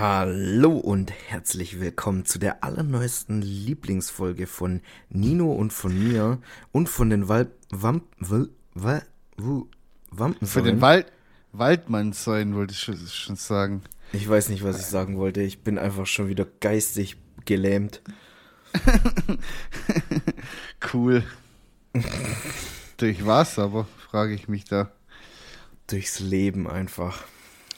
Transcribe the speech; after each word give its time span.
Hallo 0.00 0.76
und 0.76 1.10
herzlich 1.10 1.80
willkommen 1.80 2.24
zu 2.24 2.38
der 2.38 2.62
allerneuesten 2.62 3.42
Lieblingsfolge 3.42 4.46
von 4.46 4.80
Nino 5.08 5.52
und 5.52 5.72
von 5.72 5.92
mir 5.92 6.38
und 6.70 6.88
von 6.88 7.10
den 7.10 7.26
Wald 7.26 7.50
Wamp 7.70 8.04
Wal 8.20 8.48
Wal 8.76 9.02
den 10.62 10.80
Wald 10.80 11.10
Waldmannssäulen 11.50 12.54
wollte 12.54 12.74
ich 12.74 12.78
schon, 12.78 12.96
schon 13.08 13.34
sagen. 13.34 13.82
Ich 14.12 14.28
weiß 14.28 14.50
nicht, 14.50 14.62
was 14.62 14.78
ich 14.78 14.86
sagen 14.86 15.18
wollte. 15.18 15.42
Ich 15.42 15.64
bin 15.64 15.78
einfach 15.78 16.06
schon 16.06 16.28
wieder 16.28 16.46
geistig 16.60 17.16
gelähmt. 17.44 18.00
cool. 20.94 21.24
Durch 22.98 23.26
was 23.26 23.58
aber, 23.58 23.88
frage 24.08 24.34
ich 24.34 24.46
mich 24.46 24.62
da. 24.62 24.92
Durchs 25.88 26.20
Leben 26.20 26.68
einfach. 26.68 27.24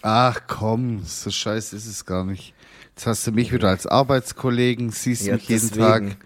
Ach 0.03 0.41
komm, 0.47 1.03
so 1.05 1.31
scheiße 1.31 1.77
ist 1.77 1.87
es 1.87 2.05
gar 2.07 2.25
nicht. 2.25 2.55
Jetzt 2.91 3.07
hast 3.07 3.27
du 3.27 3.33
mich 3.33 3.53
wieder 3.53 3.69
als 3.69 3.87
Arbeitskollegen, 3.87 4.91
siehst 4.91 5.27
Ja, 5.27 5.35
mich 5.35 5.49
jeden 5.49 5.69
deswegen. 5.69 6.11
Tag. 6.11 6.17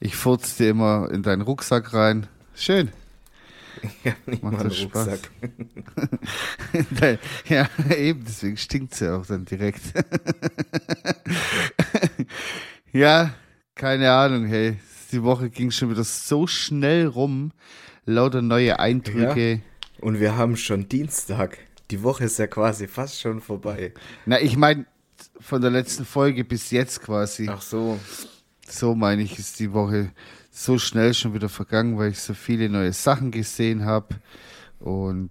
Ich 0.00 0.16
furz 0.16 0.56
dir 0.56 0.70
immer 0.70 1.08
in 1.10 1.22
deinen 1.22 1.42
Rucksack 1.42 1.92
rein. 1.94 2.26
Schön. 2.54 2.90
Hab 4.04 4.28
nicht 4.28 4.42
Macht 4.42 4.64
mal 4.64 4.70
Spaß? 4.70 5.08
Rucksack. 5.08 5.30
Ja, 7.48 7.68
eben, 7.96 8.24
deswegen 8.24 8.56
stinkt's 8.56 9.00
ja 9.00 9.16
auch 9.16 9.26
dann 9.26 9.44
direkt. 9.44 9.82
ja, 12.92 13.34
keine 13.74 14.12
Ahnung, 14.12 14.46
hey. 14.46 14.78
Die 15.12 15.22
Woche 15.22 15.50
ging 15.50 15.70
schon 15.70 15.90
wieder 15.90 16.04
so 16.04 16.46
schnell 16.46 17.06
rum. 17.06 17.52
Lauter 18.04 18.42
neue 18.42 18.78
Eindrücke. 18.80 19.60
Und 20.00 20.18
wir 20.18 20.36
haben 20.36 20.56
schon 20.56 20.88
Dienstag. 20.88 21.58
Die 21.94 22.02
Woche 22.02 22.24
ist 22.24 22.40
ja 22.40 22.48
quasi 22.48 22.88
fast 22.88 23.20
schon 23.20 23.40
vorbei. 23.40 23.92
Na, 24.26 24.40
ich 24.40 24.56
meine, 24.56 24.84
von 25.38 25.60
der 25.62 25.70
letzten 25.70 26.04
Folge 26.04 26.42
bis 26.42 26.72
jetzt 26.72 27.00
quasi. 27.00 27.48
Ach 27.48 27.62
so. 27.62 28.00
So 28.68 28.96
meine 28.96 29.22
ich, 29.22 29.38
ist 29.38 29.60
die 29.60 29.72
Woche 29.72 30.10
so 30.50 30.76
schnell 30.76 31.14
schon 31.14 31.34
wieder 31.34 31.48
vergangen, 31.48 31.96
weil 31.96 32.10
ich 32.10 32.18
so 32.18 32.34
viele 32.34 32.68
neue 32.68 32.92
Sachen 32.92 33.30
gesehen 33.30 33.84
habe 33.84 34.16
und 34.80 35.30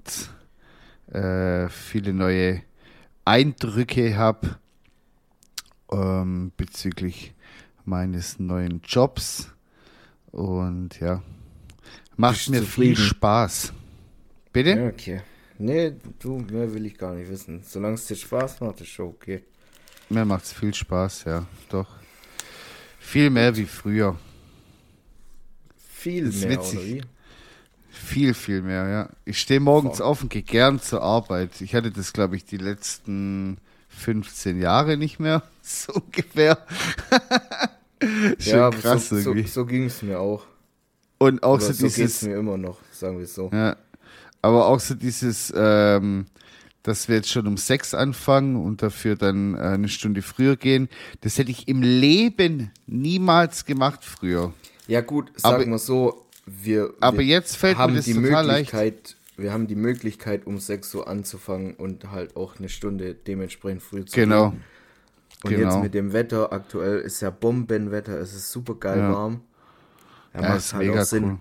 äh, 1.12 1.68
viele 1.68 2.14
neue 2.14 2.62
Eindrücke 3.26 4.16
habe 4.16 4.58
ähm, 5.92 6.54
bezüglich 6.56 7.34
meines 7.84 8.40
neuen 8.40 8.80
Jobs. 8.86 9.52
Und 10.32 10.98
ja, 11.02 11.22
macht 12.16 12.50
mir 12.50 12.60
viel 12.60 12.96
zufrieden? 12.96 13.04
Spaß. 13.04 13.74
Bitte? 14.54 14.70
Ja, 14.70 14.88
okay. 14.88 15.22
Nee, 15.58 15.94
du, 16.20 16.40
mehr 16.40 16.74
will 16.74 16.86
ich 16.86 16.98
gar 16.98 17.14
nicht 17.14 17.30
wissen. 17.30 17.64
Solange 17.66 17.96
es 17.96 18.06
dir 18.06 18.16
Spaß 18.16 18.62
macht, 18.62 18.82
ist 18.82 18.90
schon 18.90 19.08
okay. 19.08 19.44
Mir 20.10 20.26
macht 20.26 20.46
es 20.46 20.54
viel 20.54 20.74
Spaß, 20.74 21.26
ja, 21.26 21.46
doch. 21.70 21.88
Viel 23.00 23.30
mehr 23.30 23.56
wie 23.56 23.66
früher. 23.66 24.18
Viel 25.78 26.26
mehr, 26.32 26.50
witzig. 26.50 26.80
oder 26.80 26.86
wie? 26.88 27.02
Viel, 27.90 28.34
viel 28.34 28.62
mehr, 28.62 28.88
ja. 28.90 29.10
Ich 29.26 29.40
stehe 29.40 29.60
morgens 29.60 30.00
Boah. 30.00 30.08
auf 30.08 30.24
und 30.24 30.30
gehe 30.30 30.42
gern 30.42 30.80
zur 30.80 31.02
Arbeit. 31.02 31.62
Ich 31.62 31.76
hatte 31.76 31.92
das, 31.92 32.12
glaube 32.12 32.36
ich, 32.36 32.44
die 32.44 32.58
letzten 32.58 33.58
15 33.90 34.60
Jahre 34.60 34.98
nicht 34.98 35.20
mehr. 35.20 35.44
So 35.66 35.94
ungefähr. 35.94 36.58
Ja, 38.40 38.70
krass 38.70 39.08
so, 39.08 39.18
so, 39.18 39.30
irgendwie. 39.30 39.48
so 39.48 39.66
ging 39.66 39.86
es 39.86 40.02
mir 40.02 40.20
auch. 40.20 40.46
und 41.20 41.42
auch 41.42 41.54
Oder 41.54 41.68
so 41.68 41.72
so 41.72 41.84
geht 41.84 41.90
es 41.92 41.96
dieses, 41.96 42.22
mir 42.24 42.36
immer 42.36 42.58
noch, 42.58 42.80
sagen 42.92 43.18
wir 43.18 43.24
es 43.24 43.34
so. 43.34 43.50
ja, 43.54 43.78
aber 44.44 44.68
auch 44.68 44.80
so 44.80 44.94
dieses, 44.94 45.52
ähm, 45.56 46.28
dass 46.84 47.08
wir 47.08 47.16
jetzt 47.16 47.30
schon 47.32 47.48
um 47.48 47.58
sechs 47.58 47.94
anfangen 47.94 48.56
und 48.58 48.82
dafür 48.84 49.16
dann 49.16 49.56
äh, 49.56 49.60
eine 49.60 49.88
Stunde 49.90 50.22
früher 50.22 50.56
gehen. 50.58 50.90
Das 51.22 51.38
hätte 51.38 51.50
ich 51.50 51.68
im 51.68 51.82
Leben 51.82 52.72
niemals 52.86 53.66
gemacht 53.66 54.04
früher. 54.06 54.54
Ja 54.88 55.02
gut, 55.02 55.32
sagen 55.38 55.72
wir 55.72 55.78
so, 55.80 56.26
wir, 56.46 56.94
Aber 57.00 57.20
wir 57.20 57.26
jetzt 57.26 57.56
fällt 57.56 57.78
haben 57.78 57.94
mir 57.94 57.98
das 58.00 58.06
die 58.06 58.14
total 58.14 58.46
leicht. 58.46 58.74
Möglichkeit, 58.74 59.16
wir 59.38 59.54
haben 59.54 59.66
die 59.68 59.76
Möglichkeit, 59.76 60.46
um 60.46 60.60
6 60.60 60.94
Uhr 60.96 61.08
anzufangen 61.08 61.74
und 61.76 62.12
halt 62.12 62.36
auch 62.36 62.60
eine 62.60 62.68
Stunde 62.70 63.16
dementsprechend 63.16 63.82
früh 63.82 64.04
zu 64.06 64.14
Genau. 64.16 64.50
gehen. 64.52 64.62
Und 65.46 65.50
genau. 65.52 65.74
jetzt 65.76 65.84
mit 65.84 65.94
dem 65.94 66.12
Wetter, 66.14 66.52
aktuell 66.54 67.00
ist 67.00 67.22
ja 67.22 67.30
Bombenwetter, 67.30 68.20
es 68.20 68.34
ist 68.34 68.52
super 68.52 68.76
geil 68.76 69.00
Ja. 69.00 69.12
warm. 69.14 69.42
Ja, 70.34 70.42
Ja, 70.42 70.50
macht 70.50 70.74
halt 70.74 70.86
mega 70.88 71.02
auch 71.02 71.06
Sinn. 71.06 71.24
cool. 71.24 71.40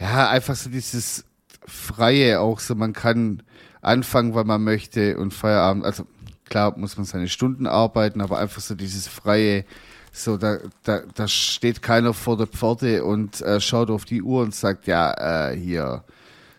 Ja, 0.00 0.30
einfach 0.30 0.56
so 0.56 0.68
dieses 0.68 1.24
Freie 1.66 2.40
auch 2.40 2.60
so, 2.60 2.74
man 2.74 2.92
kann 2.92 3.42
anfangen, 3.80 4.34
wann 4.34 4.46
man 4.46 4.62
möchte 4.62 5.18
und 5.18 5.32
Feierabend, 5.32 5.84
also 5.84 6.06
klar 6.48 6.76
muss 6.76 6.96
man 6.96 7.06
seine 7.06 7.28
Stunden 7.28 7.66
arbeiten, 7.66 8.20
aber 8.20 8.38
einfach 8.38 8.60
so 8.60 8.74
dieses 8.74 9.08
Freie, 9.08 9.64
so 10.12 10.36
da, 10.36 10.58
da, 10.84 11.02
da 11.14 11.26
steht 11.26 11.82
keiner 11.82 12.14
vor 12.14 12.36
der 12.36 12.46
Pforte 12.46 13.04
und 13.04 13.40
äh, 13.40 13.60
schaut 13.60 13.90
auf 13.90 14.04
die 14.04 14.22
Uhr 14.22 14.42
und 14.42 14.54
sagt, 14.54 14.86
ja, 14.86 15.50
äh, 15.50 15.56
hier, 15.56 16.04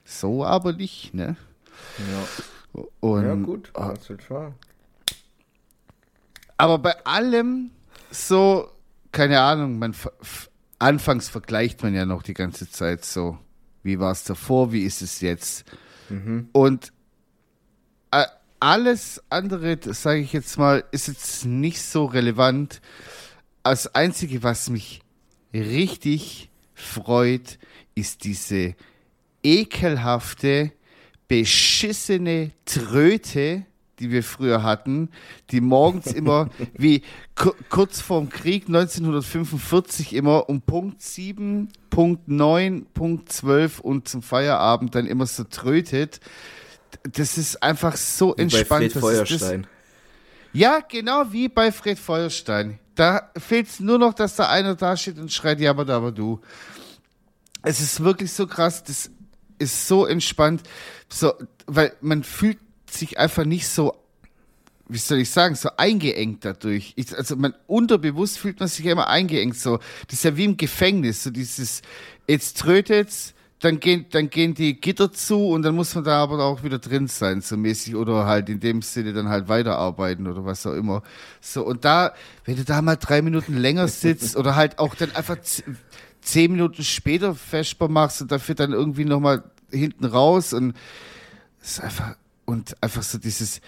so 0.04 0.44
aber 0.44 0.74
nicht, 0.74 1.14
ne? 1.14 1.36
Ja, 1.98 2.82
Und, 3.00 3.24
ja 3.24 3.36
gut, 3.36 3.72
kannst 3.74 4.10
du 4.10 4.18
schon. 4.20 4.54
Aber 6.58 6.80
bei 6.80 7.06
allem 7.06 7.72
so, 8.12 8.70
keine 9.12 9.42
Ahnung, 9.42 9.80
man 9.80 9.96
anfangs 10.80 11.30
vergleicht 11.30 11.84
man 11.84 11.94
ja 11.94 12.06
noch 12.06 12.24
die 12.24 12.34
ganze 12.34 12.70
Zeit 12.70 13.06
so, 13.06 13.38
wie 13.84 14.00
war 14.00 14.12
es 14.12 14.24
davor, 14.24 14.72
wie 14.72 14.84
ist 14.84 15.02
es 15.02 15.22
jetzt? 15.22 15.66
Und 16.54 16.94
äh, 18.12 18.26
alles 18.60 19.22
andere, 19.30 19.78
sage 19.94 20.22
ich 20.22 20.34
jetzt 20.34 20.58
mal, 20.58 20.84
ist 20.92 21.08
jetzt 21.08 21.46
nicht 21.46 21.82
so 21.82 22.06
relevant. 22.06 22.82
Das 23.64 23.94
Einzige, 23.94 24.42
was 24.44 24.70
mich 24.70 25.02
richtig 25.54 26.50
freut, 26.74 27.60
ist 27.96 28.24
diese 28.24 28.76
ekelhafte, 29.44 30.72
beschissene 31.28 32.52
Tröte, 32.66 33.66
die 34.00 34.10
wir 34.12 34.24
früher 34.24 34.64
hatten, 34.64 35.10
die 35.52 35.62
morgens 35.62 36.08
immer 36.14 36.50
wie 36.74 37.04
ku- 37.36 37.54
kurz 37.70 38.02
vorm 38.02 38.30
Krieg 38.30 38.68
1945 38.68 40.14
immer 40.14 40.50
um 40.50 40.62
Punkt 40.62 41.02
7, 41.02 41.70
Punkt 41.90 42.28
9, 42.28 42.86
Punkt 42.94 43.32
12 43.32 43.80
und 43.80 44.08
zum 44.08 44.22
Feierabend 44.22 44.96
dann 44.96 45.06
immer 45.06 45.26
so 45.28 45.44
trötet. 45.44 46.20
Das 47.12 47.38
ist 47.38 47.62
einfach 47.64 47.96
so 47.96 48.30
Wie 48.32 48.36
bei 48.36 48.42
entspannt. 48.44 48.68
Fred 48.68 48.96
das 48.96 48.96
ist 48.96 48.96
das, 48.96 49.40
Feuerstein. 49.40 49.68
ja, 50.54 50.80
genau 50.88 51.32
wie 51.32 51.50
bei 51.50 51.72
Fred 51.72 52.00
Feuerstein. 52.00 52.80
Da 52.96 53.32
fehlt 53.38 53.68
es 53.68 53.80
nur 53.80 53.98
noch, 53.98 54.14
dass 54.14 54.36
da 54.36 54.50
einer 54.50 54.76
da 54.76 54.96
steht 54.96 55.18
und 55.18 55.32
schreit, 55.32 55.60
ja, 55.60 55.72
aber 55.72 55.86
da, 55.86 55.98
aber 55.98 56.12
du. 56.12 56.40
Es 57.64 57.80
ist 57.80 58.04
wirklich 58.04 58.32
so 58.32 58.46
krass, 58.46 58.84
das 58.84 59.10
ist 59.58 59.88
so 59.88 60.06
entspannt, 60.06 60.64
so, 61.10 61.34
weil 61.66 61.94
man 62.02 62.24
fühlt 62.24 62.58
sich 62.94 63.18
einfach 63.18 63.46
nicht 63.46 63.68
so, 63.68 63.96
wie 64.88 64.98
soll 64.98 65.20
ich 65.20 65.30
sagen, 65.30 65.56
so 65.56 65.70
eingeengt 65.78 66.46
dadurch. 66.46 66.94
Ich, 66.96 67.16
also 67.16 67.36
man 67.36 67.54
unterbewusst 67.68 68.38
fühlt 68.38 68.60
man 68.60 68.70
sich 68.70 68.86
ja 68.86 68.92
immer 68.92 69.08
eingeengt, 69.08 69.58
so. 69.58 69.80
Das 70.08 70.20
ist 70.20 70.24
ja 70.24 70.38
wie 70.38 70.46
im 70.46 70.58
Gefängnis, 70.58 71.24
so 71.24 71.32
dieses, 71.32 71.82
jetzt 72.28 72.60
trötet's, 72.60 73.34
dann 73.60 73.80
gehen, 73.80 74.08
dann 74.12 74.30
gehen 74.30 74.54
die 74.54 74.80
Gitter 74.80 75.14
zu 75.14 75.48
und 75.48 75.62
dann 75.62 75.76
muss 75.76 75.96
man 75.96 76.04
da 76.04 76.22
aber 76.22 76.44
auch 76.44 76.64
wieder 76.64 76.80
drin 76.80 77.08
sein, 77.08 77.40
so 77.40 77.56
mäßig, 77.56 77.96
oder 77.96 78.26
halt 78.26 78.50
in 78.50 78.60
dem 78.60 78.82
Sinne 78.82 79.14
dann 79.14 79.30
halt 79.30 79.48
weiterarbeiten 79.48 80.28
oder 80.28 80.44
was 80.44 80.66
auch 80.68 80.74
immer. 80.74 81.02
So, 81.40 81.66
und 81.66 81.86
da, 81.86 82.14
wenn 82.44 82.58
du 82.58 82.66
da 82.66 82.82
mal 82.82 82.98
drei 82.98 83.22
Minuten 83.22 83.56
länger 83.56 83.88
sitzt 83.88 84.36
oder 84.36 84.58
halt 84.58 84.80
auch 84.80 84.96
dann 84.96 85.16
einfach 85.16 85.38
zehn 86.22 86.52
Minuten 86.52 86.84
später 86.84 87.36
festbar 87.36 87.88
machst 87.88 88.22
und 88.22 88.32
dafür 88.32 88.56
dann 88.56 88.74
irgendwie 88.74 89.06
nochmal 89.06 89.44
hinten 89.72 90.06
raus 90.06 90.52
und 90.52 90.76
ist 91.62 91.82
einfach, 91.82 92.16
und 92.46 92.82
einfach 92.82 93.04
so 93.04 93.18
dieses 93.18 93.62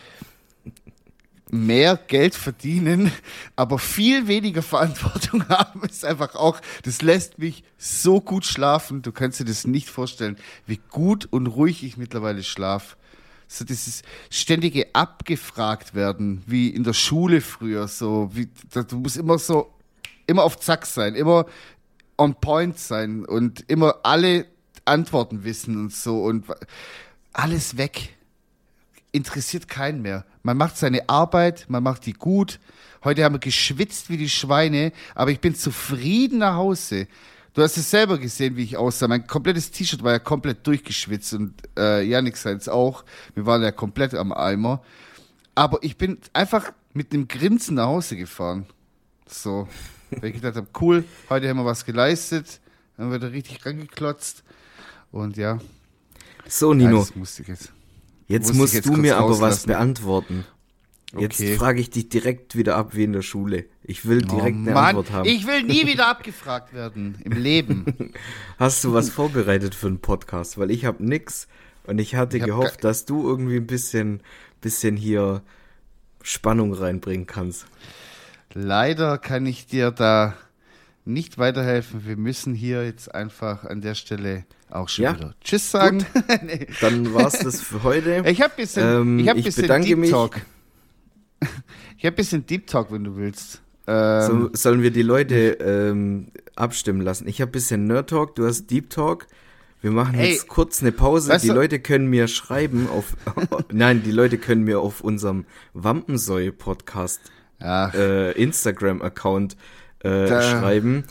mehr 1.52 1.98
Geld 1.98 2.36
verdienen, 2.36 3.12
aber 3.56 3.80
viel 3.80 4.28
weniger 4.28 4.62
Verantwortung 4.62 5.48
haben, 5.50 5.84
ist 5.84 6.06
einfach 6.06 6.36
auch, 6.36 6.60
das 6.84 7.02
lässt 7.02 7.40
mich 7.40 7.64
so 7.78 8.22
gut 8.22 8.46
schlafen. 8.46 9.02
Du 9.02 9.12
kannst 9.12 9.40
dir 9.40 9.46
das 9.46 9.68
nicht 9.68 9.90
vorstellen, 9.90 10.38
wie 10.66 10.80
gut 10.90 11.28
und 11.32 11.48
ruhig 11.48 11.84
ich 11.84 11.98
mittlerweile 11.98 12.44
schlaf. 12.44 12.98
So 13.48 13.64
dieses 13.64 14.02
ständige 14.32 14.88
abgefragt 14.94 15.94
werden, 15.94 16.42
wie 16.48 16.70
in 16.70 16.84
der 16.84 16.94
Schule 16.94 17.42
früher, 17.42 17.88
so, 17.88 18.32
wie, 18.34 18.50
du 18.72 18.98
musst 18.98 19.18
immer 19.18 19.38
so, 19.38 19.72
immer 20.26 20.44
auf 20.44 20.60
Zack 20.60 20.88
sein, 20.88 21.14
immer 21.14 21.46
on 22.18 22.34
point 22.34 22.80
sein 22.80 23.24
und 23.24 23.64
immer 23.68 23.98
alle 24.02 24.48
Antworten 24.86 25.44
wissen 25.44 25.78
und 25.78 25.94
so 25.94 26.24
und 26.24 26.46
alles 27.34 27.78
weg 27.78 28.15
interessiert 29.16 29.68
keinen 29.68 30.02
mehr. 30.02 30.26
Man 30.44 30.58
macht 30.58 30.78
seine 30.78 31.10
Arbeit, 31.10 31.66
man 31.70 31.84
macht 31.84 32.06
die 32.06 32.14
gut. 32.14 32.60
Heute 33.04 33.24
haben 33.24 33.36
wir 33.36 33.40
geschwitzt 33.40 34.10
wie 34.10 34.18
die 34.18 34.30
Schweine, 34.30 34.92
aber 35.14 35.32
ich 35.32 35.40
bin 35.40 35.56
zufrieden 35.56 36.40
nach 36.40 36.56
Hause. 36.56 37.08
Du 37.54 37.62
hast 37.62 37.78
es 37.78 37.90
selber 37.90 38.18
gesehen, 38.18 38.58
wie 38.58 38.64
ich 38.64 38.76
aussah. 38.76 39.08
Mein 39.08 39.28
komplettes 39.28 39.72
T-Shirt 39.72 40.04
war 40.04 40.12
ja 40.12 40.20
komplett 40.20 40.68
durchgeschwitzt 40.68 41.34
und 41.36 41.54
äh, 41.78 42.04
Janik 42.04 42.36
seins 42.36 42.68
auch. 42.68 43.06
Wir 43.34 43.46
waren 43.46 43.64
ja 43.64 43.72
komplett 43.72 44.14
am 44.14 44.34
Eimer. 44.34 44.84
Aber 45.56 45.80
ich 45.82 45.98
bin 45.98 46.18
einfach 46.34 46.74
mit 46.94 47.14
einem 47.14 47.30
Grinsen 47.30 47.76
nach 47.76 47.88
Hause 47.88 48.18
gefahren. 48.18 48.66
So. 49.28 49.70
Weil 50.12 50.30
ich 50.30 50.36
gedacht 50.36 50.58
habe, 50.58 50.68
cool, 50.82 51.06
heute 51.30 51.48
haben 51.48 51.58
wir 51.58 51.66
was 51.66 51.86
geleistet, 51.86 52.60
haben 52.98 53.12
wir 53.12 53.20
da 53.20 53.28
richtig 53.28 53.66
rangeklotzt. 53.66 54.44
Und 55.12 55.38
ja. 55.38 55.60
So, 56.48 56.74
Nino. 56.74 57.00
das 57.00 57.16
musste 57.16 57.42
ich 57.44 57.48
jetzt. 57.48 57.75
Jetzt 58.28 58.48
Muss 58.50 58.58
musst 58.58 58.74
jetzt 58.74 58.88
du 58.88 58.94
mir 58.94 59.18
aber 59.18 59.40
was 59.40 59.66
beantworten. 59.66 60.46
Jetzt 61.18 61.40
Okay. 61.40 61.56
frage 61.56 61.80
ich 61.80 61.90
dich 61.90 62.10
direkt 62.10 62.56
wieder 62.58 62.76
ab 62.76 62.96
wie 62.96 63.04
in 63.04 63.14
der 63.14 63.22
Schule. 63.22 63.66
Ich 63.84 64.06
will 64.06 64.22
direkt 64.22 64.58
oh, 64.58 64.62
eine 64.62 64.72
Mann, 64.74 64.86
Antwort 64.88 65.12
haben. 65.12 65.30
ich 65.30 65.48
will 65.48 65.64
nie 65.64 65.86
wieder 65.88 66.08
abgefragt 66.08 66.74
werden 66.74 67.18
im 67.24 67.32
Leben. 67.42 67.86
Hast 68.58 68.84
du 68.84 68.94
was 68.94 69.10
vorbereitet 69.10 69.76
für 69.76 69.88
einen 69.88 70.00
Podcast? 70.00 70.58
Weil 70.58 70.72
ich 70.72 70.84
habe 70.84 71.06
nix 71.06 71.48
und 71.86 72.00
ich 72.00 72.16
hatte 72.16 72.38
Ich 72.38 72.44
gehofft, 72.44 72.84
dass 72.84 73.06
du 73.06 73.26
irgendwie 73.26 73.58
ein 73.58 73.68
bisschen, 73.68 74.22
bisschen 74.60 74.98
hier 74.98 75.42
Spannung 76.22 76.74
reinbringen 76.74 77.28
kannst. 77.28 77.66
Leider 78.54 79.18
kann 79.18 79.46
ich 79.46 79.68
dir 79.68 79.92
da 79.92 80.34
nicht 81.06 81.38
weiterhelfen. 81.38 82.06
Wir 82.06 82.18
müssen 82.18 82.56
hier 82.56 82.84
jetzt 82.84 83.14
einfach 83.14 83.64
an 83.64 83.82
der 83.82 83.96
Stelle 83.96 84.44
auch 84.76 84.90
schon 84.90 85.04
Ja. 85.06 85.16
wieder 85.16 85.36
Tschüss 85.44 85.72
sagen. 85.72 86.06
nee. 86.46 86.68
Dann 86.82 87.14
war's 87.14 87.40
das 87.40 87.62
für 87.62 87.84
heute. 87.84 88.24
Ich 88.28 88.42
habe 88.42 88.54
bisschen, 88.56 88.84
Ähm, 89.02 89.20
ich 89.20 89.28
hab 89.30 89.38
ich 89.38 89.46
bisschen 89.46 89.64
bedanke 89.64 89.88
Deep 89.88 89.98
mich. 89.98 90.10
Talk. 90.12 90.42
Ich 91.98 92.06
habe 92.06 92.16
bisschen 92.18 92.46
Deep 92.46 92.68
Talk, 92.68 92.92
wenn 92.92 93.04
du 93.04 93.16
willst. 93.16 93.62
Ähm, 93.88 94.22
So, 94.28 94.50
sollen 94.54 94.82
wir 94.84 94.92
die 94.92 95.02
Leute 95.02 95.58
ähm, 95.62 96.28
abstimmen 96.56 97.02
lassen? 97.02 97.28
Ich 97.28 97.42
habe 97.42 97.52
bisschen 97.52 97.86
Nerd 97.86 98.10
Talk, 98.10 98.36
du 98.36 98.46
hast 98.46 98.68
Deep 98.68 98.90
Talk. 98.90 99.28
Wir 99.82 99.92
machen 99.92 100.16
Ey, 100.16 100.34
jetzt 100.34 100.48
kurz 100.48 100.82
eine 100.82 100.92
Pause. 100.92 101.38
Die 101.42 101.48
du- 101.48 101.54
Leute 101.54 101.80
können 101.80 102.08
mir 102.10 102.28
schreiben 102.28 102.88
auf, 102.90 103.16
nein, 103.72 104.02
die 104.04 104.12
Leute 104.12 104.38
können 104.38 104.64
mir 104.64 104.80
auf 104.80 105.02
unserem 105.02 105.46
Wampensäue 105.74 106.52
Podcast 106.52 107.22
Ach, 107.60 107.94
äh, 107.94 108.32
Instagram-Account 108.32 109.56
äh, 110.00 110.28
schreiben, 110.28 111.04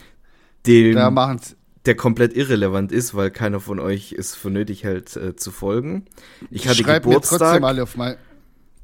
den, 0.66 0.94
da 0.96 1.10
machen 1.10 1.40
der 1.86 1.94
komplett 1.94 2.34
irrelevant 2.34 2.92
ist, 2.92 3.14
weil 3.14 3.30
keiner 3.30 3.60
von 3.60 3.78
euch 3.78 4.12
es 4.12 4.34
für 4.34 4.50
nötig 4.50 4.84
hält 4.84 5.16
äh, 5.16 5.36
zu 5.36 5.50
folgen. 5.50 6.06
Ich 6.50 6.66
hatte 6.66 6.82
Schreib 6.82 7.04
mir 7.04 7.10
Geburtstag. 7.10 7.38
trotzdem 7.38 7.64
alle 7.64 7.82
auf 7.82 7.96
mein. 7.96 8.16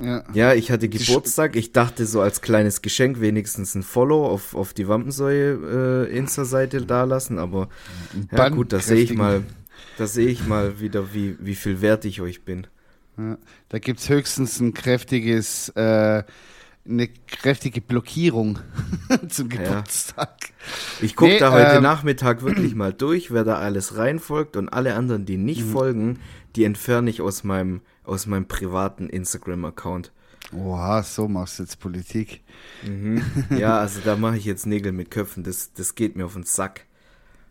Ja. 0.03 0.25
Ja, 0.33 0.55
ich 0.55 0.71
hatte 0.71 0.89
Geburtstag. 0.89 1.57
Ich 1.57 1.73
dachte 1.73 2.07
so 2.07 2.21
als 2.21 2.41
kleines 2.41 2.81
Geschenk 2.83 3.21
wenigstens 3.21 3.75
ein 3.75 3.83
Follow 3.83 4.27
auf, 4.27 4.55
auf 4.55 4.73
die 4.73 4.89
Wampensäue 4.89 6.07
äh, 6.09 6.17
Insta-Seite 6.17 6.83
dalassen, 6.83 7.39
aber 7.39 7.69
ja 8.33 8.49
gut, 8.49 8.73
da 8.73 8.81
sehe 8.81 9.03
ich 9.03 9.13
mal, 9.15 9.43
da 9.99 10.07
sehe 10.07 10.29
ich 10.29 10.47
mal 10.47 10.81
wieder, 10.81 11.13
wie, 11.13 11.37
wie 11.41 11.55
viel 11.55 11.83
wert 11.83 12.07
ich 12.07 12.23
euch 12.23 12.43
bin. 12.45 12.67
Ja. 13.19 13.37
Da 13.69 13.79
gibt's 13.79 14.09
höchstens 14.09 14.59
ein 14.61 14.73
kräftiges, 14.73 15.69
äh, 15.71 16.23
eine 16.91 17.09
kräftige 17.09 17.81
Blockierung 17.81 18.59
zum 19.29 19.51
Ja. 19.51 19.57
Geburtstag. 19.63 20.37
Ich 21.01 21.17
gucke 21.17 21.33
Nee, 21.33 21.39
da 21.39 21.53
heute 21.53 21.77
ähm, 21.77 21.83
Nachmittag 21.83 22.43
wirklich 22.43 22.75
mal 22.75 22.93
durch, 22.93 23.31
wer 23.33 23.45
da 23.45 23.57
alles 23.59 23.97
reinfolgt 23.97 24.57
und 24.57 24.69
alle 24.69 24.95
anderen, 24.95 25.25
die 25.25 25.37
nicht 25.39 25.65
Mhm. 25.65 25.71
folgen, 25.73 26.19
die 26.57 26.65
entferne 26.65 27.09
ich 27.11 27.21
aus 27.23 27.45
meinem, 27.45 27.81
aus 28.05 28.27
meinem 28.27 28.47
privaten 28.47 29.09
Instagram-Account. 29.09 30.13
Oha, 30.53 31.03
so 31.05 31.29
machst 31.29 31.59
du 31.59 31.63
jetzt 31.63 31.79
Politik. 31.79 32.43
Mhm. 32.85 33.23
Ja, 33.57 33.79
also 33.79 34.01
da 34.05 34.17
mache 34.17 34.37
ich 34.37 34.45
jetzt 34.45 34.67
Nägel 34.67 34.91
mit 34.93 35.11
Köpfen, 35.11 35.45
das, 35.45 35.73
das 35.73 35.95
geht 35.95 36.17
mir 36.17 36.25
auf 36.27 36.35
den 36.35 36.43
Sack. 36.45 36.87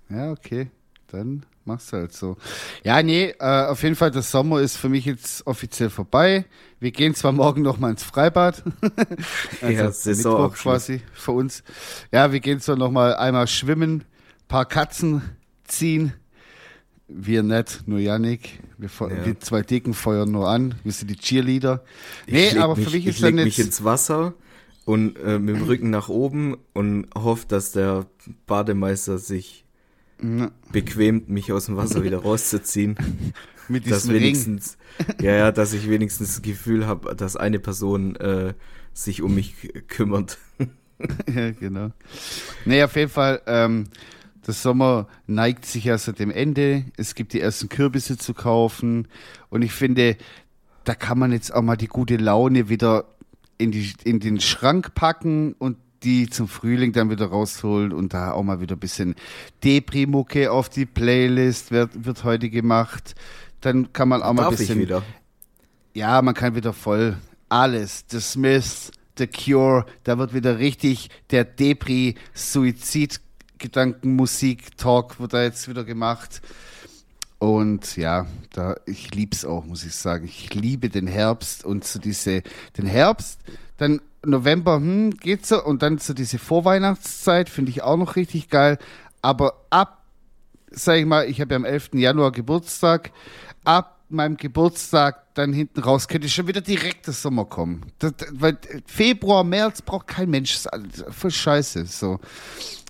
Ja, 0.10 0.32
okay. 0.32 0.70
Dann 1.12 1.44
machst 1.66 1.92
du 1.92 1.98
halt 1.98 2.14
so. 2.14 2.38
Ja, 2.84 3.02
nee, 3.02 3.34
äh, 3.40 3.66
auf 3.68 3.82
jeden 3.84 3.96
Fall, 3.96 4.12
der 4.12 4.22
Sommer 4.22 4.62
ist 4.62 4.78
für 4.78 4.90
mich 4.90 5.06
jetzt 5.06 5.46
offiziell 5.48 5.90
vorbei. 5.90 6.46
Wir 6.80 6.92
gehen 6.92 7.16
zwar 7.16 7.32
morgen 7.32 7.62
noch 7.62 7.80
mal 7.80 7.92
ins 7.92 8.04
Freibad. 8.04 8.64
Ja, 9.62 9.68
Mittwoch 9.70 9.92
Saisonabschluss. 9.94 10.62
quasi 10.64 11.02
für 11.14 11.32
uns. 11.32 11.64
Ja, 12.12 12.32
wir 12.32 12.40
gehen 12.40 12.60
zwar 12.60 12.76
noch 12.76 12.92
mal 12.92 13.16
einmal 13.16 13.48
schwimmen, 13.48 14.04
paar 14.48 14.66
Katzen 14.66 15.22
ziehen. 15.66 16.14
Wir 17.08 17.42
nicht, 17.42 17.88
nur 17.88 18.00
Yannick. 18.00 18.60
Wir, 18.78 18.90
Ja. 19.10 19.26
wir 19.26 19.40
zwei 19.40 19.62
Dicken 19.64 19.94
feuern 19.96 20.32
nur 20.32 20.48
an. 20.48 20.76
Wir 20.84 20.92
sind 20.92 21.10
die 21.10 21.16
Cheerleader. 21.18 21.84
Nee, 22.28 22.56
aber 22.58 22.76
mich, 22.76 22.86
für 22.86 22.92
mich 22.92 23.08
ich 23.08 23.16
ist 23.16 23.24
dann 23.24 23.36
leg 23.36 23.46
mich 23.46 23.58
jetzt... 23.58 23.66
ins 23.68 23.84
Wasser 23.84 24.36
und 24.86 25.18
äh, 25.18 25.40
mit 25.40 25.56
dem 25.56 25.64
Rücken 25.64 25.90
nach 25.90 26.08
oben 26.10 26.56
und 26.74 27.08
hoffe, 27.16 27.46
dass 27.48 27.72
der 27.72 28.06
Bademeister 28.46 29.18
sich 29.18 29.66
Ja, 30.22 30.52
bequemt, 30.72 31.30
mich 31.30 31.52
aus 31.52 31.68
dem 31.68 31.78
Wasser 31.78 32.04
wieder 32.04 32.20
rauszuziehen. 32.20 32.98
mit 33.70 33.90
dass 33.90 34.02
diesem 34.02 34.16
Ring. 34.16 34.24
wenigstens, 34.24 34.78
ja, 35.22 35.34
ja, 35.34 35.52
dass 35.52 35.74
ich 35.74 35.90
wenigstens 35.90 36.36
das 36.36 36.42
Gefühl 36.42 36.88
habe, 36.88 37.16
dass 37.16 37.36
eine 37.36 37.60
Person 37.60 38.16
äh, 38.16 38.54
sich 38.94 39.22
um 39.22 39.36
mich 39.36 39.56
kümmert. 39.88 40.38
ja, 41.34 41.52
genau. 41.52 41.92
Nee, 42.66 42.84
auf 42.84 42.96
jeden 42.96 43.12
Fall, 43.12 43.42
ähm, 43.46 43.86
der 44.46 44.54
Sommer 44.54 45.08
neigt 45.28 45.66
sich 45.66 45.86
ja 45.86 45.98
seit 45.98 46.20
dem 46.20 46.32
Ende. 46.32 46.86
Es 46.98 47.14
gibt 47.16 47.34
die 47.34 47.42
ersten 47.42 47.70
Kürbisse 47.70 48.18
zu 48.18 48.34
kaufen. 48.34 49.08
Und 49.50 49.62
ich 49.62 49.72
finde, 49.72 50.18
da 50.86 50.96
kann 50.96 51.20
man 51.20 51.32
jetzt 51.32 51.54
auch 51.54 51.62
mal 51.62 51.76
die 51.76 51.88
gute 51.88 52.18
Laune 52.18 52.68
wieder 52.68 53.06
in, 53.58 53.72
die, 53.72 53.94
in 54.04 54.20
den 54.20 54.40
Schrank 54.40 54.96
packen 54.96 55.54
und 55.54 55.78
die 56.04 56.30
zum 56.30 56.48
Frühling 56.48 56.94
dann 56.94 57.10
wieder 57.10 57.28
rausholen 57.28 57.92
und 57.92 58.14
da 58.14 58.32
auch 58.32 58.44
mal 58.44 58.62
wieder 58.62 58.76
ein 58.76 58.80
bisschen 58.80 59.16
Depri-Mucke 59.64 60.52
auf 60.52 60.70
die 60.70 60.86
Playlist 60.86 61.72
wird, 61.72 62.06
wird 62.06 62.24
heute 62.24 62.50
gemacht. 62.50 63.16
Dann 63.62 63.92
kann 63.94 64.10
man 64.10 64.22
auch 64.22 64.34
mal 64.34 64.44
ein 64.44 64.52
Darf 64.52 64.60
ich 64.60 64.68
bisschen 64.68 64.80
wieder? 64.80 65.04
ja, 65.94 66.22
man 66.22 66.34
kann 66.34 66.56
wieder 66.56 66.74
voll 66.74 67.18
alles. 67.50 68.06
The 68.10 68.22
Smiths, 68.22 68.92
The 69.18 69.28
Cure, 69.28 69.86
da 70.04 70.18
wird 70.18 70.34
wieder 70.34 70.60
richtig 70.60 71.10
der 71.32 71.44
Depri, 71.44 72.16
Suizid, 72.34 73.20
Gedankenmusik, 73.58 74.78
Talk 74.78 75.20
wird 75.20 75.34
da 75.34 75.44
jetzt 75.44 75.68
wieder 75.68 75.84
gemacht. 75.84 76.42
Und 77.40 77.96
ja, 77.96 78.28
da, 78.52 78.76
ich 78.86 79.14
lieb's 79.16 79.46
auch, 79.46 79.66
muss 79.66 79.86
ich 79.86 79.96
sagen. 79.96 80.26
Ich 80.26 80.54
liebe 80.54 80.90
den 80.90 81.08
Herbst 81.08 81.64
und 81.64 81.86
so 81.86 82.00
diese, 82.00 82.44
den 82.78 82.86
Herbst, 82.86 83.40
dann 83.80 84.02
November, 84.26 84.76
hm, 84.76 85.12
geht 85.12 85.46
so, 85.46 85.64
und 85.64 85.82
dann 85.82 85.98
so 85.98 86.14
diese 86.14 86.38
Vorweihnachtszeit 86.38 87.50
finde 87.50 87.72
ich 87.72 87.82
auch 87.82 87.98
noch 87.98 88.16
richtig 88.16 88.50
geil. 88.50 88.78
Aber 89.22 89.66
ab, 89.70 90.04
sag 90.70 90.98
ich 90.98 91.06
mal, 91.06 91.28
ich 91.28 91.42
habe 91.42 91.54
ja 91.54 91.56
am 91.56 91.66
11. 91.66 91.92
Januar 91.94 92.32
Geburtstag, 92.32 93.12
ab 93.64 94.00
meinem 94.10 94.38
Geburtstag 94.38 95.34
dann 95.36 95.54
hinten 95.54 95.82
raus 95.82 96.08
könnte 96.08 96.28
schon 96.30 96.48
wieder 96.48 96.62
direkt 96.62 97.08
der 97.08 97.14
Sommer 97.14 97.46
kommen. 97.46 97.86
Das, 98.00 98.14
weil 98.32 98.58
Februar, 98.86 99.44
März 99.44 99.82
braucht 99.82 100.08
kein 100.08 100.30
Mensch, 100.30 100.52
das 100.52 100.62
ist 100.62 100.68
alles 100.68 101.16
voll 101.16 101.32
scheiße. 101.32 101.86
So. 101.86 102.20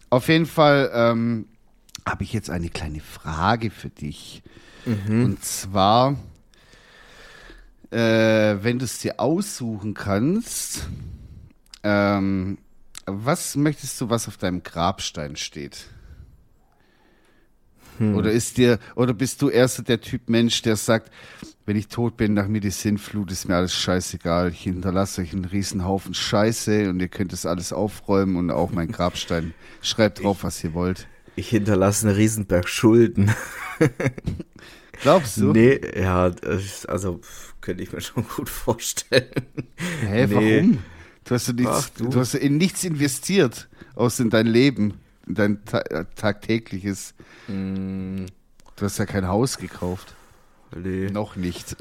Auf 0.09 0.29
jeden 0.29 0.45
Fall 0.45 0.89
ähm, 0.93 1.45
habe 2.07 2.23
ich 2.23 2.33
jetzt 2.33 2.49
eine 2.49 2.69
kleine 2.69 3.01
Frage 3.01 3.69
für 3.69 3.89
dich. 3.89 4.41
Und 5.23 5.43
zwar, 5.43 6.15
äh, 7.91 8.57
wenn 8.61 8.79
du 8.79 8.85
es 8.85 8.99
dir 8.99 9.19
aussuchen 9.19 9.93
kannst, 9.93 10.87
ähm, 11.83 12.57
was 13.05 13.55
möchtest 13.55 13.99
du, 14.01 14.09
was 14.09 14.27
auf 14.27 14.37
deinem 14.37 14.63
Grabstein 14.63 15.35
steht? 15.35 15.87
Oder 17.99 18.31
ist 18.31 18.57
dir, 18.57 18.79
oder 18.95 19.13
bist 19.13 19.41
du 19.41 19.49
erst 19.49 19.87
der 19.89 19.99
Typ 19.99 20.29
Mensch, 20.29 20.61
der 20.61 20.77
sagt, 20.77 21.11
wenn 21.65 21.75
ich 21.75 21.89
tot 21.89 22.15
bin, 22.15 22.33
nach 22.33 22.47
mir 22.47 22.61
die 22.61 22.69
Sintflut, 22.69 23.29
ist 23.29 23.47
mir 23.47 23.57
alles 23.57 23.73
scheißegal. 23.73 24.51
Ich 24.51 24.61
hinterlasse 24.61 25.21
euch 25.21 25.33
einen 25.33 25.43
Riesenhaufen 25.43 26.13
Scheiße 26.13 26.89
und 26.89 27.01
ihr 27.01 27.09
könnt 27.09 27.33
es 27.33 27.45
alles 27.45 27.73
aufräumen 27.73 28.37
und 28.37 28.51
auch 28.51 28.71
mein 28.71 28.89
Grabstein. 28.89 29.53
Schreibt 29.81 30.23
drauf, 30.23 30.43
was 30.43 30.63
ihr 30.63 30.73
wollt. 30.73 31.07
Ich 31.35 31.49
hinterlasse 31.49 32.07
einen 32.07 32.15
Riesenberg 32.15 32.69
Schulden. 32.69 33.31
Glaubst 35.01 35.37
du? 35.37 35.51
Nee, 35.53 35.79
ja, 35.99 36.31
also 36.87 37.21
könnte 37.61 37.83
ich 37.83 37.91
mir 37.91 38.01
schon 38.01 38.25
gut 38.35 38.49
vorstellen. 38.49 39.29
Hä, 40.01 40.27
Nee. 40.27 40.35
warum? 40.35 40.77
Du 41.25 41.35
hast, 41.35 41.47
ja 41.47 41.53
nichts, 41.53 41.71
Ach, 41.71 41.89
du. 41.97 42.09
du. 42.09 42.19
hast 42.19 42.33
ja 42.33 42.39
in 42.39 42.57
nichts 42.57 42.83
investiert, 42.83 43.69
außer 43.95 44.23
in 44.23 44.29
dein 44.29 44.47
Leben, 44.47 44.95
in 45.27 45.35
dein 45.35 45.65
ta 45.65 45.79
äh, 45.81 46.05
tagtägliches. 46.15 47.13
Hm, 47.47 48.25
Du 48.75 48.85
hast 48.85 48.97
ja 48.97 49.05
kein 49.05 49.27
Haus 49.27 49.57
gekauft. 49.57 50.15
nee. 50.75 51.09
Noch 51.11 51.35
nicht. 51.35 51.75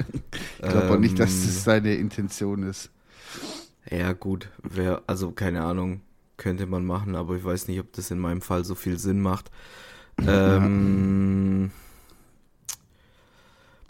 Ich 0.61 0.69
glaube 0.69 0.91
auch 0.91 0.99
nicht, 0.99 1.19
dass 1.19 1.31
Ähm. 1.33 1.43
das 1.47 1.65
deine 1.65 1.95
Intention 1.95 2.65
ist. 2.65 2.91
Ja, 3.91 4.13
gut, 4.13 4.49
wär, 4.63 5.03
also 5.07 5.31
keine 5.31 5.63
Ahnung, 5.63 6.01
könnte 6.37 6.67
man 6.67 6.85
machen, 6.85 7.15
aber 7.15 7.37
ich 7.37 7.45
weiß 7.45 7.69
nicht, 7.69 7.81
ob 7.81 7.93
das 7.93 8.11
in 8.11 8.19
meinem 8.19 8.43
Fall 8.43 8.65
so 8.65 8.75
viel 8.75 8.99
Sinn 8.99 9.21
macht. 9.21 9.51
Ähm, 10.27 11.71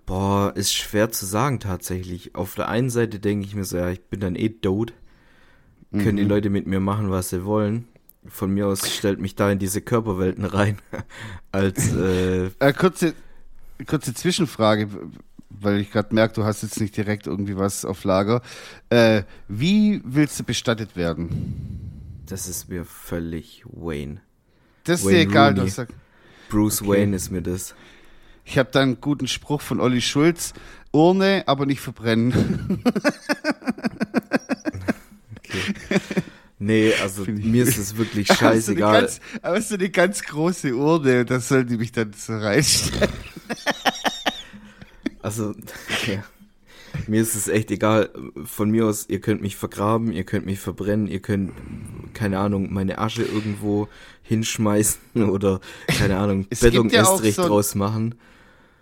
boah, 0.09 0.53
ist 0.57 0.75
schwer 0.75 1.11
zu 1.13 1.25
sagen 1.27 1.61
tatsächlich. 1.61 2.35
Auf 2.35 2.55
der 2.57 2.69
einen 2.69 2.91
Seite 2.91 3.21
denke 3.21 3.47
ich 3.47 3.55
mir 3.55 3.65
so, 3.65 3.77
ja, 3.77 3.91
ich 3.91 4.01
bin 4.03 4.21
dann 4.21 4.35
eh 4.35 4.49
tot. 4.49 4.93
Können 5.93 6.17
die 6.17 6.25
Mhm. 6.25 6.29
Leute 6.29 6.51
mit 6.51 6.67
mir 6.67 6.81
machen, 6.81 7.11
was 7.11 7.31
sie 7.31 7.45
wollen. 7.45 7.87
Von 8.27 8.53
mir 8.53 8.67
aus 8.67 8.91
stellt 8.93 9.21
mich 9.21 9.37
da 9.37 9.51
in 9.51 9.59
diese 9.59 9.81
Körperwelten 9.81 10.45
rein. 10.45 10.79
Als, 11.53 11.93
äh, 11.95 12.47
Äh, 12.59 12.73
kurze, 12.73 13.15
kurze 13.87 14.13
Zwischenfrage. 14.15 14.89
weil 15.51 15.81
ich 15.81 15.91
gerade 15.91 16.15
merke, 16.15 16.35
du 16.35 16.45
hast 16.45 16.63
jetzt 16.63 16.81
nicht 16.81 16.97
direkt 16.97 17.27
irgendwie 17.27 17.57
was 17.57 17.85
auf 17.85 18.05
Lager. 18.05 18.43
Äh, 18.91 19.23
wie 19.49 20.01
willst 20.05 20.39
du 20.39 20.45
bestattet 20.45 20.95
werden? 20.95 22.23
Das 22.27 22.47
ist 22.49 22.69
mir 22.69 22.85
völlig 22.85 23.65
Wayne. 23.67 24.21
Das 24.85 25.01
ist 25.01 25.07
Wayne 25.07 25.17
dir 25.19 25.31
egal. 25.31 25.49
Rooney. 25.55 25.65
Du 25.65 25.69
sag, 25.75 25.89
Bruce 26.51 26.83
Okay. 26.83 26.91
Wayne 26.91 27.17
ist 27.17 27.31
mir 27.31 27.43
das. 27.43 27.75
Ich 28.49 28.59
habe 28.59 28.71
da 28.73 28.81
einen 28.81 29.01
guten 29.01 29.29
Spruch 29.29 29.61
von 29.61 29.81
Olli 29.81 30.01
Schulz. 30.01 30.55
Urne, 30.91 31.45
aber 31.47 31.67
nicht 31.67 31.81
verbrennen. 31.81 32.83
Nee, 36.61 36.93
also 37.01 37.25
mir 37.27 37.63
ist 37.65 37.79
es 37.79 37.97
wirklich 37.97 38.31
Aber 38.31 38.39
so 38.39 38.47
eine 38.47 38.55
scheißegal. 38.57 39.01
ganz- 39.03 39.21
Aber 39.43 39.61
so 39.61 39.75
eine 39.75 39.91
ganz 39.91 40.23
große 40.23 40.75
Urne, 40.75 41.25
das 41.25 41.49
soll 41.49 41.65
die 41.65 41.77
mich 41.77 41.93
dann 41.93 42.13
so 42.15 42.33
reinstellen. 42.37 43.13
Also, 45.23 45.55
ja. 46.07 46.25
Mir 47.07 47.23
ist 47.23 47.35
es 47.37 47.49
echt 47.49 47.71
egal. 47.71 48.11
Von 48.45 48.71
mir 48.71 48.87
aus, 48.87 49.07
ihr 49.09 49.21
könnt 49.21 49.41
mich 49.41 49.57
vergraben, 49.57 50.11
ihr 50.11 50.25
könnt 50.25 50.47
mich 50.47 50.59
verbrennen, 50.59 51.07
ihr 51.07 51.21
könnt, 51.21 51.53
keine 52.15 52.39
Ahnung, 52.39 52.73
meine 52.73 52.99
Asche 52.99 53.23
irgendwo 53.23 53.89
hinschmeißen 54.23 55.29
oder, 55.31 55.61
keine 55.87 56.17
Ahnung, 56.17 56.47
Es 56.51 56.61
Beton 56.61 56.85
gibt 56.85 56.95
ja 56.95 57.05
auch 57.05 57.17
Estrich 57.17 57.35
so 57.37 57.47
draus 57.47 57.75
machen. 57.75 58.15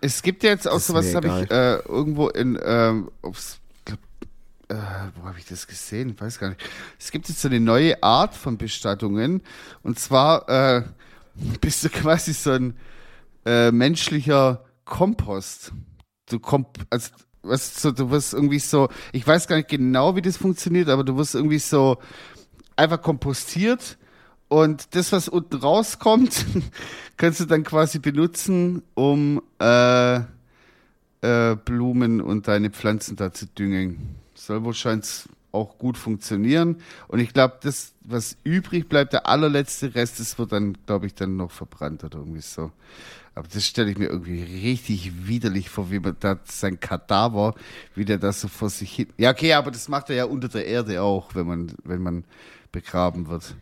Es 0.01 0.21
gibt 0.21 0.43
ja 0.43 0.51
jetzt 0.51 0.67
auch 0.67 0.75
Das 0.75 0.87
sowas, 0.87 1.05
mir 1.05 1.15
habe 1.15 1.27
ich 1.27 1.51
äh, 1.51 1.75
irgendwo 1.87 2.29
in, 2.29 2.59
ähm, 2.63 3.11
aufs, 3.21 3.59
glaub, 3.85 3.99
äh, 4.69 4.75
wo 5.15 5.27
habe 5.27 5.39
ich 5.39 5.45
das 5.45 5.67
gesehen? 5.67 6.09
Ich 6.09 6.21
weiß 6.21 6.39
gar 6.39 6.49
nicht. 6.49 6.63
Es 6.99 7.11
gibt 7.11 7.27
jetzt 7.29 7.41
so 7.41 7.47
eine 7.47 7.59
neue 7.59 8.01
Art 8.03 8.35
von 8.35 8.57
Bestattungen 8.57 9.41
und 9.83 9.99
zwar 9.99 10.47
äh, 10.49 10.83
bist 11.61 11.83
du 11.83 11.89
quasi 11.89 12.33
so 12.33 12.51
ein 12.51 12.77
äh, 13.45 13.71
menschlicher 13.71 14.63
Kompost. 14.85 15.71
Du 16.29 16.39
komp 16.39 16.85
also 16.89 17.11
was 17.43 17.81
so, 17.81 17.91
du 17.91 18.09
wirst 18.09 18.33
irgendwie 18.33 18.59
so, 18.59 18.89
ich 19.13 19.25
weiß 19.25 19.47
gar 19.47 19.55
nicht 19.55 19.69
genau, 19.69 20.15
wie 20.15 20.21
das 20.21 20.37
funktioniert, 20.37 20.89
aber 20.89 21.03
du 21.03 21.15
wirst 21.15 21.33
irgendwie 21.33 21.59
so 21.59 21.97
einfach 22.75 23.01
kompostiert 23.01 23.97
und 24.49 24.95
das, 24.95 25.11
was 25.11 25.27
unten 25.27 25.57
rauskommt, 25.57 26.45
kannst 27.17 27.39
du 27.39 27.45
dann 27.45 27.63
quasi 27.63 27.99
benutzen, 27.99 28.83
um 28.93 29.41
äh, 29.59 30.21
äh, 31.21 31.55
Blumen 31.55 32.21
und 32.21 32.47
deine 32.47 32.69
Pflanzen 32.69 33.15
da 33.15 33.33
zu 33.33 33.47
düngen. 33.47 34.15
Soll 34.35 34.63
wahrscheinlich 34.63 35.27
auch 35.51 35.77
gut 35.77 35.97
funktionieren. 35.97 36.77
Und 37.07 37.19
ich 37.19 37.33
glaube, 37.33 37.57
das, 37.61 37.93
was 38.01 38.37
übrig 38.43 38.87
bleibt, 38.87 39.13
der 39.13 39.27
allerletzte 39.27 39.95
Rest, 39.95 40.19
das 40.19 40.37
wird 40.37 40.51
dann, 40.51 40.77
glaube 40.85 41.07
ich, 41.07 41.15
dann 41.15 41.35
noch 41.35 41.51
verbrannt 41.51 42.03
oder 42.03 42.19
irgendwie 42.19 42.41
so. 42.41 42.71
Aber 43.33 43.47
das 43.47 43.65
stelle 43.65 43.91
ich 43.91 43.97
mir 43.97 44.07
irgendwie 44.07 44.41
richtig 44.41 45.27
widerlich 45.27 45.69
vor, 45.69 45.91
wie 45.91 45.99
man 45.99 46.15
da 46.19 46.39
sein 46.45 46.79
Kadaver, 46.79 47.53
wie 47.93 48.05
der 48.05 48.17
das 48.17 48.41
so 48.41 48.47
vor 48.47 48.69
sich 48.69 48.91
hin. 48.91 49.07
Ja, 49.17 49.31
okay, 49.31 49.53
aber 49.53 49.69
das 49.71 49.89
macht 49.89 50.09
er 50.09 50.15
ja 50.15 50.25
unter 50.25 50.47
der 50.47 50.65
Erde 50.65 51.01
auch, 51.03 51.35
wenn 51.35 51.45
man, 51.45 51.71
wenn 51.83 52.01
man 52.01 52.23
begraben 52.71 53.27
wird. 53.27 53.55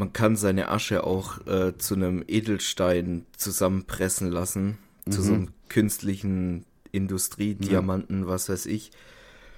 Man 0.00 0.14
kann 0.14 0.34
seine 0.34 0.70
Asche 0.70 1.04
auch 1.04 1.46
äh, 1.46 1.76
zu 1.76 1.94
einem 1.94 2.24
Edelstein 2.26 3.26
zusammenpressen 3.36 4.30
lassen, 4.30 4.78
zu 5.10 5.20
so 5.20 5.34
einem 5.34 5.48
künstlichen 5.68 6.64
Industriediamanten, 6.90 8.26
was 8.26 8.48
weiß 8.48 8.64
ich. 8.64 8.92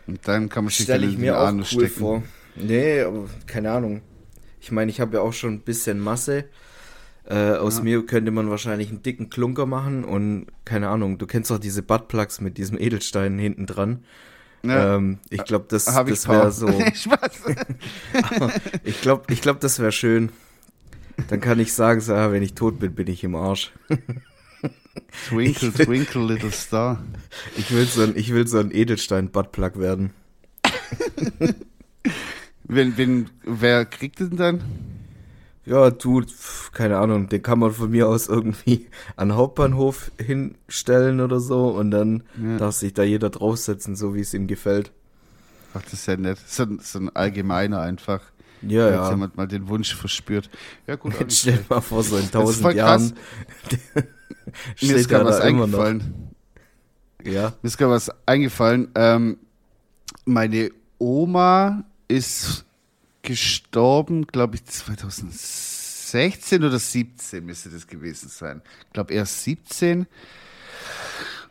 Und 0.09 0.27
dann 0.27 0.49
kann 0.49 0.65
man 0.65 0.73
sich 0.73 0.83
Stelle 0.83 1.07
ich 1.07 1.17
mir 1.17 1.39
auch 1.39 1.53
cool 1.53 1.65
stecken. 1.65 1.89
vor. 1.89 2.23
Nee, 2.57 3.03
aber 3.03 3.29
keine 3.47 3.71
Ahnung. 3.71 4.03
Ich 4.61 4.73
meine, 4.73 4.91
ich 4.91 5.01
habe 5.01 5.19
ja 5.19 5.23
auch 5.23 5.33
schon 5.33 5.53
ein 5.55 5.61
bisschen 5.61 6.01
Masse. 6.01 6.47
Äh, 7.25 7.53
aus 7.53 7.81
mir 7.81 8.05
könnte 8.05 8.33
man 8.33 8.51
wahrscheinlich 8.51 8.89
einen 8.89 9.05
dicken 9.05 9.31
Klunker 9.31 9.67
machen 9.67 10.03
und 10.03 10.47
keine 10.65 10.89
Ahnung, 10.89 11.19
du 11.19 11.29
kennst 11.29 11.53
doch 11.53 11.61
diese 11.61 11.85
Buttplugs 11.85 12.41
mit 12.41 12.59
diesem 12.59 12.81
Edelstein 12.81 13.39
hinten 13.39 13.67
dran. 13.67 14.03
Ja, 14.65 14.97
Ähm, 14.97 15.19
ich 15.31 15.45
glaube, 15.45 15.67
das, 15.69 15.87
das 15.87 16.29
wäre 16.29 16.53
so. 16.53 16.69
Ich 18.85 19.01
glaube, 19.01 19.25
ich 19.33 19.41
glaub, 19.43 19.61
das 19.61 19.79
wäre 19.79 19.93
schön. 19.93 20.31
Dann 21.29 21.41
kann 21.41 21.59
ich 21.61 21.73
sagen, 21.75 22.01
so, 22.01 22.15
ah, 22.15 22.33
wenn 22.33 22.43
ich 22.43 22.55
tot 22.55 22.79
bin, 22.79 22.95
bin 22.95 23.07
ich 23.09 23.23
im 23.25 23.35
Arsch. 23.35 23.73
Twinkle, 25.29 25.69
Ich 25.69 25.79
will- 25.79 25.87
twinkle, 25.87 26.25
little 26.27 26.51
star. 26.53 27.03
Ich 27.57 27.71
will 27.73 27.87
so 27.87 28.03
ein, 28.03 28.13
ich 28.17 28.33
will 28.33 28.47
so 28.47 28.59
ein 28.59 28.71
Edelstein-Buttplug 28.71 29.79
werden. 29.79 30.11
Wenn, 32.65 32.97
wenn, 32.97 33.31
wer 33.45 33.85
kriegt 33.85 34.21
den 34.21 34.37
dann? 34.37 34.63
Ja, 35.65 35.91
du, 35.91 36.23
keine 36.73 36.99
Ahnung, 36.99 37.29
den 37.29 37.41
kann 37.43 37.61
man 37.61 37.71
von 37.73 37.91
mir 37.91 38.09
aus 38.09 38.27
irgendwie 38.29 38.89
an 39.17 39.29
den 39.29 39.37
Hauptbahnhof 39.37 40.11
hinstellen 40.21 41.21
oder 41.21 41.39
so 41.41 41.69
und 41.69 41.91
dann 41.93 42.25
Ja. 42.43 42.59
darf 42.59 42.75
sich 42.75 42.95
da 42.95 43.03
jeder 43.05 43.31
draufsetzen, 43.31 43.95
so 43.95 44.15
wie 44.15 44.21
es 44.21 44.35
ihm 44.35 44.47
gefällt. 44.49 44.91
Ach, 45.75 45.83
das 45.83 45.93
ist 45.95 46.07
ja 46.07 46.17
nett. 46.17 46.39
So, 46.47 46.65
ein- 46.65 46.81
so 46.83 46.99
ein 46.99 47.15
allgemeiner 47.15 47.81
einfach. 47.81 48.21
Ja, 48.61 48.87
Wenn 48.87 48.95
ja. 48.95 49.11
jemand 49.11 49.37
mal 49.37 49.47
den 49.49 49.69
Wunsch 49.69 49.95
verspürt. 49.95 50.51
Ja, 50.87 50.97
gut. 50.97 51.19
Jetzt 51.19 51.39
stell 51.39 51.59
dir 51.59 51.65
mal 51.69 51.81
vor, 51.81 52.03
so 52.03 52.17
in 52.17 52.31
tausend. 52.31 52.75
Jahren 52.75 53.13
Mir 54.83 54.97
ist 54.97 55.09
gerade 55.09 55.25
er 55.25 55.29
was 55.29 55.41
eingefallen. 55.41 56.31
Ja, 57.25 57.53
Mir 57.63 57.69
ist 57.69 57.79
gerade 57.79 57.93
was 57.93 58.11
eingefallen. 58.27 58.89
Ähm, 58.95 59.39
meine 60.25 60.71
Oma 60.99 61.85
ist 62.09 62.65
gestorben, 63.23 64.27
glaube 64.27 64.57
ich, 64.57 64.65
2016 64.65 66.65
oder 66.65 66.79
17 66.79 67.45
müsste 67.45 67.71
das 67.71 67.87
gewesen 67.87 68.29
sein. 68.29 68.63
Ich 68.87 68.93
glaube 68.93 69.15
erst 69.15 69.45
17. 69.45 70.07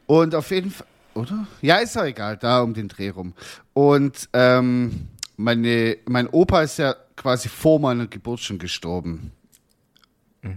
Und 0.06 0.36
auf 0.36 0.51
jeden 0.51 0.72
Fall, 0.72 0.88
oder? 1.13 1.48
Ja, 1.62 1.78
ist 1.78 1.98
auch 1.98 2.04
egal, 2.04 2.38
da 2.38 2.62
um 2.62 2.74
den 2.74 2.88
Dreh 2.88 3.10
rum. 3.10 3.34
Und 3.74 4.30
ähm, 4.34 5.08
meine, 5.38 5.98
mein 6.08 6.28
Opa 6.28 6.62
ist 6.62 6.78
ja 6.78 6.96
quasi 7.16 7.50
vor 7.50 7.80
meiner 7.80 8.08
Geburt 8.08 8.42
schon 8.42 8.60
gestorben. 8.60 9.32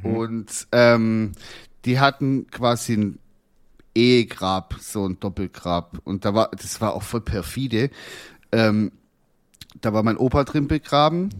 Und 0.02 0.66
ähm, 0.72 1.32
die 1.84 2.00
hatten 2.00 2.46
quasi 2.50 2.94
ein 2.94 3.18
Ehegrab, 3.94 4.76
so 4.80 5.06
ein 5.06 5.20
Doppelgrab. 5.20 5.98
Und 6.04 6.24
da 6.24 6.34
war, 6.34 6.50
das 6.50 6.80
war 6.80 6.94
auch 6.94 7.02
voll 7.02 7.20
perfide. 7.20 7.90
Ähm, 8.50 8.92
da 9.74 9.92
war 9.92 10.02
mein 10.02 10.16
Opa 10.16 10.44
drin 10.44 10.68
begraben, 10.68 11.30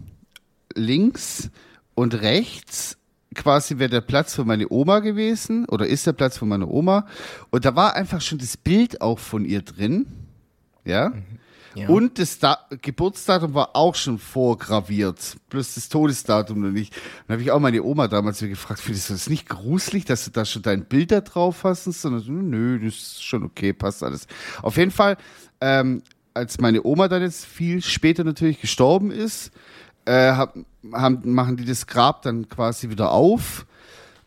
links 0.75 1.49
und 1.95 2.21
rechts 2.21 2.97
quasi 3.35 3.77
wäre 3.77 3.89
der 3.89 4.01
Platz 4.01 4.33
für 4.33 4.45
meine 4.45 4.67
Oma 4.69 4.99
gewesen 4.99 5.65
oder 5.65 5.85
ist 5.85 6.07
der 6.07 6.13
Platz 6.13 6.37
für 6.37 6.45
meine 6.45 6.67
Oma. 6.67 7.05
Und 7.51 7.65
da 7.65 7.75
war 7.75 7.95
einfach 7.95 8.21
schon 8.21 8.39
das 8.39 8.57
Bild 8.57 9.01
auch 9.01 9.19
von 9.19 9.45
ihr 9.45 9.61
drin. 9.61 10.07
Ja. 10.85 11.13
ja. 11.75 11.89
Und 11.89 12.17
das 12.17 12.39
da 12.39 12.59
Geburtsdatum 12.81 13.53
war 13.53 13.75
auch 13.75 13.95
schon 13.95 14.17
vorgraviert, 14.17 15.35
plus 15.49 15.75
das 15.75 15.89
Todesdatum 15.89 16.61
noch 16.61 16.71
nicht. 16.71 16.95
Dann 17.27 17.35
habe 17.35 17.43
ich 17.43 17.51
auch 17.51 17.59
meine 17.59 17.83
Oma 17.83 18.07
damals 18.07 18.39
gefragt, 18.39 18.79
findest 18.79 19.09
du 19.09 19.13
das 19.13 19.29
nicht 19.29 19.49
gruselig, 19.49 20.05
dass 20.05 20.25
du 20.25 20.31
da 20.31 20.45
schon 20.45 20.61
dein 20.61 20.85
Bild 20.85 21.11
da 21.11 21.21
drauf 21.21 21.63
hast? 21.63 21.87
Und 21.87 21.93
so, 21.93 22.09
nö, 22.09 22.79
das 22.79 22.93
ist 22.93 23.23
schon 23.23 23.43
okay, 23.43 23.73
passt 23.73 24.03
alles. 24.03 24.27
Auf 24.61 24.77
jeden 24.77 24.91
Fall, 24.91 25.17
ähm, 25.61 26.01
als 26.35 26.59
meine 26.59 26.85
Oma 26.85 27.07
dann 27.07 27.21
jetzt 27.21 27.45
viel 27.45 27.81
später 27.81 28.23
natürlich 28.23 28.61
gestorben 28.61 29.09
ist, 29.09 29.51
äh, 30.05 30.33
hab, 30.33 30.55
haben, 30.93 31.33
machen 31.33 31.57
die 31.57 31.65
das 31.65 31.87
Grab 31.87 32.21
dann 32.21 32.47
quasi 32.49 32.89
wieder 32.89 33.11
auf. 33.11 33.65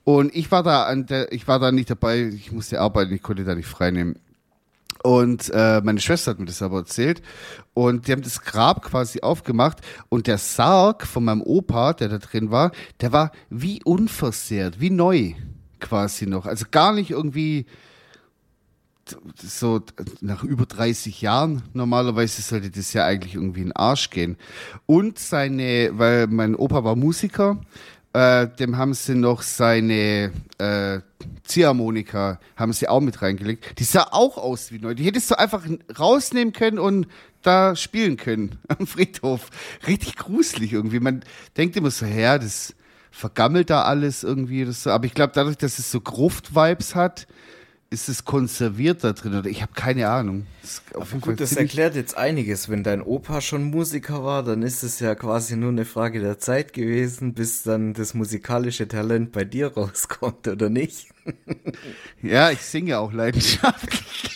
Und 0.04 0.34
ich 0.34 0.50
war 0.50 0.62
da 0.62 0.84
an 0.84 1.06
der, 1.06 1.32
ich 1.32 1.46
war 1.46 1.58
da 1.58 1.70
nicht 1.70 1.90
dabei, 1.90 2.22
ich 2.22 2.50
musste 2.50 2.80
arbeiten, 2.80 3.14
ich 3.14 3.22
konnte 3.22 3.44
da 3.44 3.54
nicht 3.54 3.68
frei 3.68 3.90
nehmen. 3.90 4.18
Und 5.02 5.50
äh, 5.54 5.80
meine 5.82 6.00
Schwester 6.00 6.32
hat 6.32 6.40
mir 6.40 6.46
das 6.46 6.62
aber 6.62 6.78
erzählt. 6.78 7.22
Und 7.74 8.08
die 8.08 8.12
haben 8.12 8.22
das 8.22 8.40
Grab 8.40 8.82
quasi 8.82 9.20
aufgemacht. 9.20 9.78
Und 10.08 10.26
der 10.26 10.38
Sarg 10.38 11.06
von 11.06 11.24
meinem 11.24 11.42
Opa, 11.42 11.92
der 11.92 12.08
da 12.08 12.18
drin 12.18 12.50
war, 12.50 12.72
der 13.00 13.12
war 13.12 13.30
wie 13.50 13.82
unversehrt, 13.84 14.80
wie 14.80 14.90
neu 14.90 15.34
quasi 15.78 16.26
noch. 16.26 16.46
Also 16.46 16.64
gar 16.70 16.92
nicht 16.92 17.10
irgendwie 17.10 17.66
so 19.36 19.80
nach 20.20 20.44
über 20.44 20.66
30 20.66 21.20
Jahren. 21.22 21.62
Normalerweise 21.72 22.42
sollte 22.42 22.70
das 22.70 22.92
ja 22.92 23.04
eigentlich 23.04 23.34
irgendwie 23.34 23.60
in 23.60 23.68
den 23.68 23.76
Arsch 23.76 24.10
gehen. 24.10 24.36
Und 24.86 25.18
seine, 25.18 25.90
weil 25.94 26.26
mein 26.26 26.54
Opa 26.54 26.84
war 26.84 26.96
Musiker, 26.96 27.60
äh, 28.12 28.48
dem 28.48 28.76
haben 28.76 28.94
sie 28.94 29.14
noch 29.14 29.42
seine 29.42 30.32
äh, 30.58 31.00
Ziehharmonika, 31.44 32.40
haben 32.56 32.72
sie 32.72 32.88
auch 32.88 33.00
mit 33.00 33.20
reingelegt. 33.22 33.78
Die 33.78 33.84
sah 33.84 34.08
auch 34.10 34.38
aus 34.38 34.72
wie 34.72 34.78
neu. 34.78 34.94
Die 34.94 35.04
hättest 35.04 35.30
du 35.30 35.38
einfach 35.38 35.64
rausnehmen 35.98 36.52
können 36.52 36.78
und 36.78 37.06
da 37.42 37.76
spielen 37.76 38.16
können 38.16 38.58
am 38.68 38.86
Friedhof. 38.86 39.50
Richtig 39.86 40.16
gruselig 40.16 40.72
irgendwie. 40.72 41.00
Man 41.00 41.22
denkt 41.56 41.76
immer 41.76 41.90
so, 41.90 42.06
ja, 42.06 42.38
das 42.38 42.74
vergammelt 43.10 43.70
da 43.70 43.82
alles 43.82 44.24
irgendwie. 44.24 44.64
Das 44.64 44.82
so. 44.82 44.90
Aber 44.90 45.06
ich 45.06 45.14
glaube, 45.14 45.32
dadurch, 45.34 45.56
dass 45.56 45.78
es 45.78 45.90
so 45.90 46.00
Gruft-Vibes 46.00 46.94
hat, 46.94 47.26
ist 47.90 48.08
es 48.10 48.24
konserviert 48.24 49.02
da 49.02 49.12
drin 49.12 49.34
oder 49.34 49.48
ich 49.48 49.62
habe 49.62 49.72
keine 49.74 50.08
Ahnung. 50.10 50.46
Das 50.60 50.82
Gut, 51.20 51.40
das 51.40 51.52
erklärt 51.52 51.94
jetzt 51.94 52.18
einiges. 52.18 52.68
Wenn 52.68 52.82
dein 52.82 53.00
Opa 53.00 53.40
schon 53.40 53.64
Musiker 53.64 54.22
war, 54.24 54.42
dann 54.42 54.62
ist 54.62 54.82
es 54.82 55.00
ja 55.00 55.14
quasi 55.14 55.56
nur 55.56 55.70
eine 55.70 55.86
Frage 55.86 56.20
der 56.20 56.38
Zeit 56.38 56.74
gewesen, 56.74 57.32
bis 57.32 57.62
dann 57.62 57.94
das 57.94 58.12
musikalische 58.12 58.88
Talent 58.88 59.32
bei 59.32 59.44
dir 59.44 59.68
rauskommt, 59.76 60.48
oder 60.48 60.68
nicht? 60.68 61.08
Ja, 62.22 62.50
ich 62.50 62.62
singe 62.62 62.98
auch 62.98 63.12
leidenschaftlich. 63.12 64.34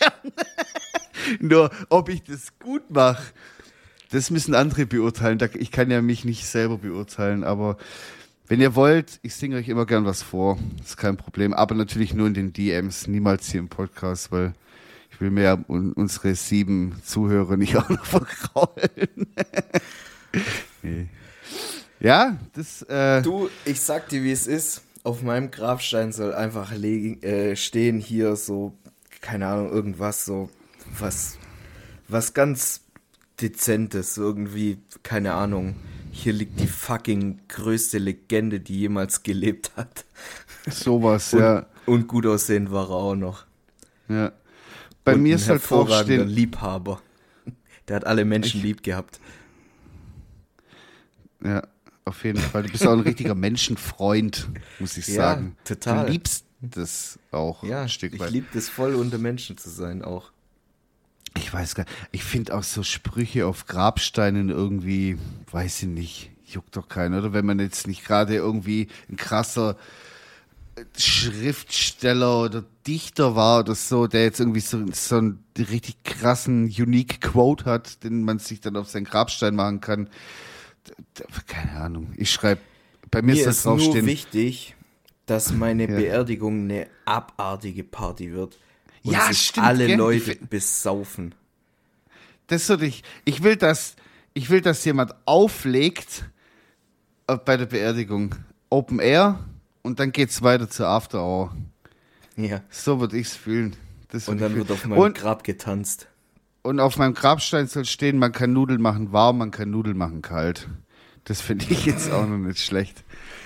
Nur, 1.41 1.71
ob 1.89 2.09
ich 2.09 2.23
das 2.23 2.59
gut 2.59 2.91
mache, 2.91 3.23
das 4.11 4.31
müssen 4.31 4.55
andere 4.55 4.87
beurteilen. 4.87 5.39
Ich 5.55 5.73
kann 5.73 5.91
ja 5.91 6.03
mich 6.03 6.25
nicht 6.25 6.47
selber 6.47 6.79
beurteilen, 6.79 7.45
aber 7.45 7.77
wenn 8.53 8.61
ihr 8.61 8.75
wollt, 8.75 9.19
ich 9.23 9.35
singe 9.35 9.57
euch 9.57 9.71
immer 9.71 9.87
gern 9.87 10.05
was 10.05 10.21
vor. 10.21 10.59
Ist 10.85 10.99
kein 10.99 11.17
Problem. 11.17 11.55
Aber 11.55 11.75
natürlich 11.75 12.13
nur 12.13 12.27
in 12.27 12.35
den 12.35 12.53
DMs, 12.53 13.07
niemals 13.07 13.51
hier 13.51 13.61
im 13.61 13.71
Podcast, 13.71 14.31
weil 14.31 14.53
ich 15.11 15.23
will 15.23 15.31
mir 15.31 15.65
unsere 15.69 16.35
sieben 16.35 17.01
Zuhörer 17.03 17.57
nicht 17.57 17.77
auch 17.79 17.89
noch 17.89 18.05
verkraulen. 18.05 19.27
nee. 20.83 21.09
Ja, 21.99 22.37
das. 22.53 22.83
Äh 22.83 23.23
du, 23.23 23.49
ich 23.65 23.81
sag 23.81 24.11
dir, 24.11 24.23
wie 24.23 24.33
es 24.33 24.47
ist. 24.47 24.83
Auf 25.03 25.23
meinem 25.23 25.51
Grabstein 25.51 26.13
soll 26.13 26.35
einfach 26.35 26.73
äh, 26.75 27.57
stehen 27.57 28.01
hier 28.01 28.37
so, 28.37 28.75
keine 29.23 29.47
Ahnung, 29.47 29.73
irgendwas 29.73 30.27
so, 30.27 30.51
was, 30.99 31.39
was 32.07 32.35
ganz 32.35 32.83
Dezentes, 33.41 34.19
irgendwie, 34.19 34.77
keine 35.03 35.33
Ahnung. 35.33 35.75
Hier 36.15 36.35
liegt 36.35 36.61
die 36.61 36.67
fucking 36.67 37.41
größte 37.49 37.99
Legende, 37.99 38.61
die 38.61 38.81
jemals 38.81 39.23
gelebt 39.23 39.73
hat. 39.77 40.05
Sowas, 40.69 41.33
und, 41.33 41.41
ja. 41.41 41.67
Und 41.87 42.07
gut 42.07 42.27
aussehend 42.27 42.71
war 42.71 42.91
er 42.91 42.97
auch 42.97 43.15
noch. 43.17 43.47
Ja. 44.09 44.31
Bei 45.05 45.15
und 45.15 45.23
mir 45.23 45.37
ist 45.37 45.49
halt 45.49 45.63
vorstehen. 45.63 46.29
Liebhaber. 46.29 47.01
Der 47.89 47.97
hat 47.97 48.07
alle 48.07 48.25
Menschen 48.25 48.59
ich, 48.59 48.65
lieb 48.65 48.83
gehabt. 48.83 49.21
Ja, 51.43 51.67
auf 52.05 52.23
jeden 52.25 52.39
Fall. 52.39 52.63
Du 52.65 52.71
bist 52.71 52.87
auch 52.87 52.93
ein 52.93 53.01
richtiger 53.01 53.35
Menschenfreund, 53.35 54.49
muss 54.79 54.97
ich 54.97 55.07
sagen. 55.07 55.57
Ja, 55.59 55.65
total. 55.65 56.07
Du 56.07 56.13
liebst 56.13 56.45
das 56.61 57.19
auch 57.33 57.65
ja, 57.65 57.83
ein 57.83 57.89
Stück 57.89 58.19
weit. 58.19 58.29
Ich 58.29 58.35
liebe 58.35 58.47
das 58.53 58.69
voll, 58.69 58.95
unter 58.95 59.19
Menschen 59.19 59.57
zu 59.57 59.71
sein 59.71 60.03
auch. 60.03 60.31
Ich 61.37 61.53
weiß 61.53 61.75
gar 61.75 61.85
nicht. 61.85 61.97
Ich 62.13 62.25
finde 62.25 62.55
auch 62.55 62.63
so 62.63 62.83
Sprüche 62.83 63.47
auf 63.47 63.67
Grabsteinen 63.67 64.51
irgendwie, 64.51 65.19
weiß 65.51 65.83
ich 65.83 65.89
nicht, 65.89 66.31
juckt 66.45 66.77
doch 66.77 66.89
keiner, 66.89 67.19
oder? 67.19 67.33
Wenn 67.33 67.47
man 67.47 67.59
jetzt 67.59 67.87
nicht 67.87 68.05
gerade 68.05 68.35
irgendwie 68.35 68.89
ein 69.09 69.17
krasser 69.17 69.77
Schriftsteller 70.97 72.43
oder 72.43 72.65
Dichter 72.87 73.37
war 73.37 73.61
oder 73.61 73.75
so, 73.75 74.07
der 74.07 74.25
jetzt 74.25 74.41
irgendwie 74.41 74.61
so, 74.61 74.85
so 74.93 75.17
einen 75.17 75.45
richtig 75.57 76.03
krassen, 76.05 76.65
unique 76.65 77.21
Quote 77.21 77.67
hat, 77.67 78.03
den 78.05 78.25
man 78.25 78.39
sich 78.39 78.61
dann 78.61 78.77
auf 78.77 78.89
seinen 78.89 79.05
Grabstein 79.05 79.55
machen 79.55 79.81
kann. 79.81 80.09
Keine 81.47 81.81
Ahnung. 81.81 82.13
Ich 82.17 82.33
schreibe, 82.33 82.61
bei 83.11 83.23
mir, 83.23 83.35
mir 83.35 83.41
ist 83.41 83.47
das 83.47 83.63
draufstehen. 83.63 83.99
nur 83.99 84.07
wichtig, 84.07 84.75
dass 85.27 85.53
meine 85.53 85.89
ja. 85.89 85.97
Beerdigung 85.97 86.65
eine 86.65 86.89
abartige 87.05 87.85
Party 87.85 88.33
wird. 88.33 88.59
Und 89.05 89.13
ja, 89.13 89.33
stimmt. 89.33 89.67
Alle 89.67 89.87
gell? 89.87 89.99
Leute 89.99 90.37
besaufen. 90.37 91.35
Das 92.47 92.69
würde 92.69 92.87
ich. 92.87 93.03
Ich 93.25 93.43
will, 93.43 93.57
dass 93.57 93.97
ich 94.35 94.51
will, 94.51 94.61
dass 94.61 94.85
jemand 94.85 95.15
auflegt 95.27 96.25
äh, 97.27 97.37
bei 97.37 97.57
der 97.57 97.67
Beerdigung. 97.67 98.35
Open 98.71 99.01
Air 99.01 99.39
und 99.83 100.01
dann 100.01 100.13
geht's 100.13 100.43
weiter 100.43 100.71
zur 100.71 100.87
After 100.87 101.23
Hour. 101.23 101.55
Ja. 102.37 102.63
So 102.71 103.01
würde 103.01 103.19
ich's 103.19 103.37
fühlen. 103.37 103.77
Das 104.09 104.29
und 104.29 104.41
dann 104.41 104.55
wird 104.55 104.71
auf 104.71 104.87
meinem 104.87 104.99
und, 104.99 105.19
Grab 105.19 105.45
getanzt. 105.45 106.07
Und 106.63 106.81
auf 106.81 106.97
meinem 106.97 107.15
Grabstein 107.15 107.67
soll 107.67 107.85
stehen, 107.85 108.19
man 108.19 108.33
kann 108.33 108.53
Nudeln 108.53 108.81
machen 108.81 109.13
warm, 109.13 109.39
man 109.39 109.51
kann 109.51 109.71
Nudeln 109.71 109.97
machen 109.97 110.23
kalt. 110.23 110.69
Das 111.25 111.41
finde 111.41 111.67
ich 111.69 111.87
jetzt 111.87 112.11
auch 112.11 112.27
noch 112.27 112.39
nicht 112.39 112.61
schlecht. 112.61 113.05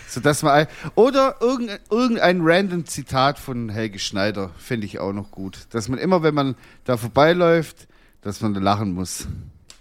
So 0.08 0.20
dass 0.20 0.42
man 0.42 0.66
oder 0.94 1.36
irgendein, 1.40 1.78
irgendein 1.90 2.40
random 2.42 2.86
Zitat 2.86 3.38
von 3.38 3.68
Helge 3.68 3.98
Schneider 3.98 4.50
finde 4.56 4.86
ich 4.86 4.98
auch 4.98 5.12
noch 5.12 5.30
gut, 5.30 5.66
dass 5.70 5.88
man 5.88 5.98
immer 5.98 6.22
wenn 6.22 6.34
man 6.34 6.54
da 6.84 6.96
vorbeiläuft, 6.96 7.88
dass 8.22 8.40
man 8.40 8.54
lachen 8.54 8.92
muss. 8.92 9.26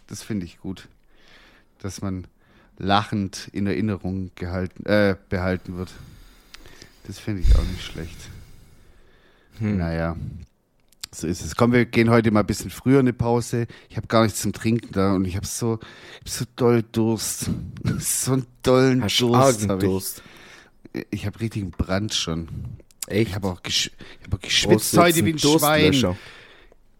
Das 0.08 0.24
finde 0.24 0.46
ich 0.46 0.60
gut. 0.60 0.88
Dass 1.80 2.02
man 2.02 2.28
lachend 2.78 3.50
in 3.54 3.68
Erinnerung 3.68 4.32
gehalten 4.36 4.86
äh, 4.86 5.16
behalten 5.30 5.78
wird. 5.78 5.92
Das 7.08 7.20
finde 7.20 7.42
ich 7.42 7.56
auch 7.56 7.64
nicht 7.64 7.84
schlecht. 7.84 8.18
Hm. 9.60 9.78
Naja, 9.78 10.16
so 11.16 11.28
ist 11.28 11.44
es. 11.44 11.56
Komm, 11.56 11.72
wir 11.72 11.86
gehen 11.86 12.10
heute 12.10 12.32
mal 12.32 12.42
ein 12.42 12.46
bisschen 12.46 12.70
früher 12.70 13.00
in 13.00 13.08
eine 13.08 13.14
Pause. 13.14 13.68
Ich 13.90 13.98
habe 13.98 14.08
gar 14.08 14.24
nichts 14.24 14.42
zum 14.42 14.54
Trinken 14.54 14.92
da 14.92 15.14
und 15.14 15.26
ich 15.26 15.36
habe 15.36 15.46
so, 15.46 15.80
hab 16.20 16.30
so 16.30 16.46
doll 16.56 16.84
Durst. 16.84 17.50
so 18.00 18.34
einen 18.34 18.48
dollen 18.64 19.04
Hast 19.04 19.20
Durst. 19.20 19.70
Hab 19.70 19.80
Durst. 19.80 20.24
Ich, 20.94 21.06
ich 21.12 21.26
habe 21.26 21.40
richtigen 21.40 21.72
Brand 21.72 22.14
schon. 22.14 22.48
Echt? 23.08 23.30
Ich 23.30 23.36
habe 23.36 23.48
auch, 23.48 23.64
gesch 23.64 23.92
hab 24.24 24.36
auch 24.36 24.42
geschwitzt 24.42 24.98
heute 24.98 25.26
wie 25.26 25.34
ein 25.34 25.40
Schwein. 25.40 26.16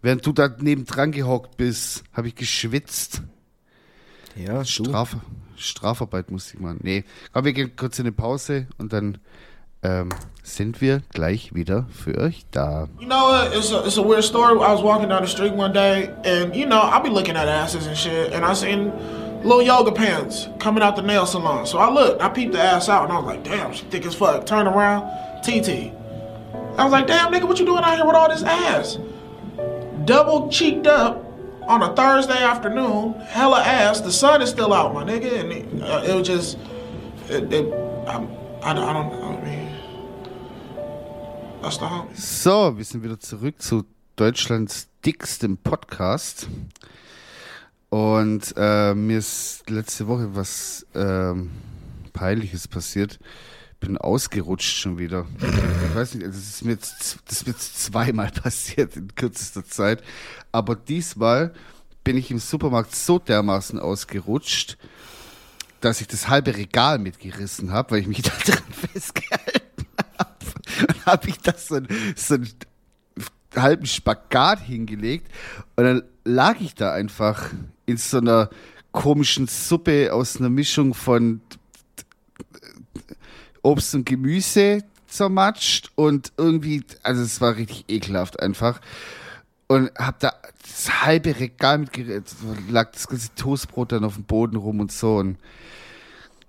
Während 0.02 0.26
du 0.26 0.34
da 0.34 0.48
nebendran 0.48 1.12
gehockt 1.12 1.58
bist, 1.58 2.04
habe 2.14 2.28
ich 2.28 2.36
geschwitzt. 2.36 3.22
Ja, 4.36 4.64
Straf 4.66 5.18
Strafarbeit 5.58 6.32
musste 6.32 6.56
ich 6.56 6.60
machen. 6.60 6.80
Nee, 6.84 7.06
komm, 7.32 7.46
wir 7.46 7.54
gehen 7.54 7.76
kurz 7.76 7.98
in 8.00 8.06
eine 8.06 8.12
Pause 8.12 8.68
und 8.78 8.94
dann 8.94 9.18
ähm, 9.86 10.10
sind 10.44 10.82
wir 10.82 11.02
gleich 11.14 11.54
wieder 11.54 11.86
für 11.92 12.18
euch 12.18 12.46
da. 12.52 12.88
You 13.00 13.08
know, 13.08 13.32
it's 13.54 13.72
a, 13.72 13.86
it's 13.86 13.98
a 13.98 14.04
weird 14.04 14.24
story. 14.24 14.54
I 14.54 14.74
was 14.74 14.82
walking 14.82 15.10
down 15.10 15.22
the 15.22 15.28
street 15.28 15.54
one 15.54 15.74
day, 15.74 16.10
and 16.24 16.56
you 16.56 16.66
know, 16.66 16.82
I'll 16.82 17.04
be 17.04 17.10
looking 17.10 17.36
at 17.36 17.48
asses 17.48 17.88
and 17.88 17.98
shit, 17.98 18.32
and 18.34 18.46
I 18.46 18.54
seen 18.54 18.92
little 19.44 19.62
yoga 19.62 19.92
pants 19.92 20.48
coming 20.60 20.84
out 20.84 20.96
the 20.96 21.02
nail 21.02 21.26
salon. 21.26 21.66
So 21.66 21.78
I 21.78 21.90
looked, 21.92 22.22
I 22.22 22.30
peeped 22.30 22.54
the 22.54 22.62
ass 22.62 22.90
out, 22.90 23.04
and 23.04 23.14
I 23.14 23.18
was 23.18 23.26
like, 23.26 23.44
damn, 23.44 23.74
she 23.74 23.86
thick 23.86 24.06
as 24.06 24.16
fuck. 24.16 24.46
Turn 24.46 24.68
around, 24.68 25.04
TT. 25.44 25.92
I 26.78 26.84
was 26.84 26.92
like, 26.92 27.08
damn, 27.08 27.32
nigga, 27.32 27.48
what 27.48 27.60
you 27.60 27.66
doing 27.66 27.84
out 27.84 27.96
here 27.96 28.06
with 28.06 28.16
all 28.16 28.30
this 28.30 28.44
ass? 28.44 28.98
Double 30.06 30.50
cheeked 30.50 30.88
up 30.88 31.24
on 31.64 31.82
a 31.82 31.96
Thursday 31.96 32.44
afternoon, 32.44 33.14
hella 33.30 33.62
ass. 33.62 34.02
The 34.02 34.12
sun 34.12 34.42
is 34.42 34.50
still 34.50 34.74
out, 34.74 34.94
my 34.94 35.04
nigga, 35.04 35.40
and 35.40 35.52
it, 35.52 35.84
uh, 35.84 36.04
it 36.06 36.14
was 36.14 36.28
just, 36.28 36.58
it, 37.30 37.52
it, 37.52 37.74
I, 38.08 38.18
I, 38.62 38.72
I 38.72 38.74
don't, 38.74 39.14
I 39.24 39.42
mean, 39.44 39.65
So, 42.14 42.78
wir 42.78 42.86
sind 42.86 43.02
wieder 43.02 43.20
zurück 43.20 43.60
zu 43.60 43.86
Deutschlands 44.16 44.88
dickstem 45.04 45.58
Podcast. 45.58 46.48
Und 47.90 48.54
äh, 48.56 48.94
mir 48.94 49.18
ist 49.18 49.68
letzte 49.68 50.06
Woche 50.06 50.36
was 50.36 50.86
äh, 50.94 51.34
Peinliches 52.14 52.68
passiert. 52.68 53.18
Bin 53.80 53.98
ausgerutscht 53.98 54.78
schon 54.78 55.00
wieder. 55.00 55.26
Ich 55.90 55.96
weiß 55.96 56.14
nicht, 56.14 56.28
das 56.28 56.38
ist 56.38 56.66
mir 56.66 56.74
jetzt, 56.74 57.18
das 57.26 57.42
ist 57.42 57.48
jetzt 57.48 57.84
zweimal 57.84 58.30
passiert 58.44 58.96
in 58.96 59.16
kürzester 59.16 59.66
Zeit. 59.66 60.04
Aber 60.52 60.76
diesmal 60.76 61.52
bin 62.04 62.16
ich 62.16 62.30
im 62.30 62.38
Supermarkt 62.38 62.94
so 62.94 63.18
dermaßen 63.18 63.80
ausgerutscht, 63.80 64.78
dass 65.82 66.00
ich 66.00 66.06
das 66.06 66.28
halbe 66.28 66.56
Regal 66.56 67.00
mitgerissen 67.00 67.72
habe, 67.72 67.90
weil 67.90 68.02
ich 68.02 68.08
mich 68.08 68.22
da 68.22 68.34
dran 68.46 68.72
festgehalten 68.94 69.65
dann 70.88 71.06
habe 71.06 71.30
ich 71.30 71.40
das 71.40 71.68
so, 71.68 71.80
so 72.16 72.36
einen 72.36 72.50
halben 73.56 73.86
Spagat 73.86 74.60
hingelegt 74.60 75.32
und 75.76 75.84
dann 75.84 76.04
lag 76.24 76.60
ich 76.60 76.76
da 76.76 76.92
einfach 76.94 77.52
in 77.86 77.98
so 77.98 78.18
einer 78.18 78.50
komischen 78.92 79.48
Suppe 79.48 80.14
aus 80.14 80.38
einer 80.38 80.50
Mischung 80.50 80.94
von 80.94 81.42
Obst 83.62 83.96
und 83.96 84.06
Gemüse 84.06 84.84
zermatscht 85.08 85.92
und 85.96 86.32
irgendwie, 86.38 86.84
also 87.04 87.22
es 87.22 87.42
war 87.42 87.56
richtig 87.56 87.86
ekelhaft 87.88 88.40
einfach. 88.40 88.80
Und 89.68 89.92
hab 89.98 90.20
da 90.20 90.34
das 90.62 91.04
halbe 91.04 91.40
Regal 91.40 91.80
mitgerät, 91.80 92.24
lag 92.70 92.92
das 92.92 93.08
ganze 93.08 93.34
Toastbrot 93.36 93.92
dann 93.92 94.04
auf 94.04 94.16
dem 94.16 94.24
Boden 94.24 94.56
rum 94.56 94.80
und 94.80 94.92
so 94.92 95.18
und 95.18 95.38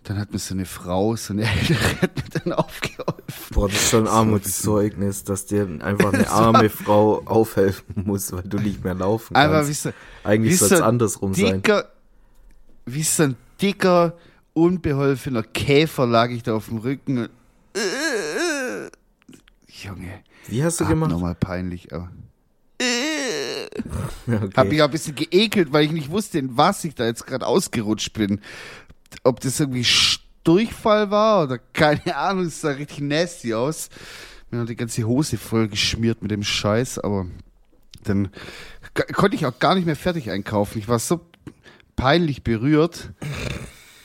dann 0.09 0.19
hat 0.21 0.33
mir 0.33 0.39
so 0.39 0.55
eine 0.55 0.67
Frau, 0.67 1.17
so 1.17 1.33
eine 1.33 1.43
Ältere, 1.51 2.01
hat 2.01 2.17
mir 2.17 2.41
dann 2.41 2.53
aufgeholfen. 2.53 3.25
Boah, 3.51 3.69
das 3.69 3.77
ist 3.77 3.91
schon 3.91 4.07
ein 4.07 4.13
Armutszeugnis, 4.13 5.25
dass 5.25 5.47
dir 5.47 5.69
einfach 5.81 6.13
eine 6.13 6.31
arme 6.31 6.71
Frau 6.71 7.23
aufhelfen 7.25 8.05
muss, 8.05 8.33
weil 8.33 8.45
du 8.45 8.59
nicht 8.59 8.85
mehr 8.85 8.95
laufen 8.95 9.35
kannst. 9.35 9.49
Aber 9.49 9.69
wie 9.69 9.73
so, 9.73 9.91
Eigentlich 10.23 10.59
soll 10.59 10.73
es 10.73 10.79
so 10.79 10.85
andersrum 10.85 11.33
dicker, 11.33 11.77
sein. 11.77 11.85
Wie 12.87 13.03
so 13.03 13.23
ein 13.25 13.37
dicker, 13.61 14.17
unbeholfener 14.53 15.43
Käfer 15.43 16.07
lag 16.07 16.31
ich 16.31 16.45
da 16.45 16.55
auf 16.55 16.67
dem 16.67 16.79
Rücken. 16.79 17.29
Junge. 19.69 20.21
Wie 20.47 20.63
hast 20.63 20.81
du 20.81 20.87
gemacht? 20.87 21.11
Nochmal 21.11 21.35
peinlich, 21.35 21.93
aber. 21.93 22.13
okay. 24.29 24.51
Hab 24.57 24.69
mich 24.69 24.81
auch 24.81 24.87
ein 24.87 24.93
bisschen 24.93 25.17
geekelt, 25.17 25.73
weil 25.73 25.85
ich 25.85 25.93
nicht 25.93 26.11
wusste, 26.11 26.39
in 26.39 26.57
was 26.57 26.85
ich 26.85 26.95
da 26.95 27.07
jetzt 27.07 27.27
gerade 27.27 27.45
ausgerutscht 27.45 28.13
bin 28.13 28.41
ob 29.25 29.41
das 29.41 29.61
irgendwie 29.61 29.87
Durchfall 30.45 31.11
war 31.11 31.45
oder 31.45 31.59
keine 31.59 32.17
Ahnung, 32.17 32.47
es 32.47 32.61
sah 32.61 32.71
richtig 32.71 33.01
nasty 33.01 33.55
aus. 33.55 33.89
Mir 34.51 34.61
hat 34.61 34.69
die 34.69 34.77
ganze 34.77 35.05
Hose 35.05 35.39
voll 35.39 35.69
geschmiert 35.69 36.23
mit 36.23 36.31
dem 36.31 36.45
Scheiß, 36.45 37.01
aber 37.01 37.27
dann 38.05 38.29
konnte 38.95 39.37
ich 39.37 39.45
auch 39.45 39.59
gar 39.59 39.75
nicht 39.75 39.87
mehr 39.87 39.97
fertig 39.97 40.31
einkaufen. 40.31 40.79
Ich 40.79 40.89
war 40.89 41.01
so 41.01 41.21
peinlich 41.97 42.45
berührt, 42.45 43.11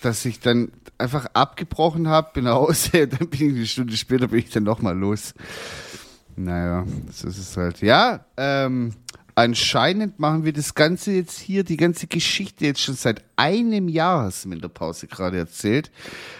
dass 0.01 0.25
ich 0.25 0.39
dann 0.39 0.71
einfach 0.97 1.27
abgebrochen 1.33 2.07
habe, 2.07 2.31
bin 2.33 2.45
nach 2.45 2.55
Hause, 2.55 3.07
dann 3.07 3.29
bin 3.29 3.49
ich 3.49 3.55
eine 3.55 3.65
Stunde 3.67 3.97
später 3.97 4.27
bin 4.27 4.39
ich 4.39 4.49
dann 4.49 4.63
nochmal 4.63 4.97
los. 4.97 5.33
Naja, 6.35 6.85
so 7.11 7.27
ist 7.27 7.37
es 7.37 7.57
halt. 7.57 7.81
Ja, 7.81 8.25
ähm, 8.37 8.93
anscheinend 9.35 10.19
machen 10.19 10.45
wir 10.45 10.53
das 10.53 10.75
Ganze 10.75 11.11
jetzt 11.11 11.39
hier, 11.39 11.63
die 11.63 11.77
ganze 11.77 12.07
Geschichte 12.07 12.65
jetzt 12.65 12.81
schon 12.81 12.95
seit 12.95 13.23
einem 13.35 13.87
Jahr, 13.87 14.23
hast 14.23 14.45
du 14.45 14.49
mir 14.49 14.55
in 14.55 14.61
der 14.61 14.69
Pause 14.69 15.07
gerade 15.07 15.37
erzählt. 15.37 15.91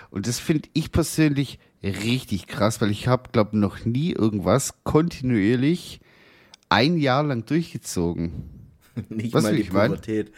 Und 0.09 0.27
das 0.27 0.39
finde 0.39 0.69
ich 0.73 0.91
persönlich 0.91 1.59
richtig 1.83 2.47
krass, 2.47 2.81
weil 2.81 2.91
ich 2.91 3.07
habe, 3.07 3.29
glaube 3.31 3.57
noch 3.57 3.85
nie 3.85 4.11
irgendwas 4.11 4.73
kontinuierlich 4.83 5.99
ein 6.69 6.97
Jahr 6.97 7.23
lang 7.23 7.45
durchgezogen. 7.45 8.43
Nicht 9.09 9.33
Was 9.33 9.43
mal 9.43 9.55
die? 9.55 9.63
Pubertät. 9.63 10.31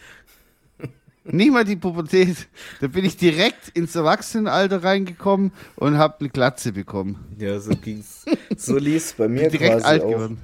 Nicht 1.24 1.52
mal 1.52 1.64
die 1.64 1.76
Pubertät. 1.76 2.48
Da 2.80 2.86
bin 2.88 3.04
ich 3.04 3.16
direkt 3.16 3.68
ins 3.70 3.94
Erwachsenenalter 3.94 4.82
reingekommen 4.84 5.52
und 5.76 5.96
habe 5.96 6.20
eine 6.20 6.28
Glatze 6.28 6.72
bekommen. 6.72 7.34
Ja, 7.38 7.58
so 7.60 7.70
ging's. 7.76 8.24
So 8.56 8.76
lief's 8.76 9.14
bei 9.14 9.28
mir 9.28 9.48
Direkt 9.48 9.72
quasi 9.72 9.86
alt 9.86 10.02
auch. 10.02 10.10
geworden. 10.10 10.38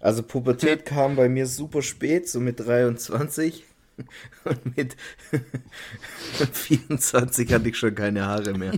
Also 0.00 0.22
Pubertät 0.22 0.84
kam 0.86 1.16
bei 1.16 1.28
mir 1.28 1.46
super 1.46 1.82
spät, 1.82 2.28
so 2.28 2.40
mit 2.40 2.60
23. 2.60 3.64
Und 4.44 4.76
mit 4.76 4.96
24 6.52 7.52
hatte 7.52 7.68
ich 7.68 7.76
schon 7.76 7.94
keine 7.94 8.24
Haare 8.26 8.54
mehr. 8.54 8.72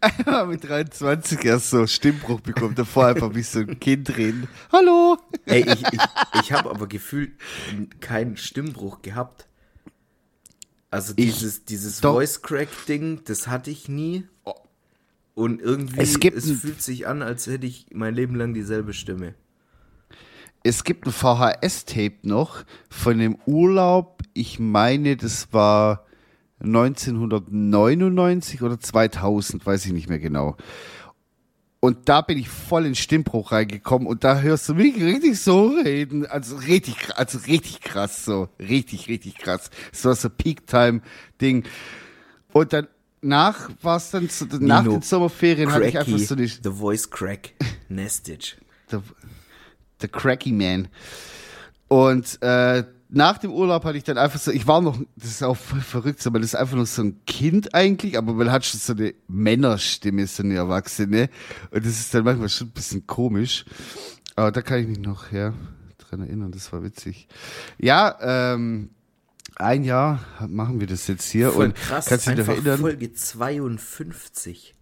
Einmal 0.00 0.46
mit 0.46 0.64
23 0.66 1.44
erst 1.44 1.68
so 1.70 1.86
Stimmbruch 1.86 2.40
bekommen, 2.40 2.74
davor 2.74 3.06
einfach 3.08 3.34
wie 3.34 3.42
so 3.42 3.58
ein 3.58 3.78
Kind 3.78 4.16
reden. 4.16 4.48
Hallo! 4.72 5.18
Ey, 5.44 5.62
ich, 5.70 5.82
ich, 5.92 6.00
ich 6.40 6.52
habe 6.52 6.70
aber 6.70 6.86
gefühlt 6.86 7.32
keinen 8.00 8.38
Stimmbruch 8.38 9.02
gehabt. 9.02 9.46
Also 10.90 11.12
Ich- 11.16 11.26
dieses, 11.34 11.64
dieses 11.66 12.00
doch. 12.00 12.14
Voice 12.14 12.40
Crack 12.40 12.68
Ding, 12.86 13.20
das 13.26 13.48
hatte 13.48 13.70
ich 13.70 13.86
nie. 13.88 14.26
Und 15.34 15.60
irgendwie, 15.60 16.00
Es 16.00 16.16
es, 16.16 16.50
fühlt 16.60 16.80
sich 16.82 17.06
an, 17.06 17.20
als 17.22 17.46
hätte 17.46 17.66
ich 17.66 17.86
mein 17.92 18.14
Leben 18.14 18.34
lang 18.34 18.54
dieselbe 18.54 18.94
Stimme. 18.94 19.34
Es 20.62 20.84
gibt 20.84 21.06
ein 21.06 21.12
VHS-Tape 21.12 22.18
noch 22.22 22.64
von 22.90 23.18
dem 23.18 23.36
Urlaub, 23.46 24.22
ich 24.34 24.58
meine, 24.58 25.16
das 25.16 25.52
war 25.52 26.04
1999 26.60 28.62
oder 28.62 28.80
2000, 28.80 29.64
weiß 29.64 29.86
ich 29.86 29.92
nicht 29.92 30.08
mehr 30.08 30.18
genau. 30.18 30.56
Und 31.80 32.08
da 32.08 32.22
bin 32.22 32.38
ich 32.38 32.48
voll 32.48 32.86
in 32.86 32.96
Stimmbruch 32.96 33.52
reingekommen 33.52 34.08
und 34.08 34.24
da 34.24 34.40
hörst 34.40 34.68
du 34.68 34.74
mich 34.74 34.96
richtig 34.96 35.40
so 35.40 35.68
reden. 35.68 36.26
Also 36.26 36.56
richtig, 36.56 36.96
also 37.14 37.38
richtig 37.46 37.82
krass 37.82 38.24
so. 38.24 38.48
Richtig, 38.58 39.08
richtig 39.08 39.38
krass. 39.38 39.70
So 39.92 40.10
was 40.10 40.22
so 40.22 40.28
Peak-Time-Ding. 40.28 41.62
Und 42.52 42.72
dann 42.72 42.88
nach 43.20 43.70
war 43.82 43.98
es 43.98 44.10
dann, 44.10 44.28
so, 44.28 44.46
nach 44.58 44.82
Nino, 44.82 44.94
den 44.94 45.02
Sommerferien 45.02 45.72
hatte 45.72 45.86
ich 45.86 45.98
einfach 45.98 46.18
so 46.18 46.34
eine, 46.34 46.48
The 46.48 46.70
Voice 46.70 47.10
Crack 47.10 47.54
Nestage. 47.88 48.56
Der 50.00 50.08
Cracky 50.08 50.52
Man. 50.52 50.88
Und 51.88 52.40
äh, 52.42 52.84
nach 53.08 53.38
dem 53.38 53.52
Urlaub 53.52 53.84
hatte 53.84 53.96
ich 53.96 54.04
dann 54.04 54.18
einfach 54.18 54.38
so, 54.38 54.50
ich 54.50 54.66
war 54.66 54.80
noch, 54.80 54.98
das 55.16 55.30
ist 55.30 55.42
auch 55.42 55.56
voll 55.56 55.80
verrückt, 55.80 56.26
aber 56.26 56.38
das 56.38 56.50
ist 56.50 56.54
einfach 56.54 56.76
noch 56.76 56.86
so 56.86 57.02
ein 57.02 57.24
Kind 57.26 57.74
eigentlich, 57.74 58.18
aber 58.18 58.34
man 58.34 58.52
hat 58.52 58.66
schon 58.66 58.80
so 58.80 58.92
eine 58.92 59.14
Männerstimme, 59.28 60.26
so 60.26 60.42
eine 60.42 60.56
Erwachsene. 60.56 61.30
Und 61.70 61.84
das 61.84 61.98
ist 61.98 62.12
dann 62.12 62.24
manchmal 62.24 62.50
schon 62.50 62.68
ein 62.68 62.72
bisschen 62.72 63.06
komisch. 63.06 63.64
Aber 64.36 64.52
da 64.52 64.60
kann 64.62 64.80
ich 64.80 64.88
mich 64.88 65.00
noch 65.00 65.32
ja, 65.32 65.54
dran 65.96 66.20
erinnern, 66.20 66.52
das 66.52 66.72
war 66.72 66.82
witzig. 66.82 67.28
Ja, 67.78 68.16
ähm, 68.20 68.90
ein 69.56 69.84
Jahr 69.84 70.20
machen 70.46 70.78
wir 70.80 70.86
das 70.86 71.06
jetzt 71.08 71.30
hier. 71.30 71.50
Voll 71.50 71.66
und 71.66 71.74
krass, 71.74 72.06
kannst 72.06 72.26
du 72.26 72.34
dich 72.34 72.46
noch 72.46 72.54
erinnern? 72.54 72.78
Folge 72.78 73.12
52. 73.12 74.74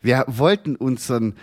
Wir 0.00 0.24
wollten 0.26 0.76
unseren, 0.76 1.34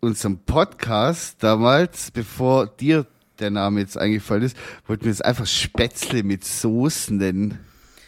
unseren 0.00 0.38
Podcast 0.44 1.42
damals, 1.42 2.10
bevor 2.10 2.66
dir 2.66 3.06
der 3.38 3.50
Name 3.50 3.80
jetzt 3.80 3.96
eingefallen 3.96 4.42
ist, 4.42 4.56
wollten 4.86 5.04
wir 5.04 5.12
es 5.12 5.20
einfach 5.20 5.46
Spätzle 5.46 6.22
mit 6.22 6.44
Soßen 6.44 7.16
nennen. 7.16 7.58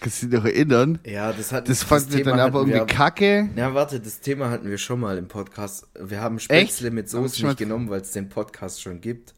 Kannst 0.00 0.22
du 0.22 0.26
dich 0.26 0.38
noch 0.38 0.44
erinnern? 0.44 0.98
Ja, 1.06 1.32
das 1.32 1.52
hat 1.52 1.68
Das 1.68 1.84
fanden 1.84 2.12
wir 2.12 2.24
dann 2.24 2.40
aber 2.40 2.60
hatten 2.60 2.70
wir 2.70 2.76
irgendwie 2.76 2.94
kacke. 2.94 3.50
Ja, 3.54 3.72
warte, 3.72 4.00
das 4.00 4.20
Thema 4.20 4.50
hatten 4.50 4.68
wir 4.68 4.78
schon 4.78 4.98
mal 4.98 5.16
im 5.16 5.28
Podcast. 5.28 5.86
Wir 5.98 6.20
haben 6.20 6.40
Spätzle 6.40 6.90
mit 6.90 7.06
Haben 7.06 7.22
wir 7.22 7.28
Soße 7.28 7.46
nicht 7.46 7.58
genommen, 7.58 7.88
weil 7.88 8.00
es 8.00 8.10
den 8.10 8.28
Podcast 8.28 8.82
schon 8.82 9.00
gibt. 9.00 9.32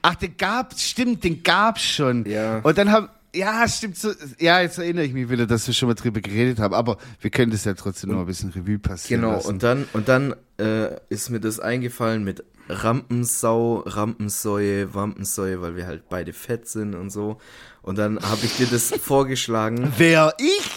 Ach, 0.00 0.14
den 0.14 0.36
gab's, 0.36 0.82
stimmt, 0.82 1.22
den 1.22 1.42
gab's 1.42 1.82
schon. 1.82 2.24
Ja. 2.24 2.60
Und 2.60 2.78
dann 2.78 2.90
haben, 2.90 3.08
ja, 3.34 3.66
stimmt 3.68 3.96
so, 3.96 4.12
ja, 4.38 4.60
jetzt 4.60 4.78
erinnere 4.78 5.04
ich 5.04 5.12
mich 5.12 5.28
wieder, 5.30 5.46
dass 5.46 5.66
wir 5.66 5.74
schon 5.74 5.88
mal 5.88 5.94
drüber 5.94 6.20
geredet 6.20 6.58
haben, 6.58 6.74
aber 6.74 6.98
wir 7.20 7.30
können 7.30 7.50
das 7.52 7.64
ja 7.64 7.74
trotzdem 7.74 8.10
noch 8.10 8.20
ein 8.20 8.26
bisschen 8.26 8.50
Revue 8.50 8.78
passieren 8.78 9.22
Genau, 9.22 9.34
lassen. 9.34 9.48
und 9.48 9.62
dann, 9.62 9.86
und 9.92 10.08
dann 10.08 10.34
äh, 10.58 10.88
ist 11.08 11.30
mir 11.30 11.40
das 11.40 11.58
eingefallen 11.60 12.24
mit 12.24 12.44
Rampensau, 12.68 13.80
Rampensäue, 13.86 14.94
Wampensäue, 14.94 15.60
weil 15.60 15.76
wir 15.76 15.86
halt 15.86 16.08
beide 16.08 16.32
fett 16.32 16.68
sind 16.68 16.94
und 16.94 17.10
so. 17.10 17.38
Und 17.82 17.98
dann 17.98 18.20
habe 18.22 18.40
ich 18.44 18.56
dir 18.56 18.66
das 18.66 18.90
vorgeschlagen. 19.02 19.92
Wer 19.96 20.34
ich? 20.38 20.70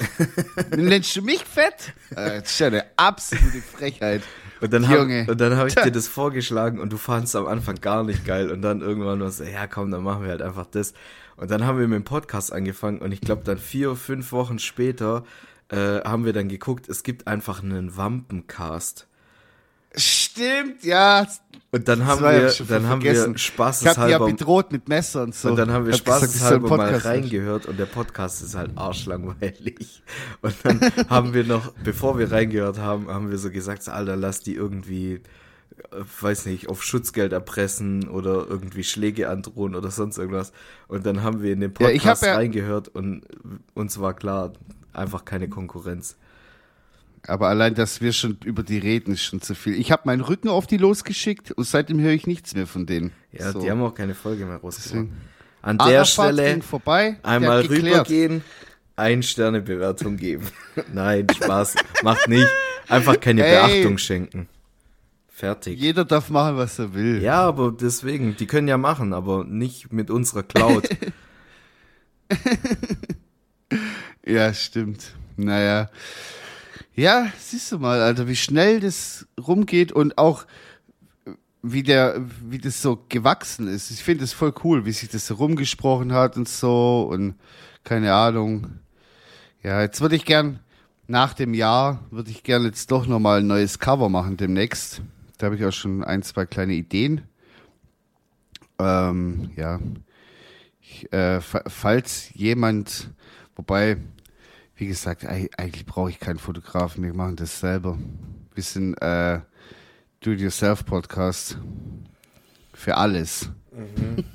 Nennst 0.76 1.16
du 1.16 1.22
mich 1.22 1.44
fett? 1.44 1.94
Äh, 2.12 2.42
Das 2.42 2.52
ist 2.52 2.60
ja 2.60 2.68
eine 2.68 2.86
absolute 2.98 3.62
Frechheit. 3.62 4.24
Und 4.62 4.74
dann 4.74 4.88
habe 4.88 5.58
hab 5.58 5.68
ich 5.68 5.76
dir 5.84 5.92
das 5.92 6.08
vorgeschlagen 6.08 6.80
und 6.80 6.92
du 6.92 6.98
fandst 6.98 7.36
am 7.36 7.46
Anfang 7.46 7.76
gar 7.76 8.04
nicht 8.04 8.26
geil. 8.26 8.50
Und 8.50 8.62
dann 8.62 8.82
irgendwann 8.82 9.20
war 9.20 9.30
so, 9.30 9.44
ja 9.44 9.68
komm, 9.68 9.92
dann 9.92 10.04
machen 10.04 10.24
wir 10.24 10.30
halt 10.30 10.42
einfach 10.42 10.66
das. 10.66 10.94
Und 11.38 11.52
dann 11.52 11.66
haben 11.66 11.80
wir 11.80 11.88
mit 11.88 11.98
dem 11.98 12.04
Podcast 12.06 12.54
angefangen 12.54 13.00
und 13.00 13.12
ich 13.12 13.22
glaube 13.22 13.44
dann 13.44 13.58
vier, 13.58 13.96
fünf 13.96 14.32
Wochen 14.32 14.60
später 14.60 15.24
äh, 15.70 16.02
haben 16.02 16.26
wir 16.26 16.34
dann 16.34 16.48
geguckt, 16.48 16.88
es 16.90 17.04
gibt 17.04 17.28
einfach 17.28 17.62
einen 17.64 17.98
Wampencast. 17.98 19.08
Stimmt, 19.98 20.84
ja. 20.84 21.26
Und 21.72 21.88
dann 21.88 22.06
haben 22.06 22.22
wir, 22.22 22.54
dann 22.68 22.88
haben 22.88 23.02
vergessen. 23.02 23.02
wir 23.02 23.12
Ich 23.12 23.18
hab 23.18 23.26
die 23.26 23.32
ja 23.32 23.38
spaßeshalber 23.38 24.26
bedroht 24.26 24.72
mit 24.72 24.90
Messer 24.90 25.24
und 25.24 25.34
so. 25.34 25.50
und 25.50 25.56
dann 25.56 25.72
haben 25.72 25.86
wir 25.86 25.94
Hab 25.94 26.00
spaßeshalber 26.00 26.70
mal 26.70 26.78
Podcast 26.78 27.06
reingehört 27.06 27.66
und 27.66 27.80
der 27.80 27.86
Podcast 27.86 28.42
ist 28.42 28.56
halt 28.56 28.72
arschlangweilig. 28.76 30.04
Und 30.42 30.56
dann 30.64 30.80
haben 31.10 31.34
wir 31.34 31.46
noch, 31.46 31.72
bevor 31.84 32.20
wir 32.20 32.32
reingehört 32.32 32.78
haben, 32.78 33.08
haben 33.08 33.30
wir 33.30 33.38
so 33.38 33.50
gesagt, 33.52 33.84
so, 33.84 33.92
Alter, 33.92 34.16
lass 34.16 34.42
die 34.42 34.56
irgendwie, 34.56 35.22
weiß 36.22 36.46
nicht, 36.48 36.70
auf 36.70 36.84
Schutzgeld 36.84 37.34
erpressen 37.34 38.08
oder 38.10 38.46
irgendwie 38.50 38.84
Schläge 38.84 39.30
androhen 39.30 39.76
oder 39.76 39.92
sonst 39.92 40.18
irgendwas. 40.18 40.52
Und 40.88 41.06
dann 41.06 41.24
haben 41.24 41.42
wir 41.42 41.54
in 41.54 41.60
den 41.62 41.74
Ja, 41.80 41.88
Podcast 41.90 42.24
ja- 42.24 42.36
reingehört 42.36 42.88
und 42.90 43.24
uns 43.74 44.00
war 44.00 44.14
klar, 44.14 44.54
einfach 44.94 45.26
keine 45.26 45.50
Konkurrenz. 45.50 46.18
Aber 47.28 47.48
allein, 47.48 47.74
dass 47.74 48.02
wir 48.02 48.14
schon 48.14 48.38
über 48.46 48.62
die 48.62 48.78
reden, 48.78 49.14
ist 49.14 49.24
schon 49.24 49.42
zu 49.42 49.56
viel. 49.56 49.74
Ich 49.80 49.92
habe 49.92 50.04
meinen 50.06 50.22
Rücken 50.22 50.48
auf 50.48 50.68
die 50.68 50.78
losgeschickt 50.78 51.52
und 51.52 51.64
seitdem 51.66 52.00
höre 52.00 52.12
ich 52.14 52.28
nichts 52.28 52.54
mehr 52.54 52.68
von 52.68 52.86
denen. 52.86 53.12
Ja, 53.32 53.52
So. 53.52 53.62
die 53.62 53.72
haben 53.72 53.82
auch 53.82 53.96
keine 53.96 54.14
Folge 54.14 54.46
mehr 54.46 54.58
rausgebracht. 54.58 55.08
An 55.64 55.78
der 55.80 55.88
Arafat 55.88 56.08
Stelle 56.34 56.62
vorbei, 56.62 57.18
einmal 57.24 57.62
rübergehen, 57.62 58.44
ein 58.96 59.24
Sterne 59.24 59.62
Bewertung 59.62 60.18
geben. 60.18 60.48
Nein, 60.94 61.26
Spaß, 61.36 61.74
macht 62.04 62.28
nicht. 62.28 62.48
Einfach 62.88 63.20
keine 63.20 63.44
Ey. 63.44 63.80
Beachtung 63.82 63.98
schenken. 63.98 64.48
Fertig. 65.36 65.78
Jeder 65.78 66.06
darf 66.06 66.30
machen, 66.30 66.56
was 66.56 66.80
er 66.80 66.94
will. 66.94 67.22
Ja, 67.22 67.42
aber 67.42 67.74
deswegen, 67.74 68.38
die 68.38 68.48
können 68.48 68.70
ja 68.70 68.78
machen, 68.78 69.12
aber 69.12 69.44
nicht 69.44 69.92
mit 69.92 70.10
unserer 70.10 70.44
Cloud. 70.44 70.88
Ja, 74.28 74.54
stimmt. 74.56 75.14
Naja. 75.38 75.90
Ja, 76.96 77.28
siehst 77.40 77.72
du 77.72 77.78
mal, 77.78 78.02
Alter, 78.02 78.28
wie 78.28 78.36
schnell 78.36 78.80
das 78.80 79.28
rumgeht 79.40 79.92
und 79.92 80.18
auch 80.18 80.46
wie 81.62 81.84
der, 81.84 82.26
wie 82.44 82.58
das 82.58 82.82
so 82.82 83.04
gewachsen 83.08 83.68
ist. 83.68 83.92
Ich 83.92 84.04
finde 84.04 84.24
es 84.24 84.34
voll 84.34 84.54
cool, 84.64 84.86
wie 84.86 84.92
sich 84.94 85.10
das 85.10 85.28
so 85.28 85.36
rumgesprochen 85.36 86.12
hat 86.12 86.38
und 86.38 86.50
so 86.50 87.08
und 87.12 87.36
keine 87.84 88.14
Ahnung. 88.14 88.80
Ja, 89.62 89.82
jetzt 89.82 90.02
würde 90.02 90.16
ich 90.16 90.26
gern, 90.26 90.60
nach 91.08 91.36
dem 91.36 91.54
Jahr, 91.54 92.04
würde 92.10 92.32
ich 92.32 92.42
gern 92.42 92.64
jetzt 92.64 92.90
doch 92.90 93.06
nochmal 93.06 93.42
ein 93.42 93.48
neues 93.48 93.78
Cover 93.78 94.10
machen 94.10 94.38
demnächst. 94.38 95.02
Da 95.38 95.46
habe 95.48 95.56
ich 95.56 95.66
auch 95.66 95.72
schon 95.74 96.04
ein, 96.04 96.22
zwei 96.24 96.46
kleine 96.46 96.74
Ideen. 96.74 97.22
Ähm, 98.80 99.52
ja. 99.56 99.80
Ich, 100.82 101.12
äh, 101.14 101.42
fa- 101.42 101.64
falls 101.68 102.30
jemand, 102.34 103.10
wobei, 103.56 103.98
wie 104.76 104.88
gesagt, 104.88 105.24
eig- 105.26 105.58
eigentlich 105.58 105.86
brauche 105.86 106.10
ich 106.10 106.20
keinen 106.20 106.40
Fotografen, 106.40 107.04
wir 107.04 107.14
machen 107.14 107.36
das 107.38 107.60
selber. 107.60 107.98
Wir 108.54 108.64
sind 108.64 108.96
äh, 109.02 109.40
Do-it-yourself-Podcast 110.22 111.58
für 112.74 112.98
alles. 112.98 113.50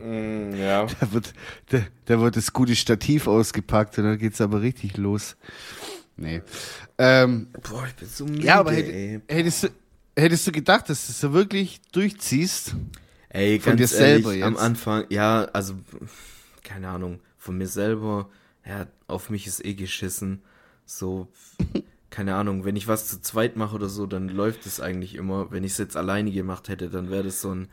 ja. 0.00 0.86
Da 1.00 1.12
wird, 1.12 1.32
da, 1.70 1.78
da 2.06 2.20
wird 2.20 2.36
das 2.36 2.52
gute 2.52 2.76
Stativ 2.76 3.26
ausgepackt 3.26 3.98
und 3.98 4.04
dann 4.04 4.18
geht's 4.18 4.40
aber 4.40 4.62
richtig 4.62 4.96
los. 4.96 5.36
Nee. 6.22 6.42
Ähm, 6.98 7.48
Boah, 7.68 7.86
ich 7.86 7.94
bin 7.94 8.08
so 8.08 8.24
müde, 8.24 8.44
ja, 8.44 8.60
aber 8.60 8.72
hätt, 8.72 9.22
hättest, 9.28 9.64
du, 9.64 9.68
hättest 10.16 10.46
du 10.46 10.52
gedacht, 10.52 10.88
dass 10.88 11.06
du 11.06 11.12
so 11.12 11.32
wirklich 11.32 11.80
durchziehst? 11.90 12.76
Ey, 13.28 13.58
Von 13.58 13.76
dir 13.76 13.88
selber 13.88 14.30
ehrlich, 14.30 14.44
am 14.44 14.52
jetzt? 14.52 14.62
Anfang, 14.62 15.04
ja, 15.08 15.44
also, 15.52 15.74
keine 16.62 16.88
Ahnung, 16.88 17.20
von 17.38 17.58
mir 17.58 17.66
selber, 17.66 18.28
ja, 18.64 18.86
auf 19.08 19.30
mich 19.30 19.46
ist 19.46 19.64
eh 19.64 19.74
geschissen. 19.74 20.42
So, 20.86 21.26
keine 22.10 22.36
Ahnung, 22.36 22.64
wenn 22.64 22.76
ich 22.76 22.86
was 22.86 23.08
zu 23.08 23.20
zweit 23.20 23.56
mache 23.56 23.74
oder 23.74 23.88
so, 23.88 24.06
dann 24.06 24.28
läuft 24.28 24.66
es 24.66 24.80
eigentlich 24.80 25.16
immer. 25.16 25.50
Wenn 25.50 25.64
ich 25.64 25.72
es 25.72 25.78
jetzt 25.78 25.96
alleine 25.96 26.30
gemacht 26.30 26.68
hätte, 26.68 26.88
dann 26.88 27.10
wäre 27.10 27.24
das 27.24 27.40
so 27.40 27.52
ein 27.52 27.68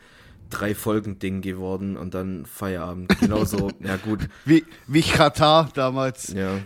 drei 0.50 0.74
Folgen 0.74 1.20
Ding 1.20 1.42
geworden 1.42 1.98
und 1.98 2.16
dann 2.16 2.46
Feierabend. 2.48 3.20
Genauso, 3.20 3.70
ja 3.82 3.98
gut. 3.98 4.28
Wie, 4.46 4.66
wie 4.88 5.04
Katar 5.04 5.70
damals. 5.76 6.34
Ja. 6.34 6.60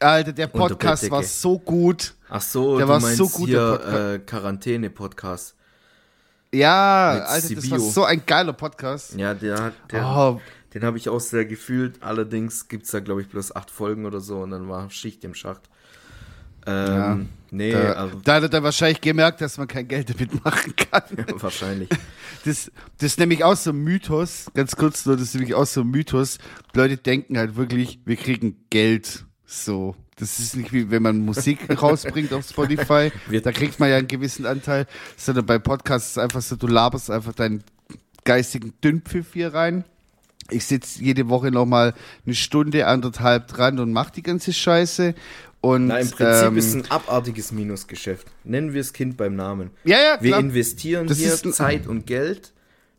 Alter, 0.00 0.32
der 0.32 0.46
Podcast 0.48 1.10
war 1.10 1.22
so 1.22 1.58
gut. 1.58 2.14
Ach 2.28 2.40
so, 2.40 2.76
Der 2.78 2.88
war 2.88 3.00
so 3.00 3.28
gut, 3.28 3.48
der 3.48 3.60
hier 3.68 3.78
Podcast. 3.78 4.14
äh, 4.14 4.18
Quarantäne-Podcast. 4.20 5.54
Ja, 6.54 7.12
Mit 7.14 7.22
Alter, 7.24 7.54
das 7.54 7.70
war 7.70 7.78
Sibio. 7.78 7.90
so 7.92 8.04
ein 8.04 8.22
geiler 8.24 8.52
Podcast. 8.52 9.14
Ja, 9.16 9.34
der 9.34 9.62
hat, 9.62 9.74
der, 9.90 10.04
Oh, 10.06 10.40
den 10.74 10.84
habe 10.84 10.96
ich 10.98 11.08
auch 11.08 11.20
sehr 11.20 11.44
gefühlt. 11.44 12.02
Allerdings 12.02 12.68
gibt's 12.68 12.90
da, 12.92 13.00
glaube 13.00 13.22
ich, 13.22 13.28
bloß 13.28 13.54
acht 13.54 13.70
Folgen 13.70 14.06
oder 14.06 14.20
so 14.20 14.38
und 14.40 14.50
dann 14.52 14.68
war 14.68 14.88
Schicht 14.90 15.24
im 15.24 15.34
Schacht. 15.34 15.62
Ähm, 16.66 16.86
Ja, 16.86 17.18
nee, 17.50 17.72
da, 17.72 17.92
also, 17.92 18.20
da 18.24 18.40
hat 18.42 18.54
er 18.54 18.62
wahrscheinlich 18.62 19.00
gemerkt, 19.00 19.40
dass 19.40 19.58
man 19.58 19.68
kein 19.68 19.86
Geld 19.86 20.08
damit 20.10 20.44
machen 20.44 20.74
kann. 20.76 21.02
wahrscheinlich. 21.40 21.88
Das, 22.44 22.70
das 22.98 23.12
ist 23.12 23.18
nämlich 23.18 23.44
auch 23.44 23.56
so 23.56 23.70
ein 23.70 23.76
Mythos, 23.78 24.46
ganz 24.54 24.74
kurz 24.76 25.04
nur, 25.06 25.16
das 25.16 25.26
ist 25.28 25.34
nämlich 25.34 25.54
auch 25.54 25.66
so 25.66 25.82
ein 25.82 25.88
Mythos. 25.88 26.38
Leute 26.74 26.96
denken 26.96 27.38
halt 27.38 27.56
wirklich, 27.56 28.00
wir 28.04 28.16
kriegen 28.16 28.64
Geld 28.70 29.25
so. 29.46 29.94
Das 30.18 30.38
ist 30.38 30.56
nicht 30.56 30.72
wie 30.72 30.90
wenn 30.90 31.02
man 31.02 31.18
Musik 31.24 31.58
rausbringt 31.82 32.32
auf 32.32 32.48
Spotify, 32.48 33.12
da 33.42 33.52
kriegt 33.52 33.78
man 33.78 33.90
ja 33.90 33.96
einen 33.96 34.08
gewissen 34.08 34.46
Anteil, 34.46 34.86
sondern 35.16 35.46
bei 35.46 35.58
Podcasts 35.58 36.08
ist 36.08 36.16
es 36.16 36.18
einfach 36.22 36.42
so, 36.42 36.56
du 36.56 36.66
laberst 36.66 37.10
einfach 37.10 37.34
deinen 37.34 37.62
geistigen 38.24 38.72
Dünnpfiff 38.82 39.34
hier 39.34 39.54
rein. 39.54 39.84
Ich 40.50 40.64
sitze 40.66 41.02
jede 41.02 41.28
Woche 41.28 41.50
nochmal 41.50 41.94
eine 42.24 42.34
Stunde, 42.34 42.86
anderthalb 42.86 43.48
dran 43.48 43.78
und 43.78 43.92
mach 43.92 44.10
die 44.10 44.22
ganze 44.22 44.52
Scheiße. 44.52 45.14
Und, 45.60 45.88
Na, 45.88 45.98
im 45.98 46.10
Prinzip 46.10 46.46
ähm, 46.46 46.56
ist 46.56 46.74
ein 46.74 46.90
abartiges 46.90 47.50
Minusgeschäft. 47.50 48.28
Nennen 48.44 48.72
wir 48.72 48.80
es 48.80 48.92
Kind 48.92 49.16
beim 49.16 49.34
Namen. 49.34 49.70
ja, 49.84 49.96
ja, 49.98 50.18
Wir 50.22 50.30
klar. 50.30 50.40
investieren 50.40 51.08
Das 51.08 51.18
hier 51.18 51.34
Zeit 51.52 51.86
und 51.88 52.06
Geld, 52.06 52.52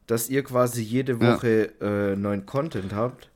dass 0.07 0.29
ihr 0.29 0.43
quasi 0.43 0.81
jede 0.81 1.13
Ja. 1.13 1.35
Woche 1.35 1.71
äh, 1.81 2.15
neuen 2.17 2.45
Content 2.45 2.93
habt. 2.93 3.29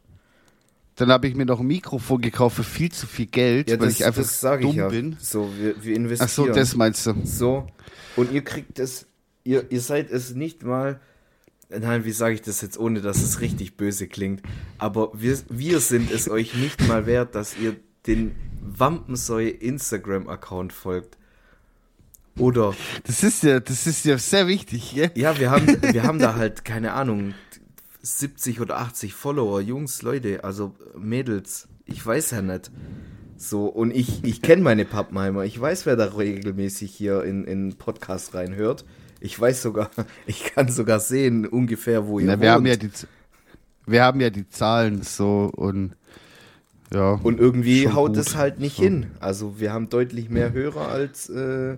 Dann 1.02 1.12
habe 1.12 1.28
ich 1.28 1.34
mir 1.34 1.48
noch 1.48 1.60
ein 1.60 1.66
Mikrofon 1.66 2.22
gekauft 2.22 2.58
für 2.58 2.64
viel 2.64 2.92
zu 2.92 3.08
viel 3.08 3.26
Geld, 3.26 3.72
Ja, 3.72 3.80
weil 3.80 3.88
das, 3.88 3.96
ich 3.96 4.06
einfach 4.06 4.22
das 4.22 4.40
sage 4.40 4.62
dumm 4.62 4.72
ich 4.72 4.78
ja. 4.78 4.88
bin. 4.88 5.16
So, 5.20 5.52
wir, 5.58 5.84
wir 5.84 5.96
investieren. 5.96 6.30
Ach 6.30 6.54
so, 6.54 6.60
das 6.60 6.76
meinst 6.76 7.08
du. 7.08 7.16
So. 7.24 7.66
Und 8.16 8.32
ihr 8.32 8.44
kriegt 8.44 8.78
es, 8.78 9.08
ihr, 9.44 9.72
ihr 9.72 9.82
seid 9.82 10.12
es 10.12 10.36
nicht 10.36 10.62
mal, 10.62 11.00
nein, 11.70 12.06
wie 12.06 12.12
sage 12.12 12.36
ich 12.36 12.44
das 12.44 12.62
jetzt, 12.62 12.78
ohne 12.78 13.02
dass 13.02 13.24
es 13.24 13.42
richtig 13.42 13.78
böse 13.78 14.08
klingt, 14.08 14.44
aber 14.78 15.10
wir, 15.16 15.40
wir 15.50 15.80
sind 15.80 16.12
es 16.12 16.30
euch 16.30 16.54
nicht 16.54 16.88
mal 16.88 17.08
wert, 17.08 17.34
dass 17.34 17.58
ihr 17.58 17.78
den 18.06 18.36
Wampensäue 18.62 19.50
Instagram-Account 19.50 20.72
folgt. 20.72 21.18
Oder, 22.38 22.76
Das 23.06 23.24
ist 23.24 23.42
ja, 23.42 23.60
das 23.60 23.88
ist 23.88 24.06
ja 24.06 24.20
sehr 24.20 24.48
wichtig, 24.48 24.94
ja? 24.94 25.08
ja, 25.16 25.40
wir 25.40 25.50
haben, 25.50 25.82
wir 25.82 26.04
haben 26.04 26.20
da 26.20 26.36
halt, 26.36 26.64
keine 26.64 26.94
Ahnung, 26.94 27.34
70 28.02 28.62
oder 28.62 28.78
80 28.80 29.14
Follower, 29.14 29.62
Jungs, 29.62 30.02
Leute, 30.02 30.44
also 30.44 30.76
Mädels, 30.98 31.68
ich 31.86 32.06
weiß 32.06 32.32
ja 32.32 32.42
nicht. 32.42 32.72
So, 33.38 33.66
und 33.66 33.92
ich, 33.92 34.24
ich 34.24 34.42
kenne 34.42 34.62
meine 34.62 34.86
Pappenheimer. 34.86 35.46
Ich 35.46 35.60
weiß, 35.60 35.86
wer 35.88 35.96
da 35.96 36.06
regelmäßig 36.06 36.94
hier 36.94 37.24
in, 37.24 37.44
in 37.44 37.76
Podcast 37.76 38.36
reinhört. 38.36 38.86
Ich 39.20 39.40
weiß 39.40 39.62
sogar, 39.62 39.90
ich 40.28 40.44
kann 40.44 40.70
sogar 40.70 41.00
sehen, 41.00 41.46
ungefähr, 41.48 42.08
wo 42.08 42.20
ihr 42.20 42.28
Na, 42.28 42.34
wohnt. 42.34 42.42
wir 42.42 42.52
haben 42.52 42.66
ja 42.66 42.76
die, 42.76 42.92
wir 43.88 44.04
haben 44.04 44.22
ja 44.22 44.30
die 44.30 44.48
Zahlen 44.48 45.02
so 45.02 45.52
und 45.56 45.96
ja. 46.94 47.20
und 47.24 47.40
irgendwie 47.40 47.90
haut 47.90 48.10
gut. 48.16 48.18
es 48.18 48.36
halt 48.36 48.60
nicht 48.60 48.78
So. 48.78 48.84
hin. 48.84 49.12
Also 49.20 49.60
wir 49.60 49.74
haben 49.74 49.90
deutlich 49.90 50.30
mehr 50.30 50.52
Hörer 50.52 50.90
als 50.90 51.30
äh, 51.30 51.78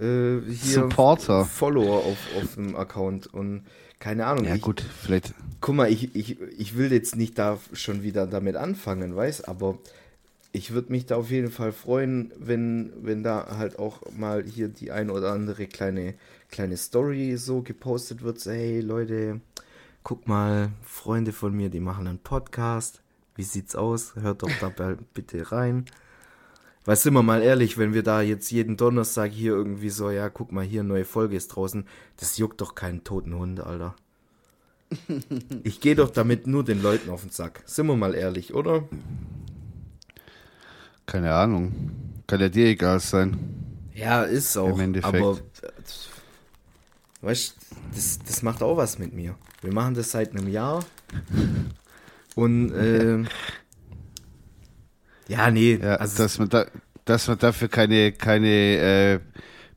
äh, 0.00 0.40
hier 0.46 0.82
Supporter. 0.82 1.44
Follower 1.44 2.04
auf, 2.04 2.18
auf 2.36 2.54
dem 2.54 2.76
Account. 2.76 3.26
Und 3.26 3.64
keine 4.04 4.26
Ahnung. 4.26 4.44
Ja 4.44 4.54
ich, 4.54 4.60
gut, 4.60 4.82
vielleicht. 4.82 5.32
Guck 5.62 5.76
mal, 5.76 5.90
ich, 5.90 6.14
ich, 6.14 6.38
ich 6.38 6.76
will 6.76 6.92
jetzt 6.92 7.16
nicht 7.16 7.38
da 7.38 7.58
schon 7.72 8.02
wieder 8.02 8.26
damit 8.26 8.54
anfangen, 8.54 9.16
weißt, 9.16 9.48
aber 9.48 9.78
ich 10.52 10.74
würde 10.74 10.92
mich 10.92 11.06
da 11.06 11.16
auf 11.16 11.30
jeden 11.30 11.50
Fall 11.50 11.72
freuen, 11.72 12.30
wenn, 12.38 12.92
wenn 13.00 13.22
da 13.22 13.56
halt 13.56 13.78
auch 13.78 14.02
mal 14.14 14.44
hier 14.44 14.68
die 14.68 14.92
ein 14.92 15.08
oder 15.08 15.32
andere 15.32 15.66
kleine, 15.66 16.12
kleine 16.50 16.76
Story 16.76 17.38
so 17.38 17.62
gepostet 17.62 18.22
wird. 18.22 18.38
So, 18.40 18.50
hey 18.50 18.82
Leute, 18.82 19.40
guck 20.02 20.28
mal, 20.28 20.68
Freunde 20.82 21.32
von 21.32 21.56
mir, 21.56 21.70
die 21.70 21.80
machen 21.80 22.06
einen 22.06 22.18
Podcast. 22.18 23.00
Wie 23.36 23.42
sieht's 23.42 23.74
aus? 23.74 24.16
Hört 24.16 24.42
doch 24.42 24.50
da 24.60 24.96
bitte 25.14 25.50
rein. 25.50 25.86
Weil 26.84 26.96
sind 26.96 27.14
wir 27.14 27.22
mal 27.22 27.42
ehrlich, 27.42 27.78
wenn 27.78 27.94
wir 27.94 28.02
da 28.02 28.20
jetzt 28.20 28.50
jeden 28.50 28.76
Donnerstag 28.76 29.32
hier 29.32 29.52
irgendwie 29.52 29.88
so, 29.88 30.10
ja, 30.10 30.28
guck 30.28 30.52
mal, 30.52 30.64
hier 30.64 30.82
neue 30.82 31.06
Folge 31.06 31.36
ist 31.36 31.48
draußen, 31.48 31.86
das 32.18 32.36
juckt 32.36 32.60
doch 32.60 32.74
keinen 32.74 33.04
toten 33.04 33.34
Hund, 33.34 33.60
Alter. 33.60 33.94
Ich 35.64 35.80
gehe 35.80 35.94
doch 35.94 36.10
damit 36.10 36.46
nur 36.46 36.62
den 36.62 36.82
Leuten 36.82 37.10
auf 37.10 37.22
den 37.22 37.30
Sack. 37.30 37.62
Sind 37.64 37.86
wir 37.86 37.96
mal 37.96 38.14
ehrlich, 38.14 38.54
oder? 38.54 38.84
Keine 41.06 41.34
Ahnung. 41.34 41.90
Kann 42.26 42.40
ja 42.40 42.48
dir 42.48 42.66
egal 42.66 43.00
sein. 43.00 43.36
Ja, 43.94 44.22
ist 44.22 44.56
auch. 44.56 44.70
Im 44.70 44.80
Endeffekt. 44.80 45.16
Aber 45.16 45.38
äh, 45.62 45.72
weißt 47.22 47.56
das, 47.94 48.18
das 48.20 48.42
macht 48.42 48.62
auch 48.62 48.76
was 48.76 48.98
mit 48.98 49.12
mir. 49.12 49.36
Wir 49.62 49.72
machen 49.72 49.94
das 49.94 50.10
seit 50.10 50.30
einem 50.32 50.48
Jahr. 50.48 50.84
Und 52.34 52.72
ähm, 52.74 53.26
ja, 55.28 55.50
nee, 55.50 55.78
Ja, 55.82 55.96
also 55.96 56.22
dass 56.22 56.38
man 56.38 56.48
da, 56.48 56.66
dass 57.04 57.28
man 57.28 57.38
dafür 57.38 57.68
keine, 57.68 58.12
keine 58.12 58.48
äh, 58.48 59.20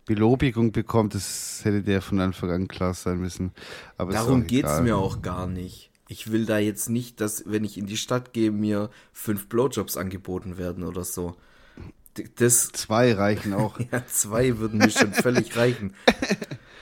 Belobigung 0.06 0.72
bekommt, 0.72 1.16
das 1.16 1.62
hätte 1.64 1.84
der 1.84 2.02
von 2.02 2.20
Anfang 2.22 2.50
an 2.52 2.68
klar 2.68 2.94
sein 2.94 3.20
müssen. 3.20 3.52
Aber 3.98 4.14
darum 4.14 4.48
geht's 4.48 4.70
egal. 4.70 4.84
mir 4.84 4.98
auch 4.98 5.22
gar 5.22 5.48
nicht. 5.48 5.92
Ich 6.08 6.32
will 6.32 6.46
da 6.46 6.58
jetzt 6.58 6.90
nicht, 6.90 7.20
dass, 7.20 7.44
wenn 7.46 7.66
ich 7.66 7.78
in 7.78 7.86
die 7.86 7.98
Stadt 7.98 8.32
gehe, 8.32 8.52
mir 8.52 8.90
fünf 9.12 9.50
Blowjobs 9.50 9.98
angeboten 9.98 10.58
werden 10.58 10.84
oder 10.84 11.04
so. 11.04 11.36
Das, 12.36 12.70
Zwei 12.72 13.14
reichen 13.14 13.54
auch. 13.54 13.78
Ja, 13.92 14.06
zwei 14.08 14.58
würden 14.58 14.80
mir 14.80 14.90
schon 14.90 15.14
völlig 15.14 15.56
reichen. 15.56 15.94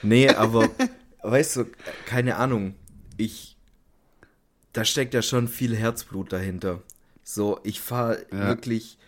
Nee, 0.02 0.28
aber 0.28 0.68
weißt 1.22 1.56
du, 1.56 1.64
keine 2.04 2.36
Ahnung. 2.36 2.74
Ich, 3.16 3.56
da 4.72 4.84
steckt 4.84 5.14
ja 5.14 5.22
schon 5.22 5.48
viel 5.48 5.74
Herzblut 5.74 6.32
dahinter. 6.32 6.82
So, 7.28 7.58
ich 7.64 7.80
fahre 7.80 8.24
Ja. 8.30 8.46
wirklich 8.46 8.98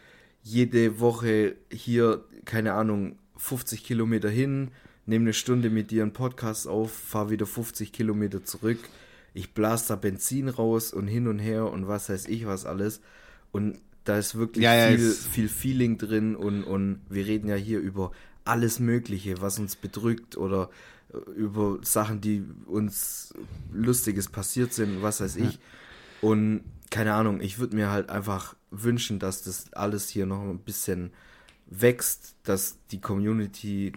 jede 0.42 0.98
Woche 0.98 1.54
hier, 1.70 2.24
keine 2.44 2.72
Ahnung, 2.72 3.16
50 3.37 3.85
Kilometer 3.85 4.28
hin, 4.28 4.72
nehme 5.07 5.22
eine 5.26 5.33
Stunde 5.33 5.70
mit 5.70 5.92
dir 5.92 6.02
einen 6.02 6.12
Podcast 6.12 6.66
auf, 6.66 6.92
fahre 6.92 7.31
wieder 7.31 7.46
50 7.46 7.92
Kilometer 7.92 8.42
zurück. 8.44 8.78
Ich 9.35 9.54
blas 9.54 9.87
da 9.87 9.94
Benzin 9.94 10.48
raus 10.48 10.92
und 10.92 11.07
hin 11.07 11.28
und 11.28 11.38
her 11.38 11.70
und 11.70 11.87
was 11.87 12.09
weiß 12.09 12.26
ich 12.26 12.44
was 12.44 12.66
alles. 12.66 13.00
Und 13.52 13.78
da 14.02 14.18
ist 14.18 14.35
wirklich 14.35 14.64
Ja, 14.64 14.74
ja, 14.74 14.96
viel, 14.96 15.12
viel 15.12 15.48
Feeling 15.48 15.96
drin 15.96 16.35
und, 16.35 16.64
und 16.64 17.00
wir 17.09 17.24
reden 17.24 17.46
ja 17.48 17.54
hier 17.54 17.78
über 17.78 18.11
alles 18.44 18.81
Mögliche, 18.81 19.40
was 19.40 19.61
uns 19.61 19.76
bedrückt 19.76 20.37
oder 20.37 20.70
äh, 21.12 21.31
über 21.38 21.78
Sachen, 21.83 22.20
die 22.20 22.42
uns 22.66 23.33
Lustiges 23.72 24.28
passiert 24.28 24.72
sind, 24.72 25.02
was 25.02 25.20
weiß 25.20 25.37
ich. 25.37 25.61
Und 26.20 26.64
keine 26.90 27.14
Ahnung, 27.14 27.40
ich 27.40 27.59
würde 27.59 27.76
mir 27.76 27.90
halt 27.90 28.11
einfach 28.11 28.57
wünschen, 28.70 29.18
dass 29.18 29.42
das 29.42 29.72
alles 29.72 30.09
hier 30.09 30.26
noch 30.26 30.42
ein 30.42 30.59
bisschen 30.59 31.12
wächst, 31.66 32.35
dass 32.44 32.78
die 32.90 33.00
Community, 33.00 33.92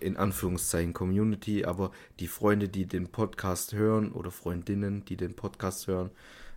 in 0.00 0.16
Anführungszeichen 0.16 0.92
Community, 0.92 1.64
aber 1.64 1.90
die 2.20 2.28
Freunde, 2.28 2.68
die 2.68 2.86
den 2.86 3.08
Podcast 3.08 3.72
hören 3.72 4.12
oder 4.12 4.30
Freundinnen, 4.30 5.04
die 5.06 5.16
den 5.16 5.34
Podcast 5.34 5.86
hören, 5.86 6.10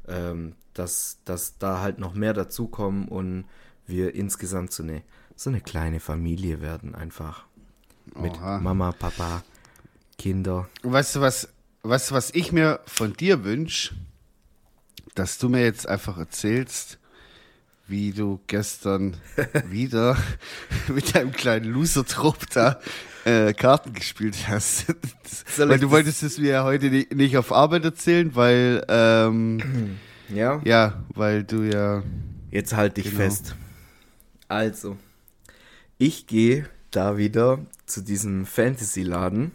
ähm, 0.08 0.56
dass, 0.74 1.20
dass 1.26 1.58
da 1.58 1.80
halt 1.80 2.00
noch 2.00 2.14
mehr 2.14 2.34
dazukommen 2.34 3.08
und 3.08 3.46
wir 3.88 4.14
insgesamt 4.16 4.72
so 4.72 4.84
eine, 4.84 5.02
so 5.36 5.50
eine 5.50 5.62
kleine 5.62 6.00
Familie 6.00 6.62
werden 6.62 6.94
einfach. 6.94 7.46
Mit 8.16 8.34
Oha. 8.34 8.60
Mama, 8.60 8.92
Papa, 8.92 9.44
Kinder. 10.18 10.68
Weißt 10.84 11.16
du 11.16 11.22
was, 11.22 11.50
weißt 11.84 12.12
du, 12.12 12.16
was 12.16 12.32
ich 12.34 12.52
mir 12.52 12.80
von 12.86 13.14
dir 13.14 13.44
wünsche? 13.44 13.96
Dass 15.16 15.38
du 15.38 15.50
mir 15.50 15.64
jetzt 15.64 15.88
einfach 15.88 16.18
erzählst, 16.18 16.98
wie 17.88 18.12
du 18.12 18.40
gestern 18.48 19.18
wieder 19.70 20.16
mit 20.88 21.16
deinem 21.16 21.32
kleinen 21.32 21.66
Loser-Trupp 21.72 22.50
da 22.54 22.80
äh, 23.26 23.54
Karten 23.54 23.94
gespielt 23.94 24.48
hast. 24.48 24.86
Weil 25.58 25.68
du 25.80 25.86
das- 25.88 25.90
wolltest 25.92 26.24
es 26.24 26.38
mir 26.38 26.50
ja 26.52 26.64
heute 26.64 26.90
nicht, 26.90 27.14
nicht 27.16 27.38
auf 27.38 27.52
Arbeit 27.52 27.84
erzählen, 27.84 28.34
weil 28.36 28.86
ähm, 28.88 29.98
Ja? 30.30 30.62
ja, 30.64 31.04
weil 31.16 31.44
du 31.44 31.64
ja 31.64 32.04
Jetzt 32.52 32.76
halt 32.76 32.98
dich 32.98 33.06
Genau. 33.06 33.18
fest. 33.18 33.56
Also, 34.48 34.98
ich 35.98 36.28
gehe 36.28 36.68
da 36.92 37.18
wieder 37.18 37.60
zu 37.88 38.02
diesem 38.02 38.46
Fantasy-Laden 38.46 39.52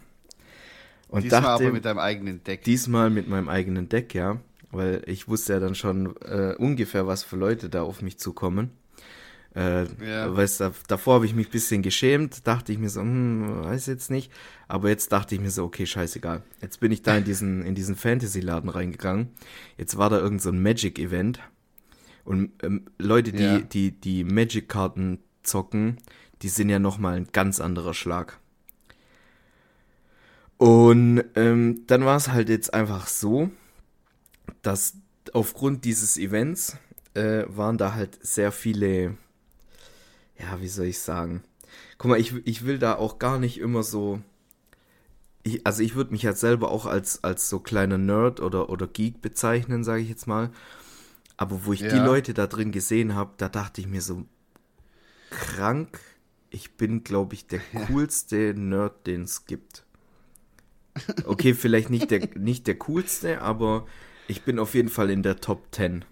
und 1.09 1.23
diesmal 1.23 1.41
dachte, 1.41 1.63
aber 1.65 1.73
mit 1.73 1.85
deinem 1.85 1.99
eigenen 1.99 2.43
Deck. 2.43 2.63
diesmal 2.63 3.09
mit 3.09 3.27
meinem 3.29 3.47
eigenen 3.49 3.87
Deck, 3.89 4.13
ja, 4.13 4.37
weil 4.75 5.03
ich 5.05 5.27
wusste 5.27 5.53
ja 5.53 5.59
dann 5.59 5.75
schon 5.75 6.15
äh, 6.21 6.55
ungefähr, 6.57 7.07
was 7.07 7.23
für 7.23 7.35
Leute 7.35 7.69
da 7.69 7.83
auf 7.83 8.01
mich 8.01 8.17
zukommen. 8.17 8.71
Äh, 9.55 9.85
ja. 10.05 10.35
weißt, 10.35 10.63
davor 10.87 11.15
habe 11.15 11.25
ich 11.25 11.33
mich 11.33 11.47
ein 11.47 11.51
bisschen 11.51 11.81
geschämt, 11.81 12.45
dachte 12.45 12.73
ich 12.73 12.77
mir 12.77 12.89
so, 12.89 12.99
hm, 12.99 13.63
weiß 13.63 13.85
jetzt 13.85 14.11
nicht. 14.11 14.31
Aber 14.67 14.89
jetzt 14.89 15.13
dachte 15.13 15.33
ich 15.33 15.41
mir 15.41 15.49
so, 15.49 15.63
okay, 15.63 15.85
scheißegal. 15.85 16.43
Jetzt 16.61 16.81
bin 16.81 16.91
ich 16.91 17.03
da 17.03 17.17
in 17.17 17.23
diesen, 17.23 17.63
in 17.63 17.73
diesen 17.73 17.95
Fantasy-Laden 17.95 18.69
reingegangen. 18.69 19.29
Jetzt 19.77 19.97
war 19.97 20.09
da 20.09 20.19
irgend 20.19 20.41
so 20.41 20.49
ein 20.49 20.61
Magic-Event. 20.61 21.39
Und 22.25 22.51
ähm, 22.63 22.87
Leute, 22.97 23.31
die, 23.31 23.43
ja. 23.43 23.59
die, 23.59 23.91
die 23.91 24.25
Magic-Karten 24.25 25.19
zocken, 25.41 25.97
die 26.41 26.49
sind 26.49 26.69
ja 26.69 26.79
nochmal 26.79 27.15
ein 27.15 27.27
ganz 27.31 27.61
anderer 27.61 27.93
Schlag. 27.93 28.39
Und 30.57 31.23
ähm, 31.35 31.83
dann 31.87 32.03
war 32.05 32.17
es 32.17 32.29
halt 32.29 32.49
jetzt 32.49 32.73
einfach 32.73 33.07
so, 33.07 33.51
dass 34.65 34.97
aufgrund 35.33 35.85
dieses 35.85 36.17
Events 36.17 36.77
äh, 37.13 37.43
waren 37.47 37.77
da 37.77 37.93
halt 37.93 38.17
sehr 38.21 38.51
viele, 38.51 39.17
ja, 40.39 40.59
wie 40.59 40.67
soll 40.67 40.87
ich 40.87 40.99
sagen? 40.99 41.43
Guck 41.97 42.09
mal, 42.09 42.19
ich, 42.19 42.33
ich 42.45 42.65
will 42.65 42.79
da 42.79 42.95
auch 42.95 43.19
gar 43.19 43.39
nicht 43.39 43.59
immer 43.59 43.83
so. 43.83 44.21
Ich, 45.43 45.65
also 45.65 45.83
ich 45.83 45.95
würde 45.95 46.11
mich 46.11 46.25
halt 46.25 46.37
selber 46.37 46.71
auch 46.71 46.85
als, 46.85 47.23
als 47.23 47.49
so 47.49 47.59
kleiner 47.59 47.97
Nerd 47.97 48.39
oder, 48.39 48.69
oder 48.69 48.87
Geek 48.87 49.21
bezeichnen, 49.21 49.83
sage 49.83 50.01
ich 50.01 50.09
jetzt 50.09 50.27
mal. 50.27 50.51
Aber 51.37 51.65
wo 51.65 51.73
ich 51.73 51.81
ja. 51.81 51.89
die 51.89 51.99
Leute 51.99 52.33
da 52.33 52.47
drin 52.47 52.71
gesehen 52.71 53.13
habe, 53.13 53.33
da 53.37 53.49
dachte 53.49 53.81
ich 53.81 53.87
mir 53.87 54.01
so, 54.01 54.25
krank, 55.29 55.99
ich 56.49 56.77
bin, 56.77 57.03
glaube 57.03 57.35
ich, 57.35 57.45
der 57.47 57.59
coolste 57.87 58.53
Nerd, 58.55 59.05
den 59.05 59.23
es 59.23 59.45
gibt. 59.45 59.83
Okay, 61.25 61.53
vielleicht 61.53 61.89
nicht 61.89 62.09
der, 62.09 62.29
nicht 62.35 62.67
der 62.67 62.77
coolste, 62.79 63.41
aber 63.41 63.85
ich 64.27 64.43
bin 64.43 64.59
auf 64.59 64.73
jeden 64.73 64.89
Fall 64.89 65.09
in 65.09 65.23
der 65.23 65.39
Top 65.41 65.63
10. 65.71 66.05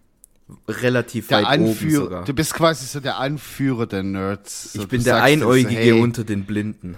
Relativ 0.67 1.27
der 1.27 1.39
weit 1.39 1.45
Anführer, 1.45 1.73
oben 1.73 1.91
sogar. 1.91 2.25
Du 2.25 2.33
bist 2.33 2.53
quasi 2.53 2.85
so 2.85 2.99
der 2.99 3.17
Anführer 3.17 3.87
der 3.87 4.03
Nerds. 4.03 4.73
So, 4.73 4.81
ich 4.81 4.87
bin 4.87 5.03
der 5.03 5.23
Einäugige 5.23 5.75
hey. 5.75 5.91
unter 5.93 6.23
den 6.23 6.45
Blinden. 6.45 6.97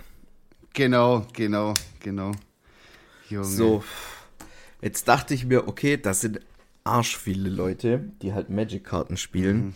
Genau, 0.73 1.25
genau, 1.33 1.73
genau. 1.99 2.31
Junge. 3.29 3.45
So, 3.45 3.83
jetzt 4.81 5.07
dachte 5.07 5.33
ich 5.33 5.45
mir, 5.45 5.67
okay, 5.67 5.97
das 5.97 6.21
sind 6.21 6.41
arsch 6.83 7.17
viele 7.17 7.49
Leute, 7.49 8.11
die 8.21 8.33
halt 8.33 8.49
Magic-Karten 8.49 9.17
spielen. 9.17 9.57
Mhm. 9.57 9.73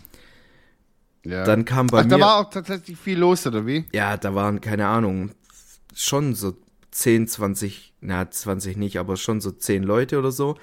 Ja. 1.32 1.43
Dann 1.43 1.65
kam 1.65 1.88
bei 1.88 1.99
Ach, 1.99 2.04
mir. 2.04 2.10
Da 2.10 2.19
war 2.19 2.38
auch 2.38 2.49
tatsächlich 2.49 2.97
viel 2.97 3.19
los, 3.19 3.45
oder 3.45 3.65
wie? 3.65 3.86
Ja, 3.93 4.17
da 4.17 4.36
waren, 4.36 4.62
keine 4.62 4.88
Ahnung, 4.88 5.32
schon 5.93 6.34
so 6.34 6.56
10, 6.91 7.28
20, 7.28 7.93
na, 8.02 8.30
20 8.30 8.78
nicht, 8.78 8.97
aber 8.97 9.17
schon 9.17 9.41
so 9.41 9.52
10 9.52 9.84
Leute 9.84 10.17
oder 10.17 10.32
so. 10.32 10.58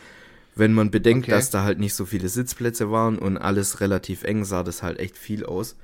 Wenn 0.57 0.73
man 0.73 0.91
bedenkt, 0.91 1.27
okay. 1.27 1.33
dass 1.33 1.51
da 1.51 1.63
halt 1.63 1.79
nicht 1.79 1.95
so 1.95 2.05
viele 2.05 2.29
Sitzplätze 2.29 2.91
waren 2.91 3.19
und 3.19 3.37
alles 3.37 3.81
relativ 3.81 4.25
eng, 4.25 4.45
sah 4.45 4.63
das 4.63 4.83
halt 4.83 4.99
echt 4.99 5.17
viel 5.17 5.47
aus. 5.47 5.77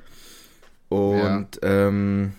Und 0.89 1.61
ja. 1.63 1.89
ähm, 1.89 2.33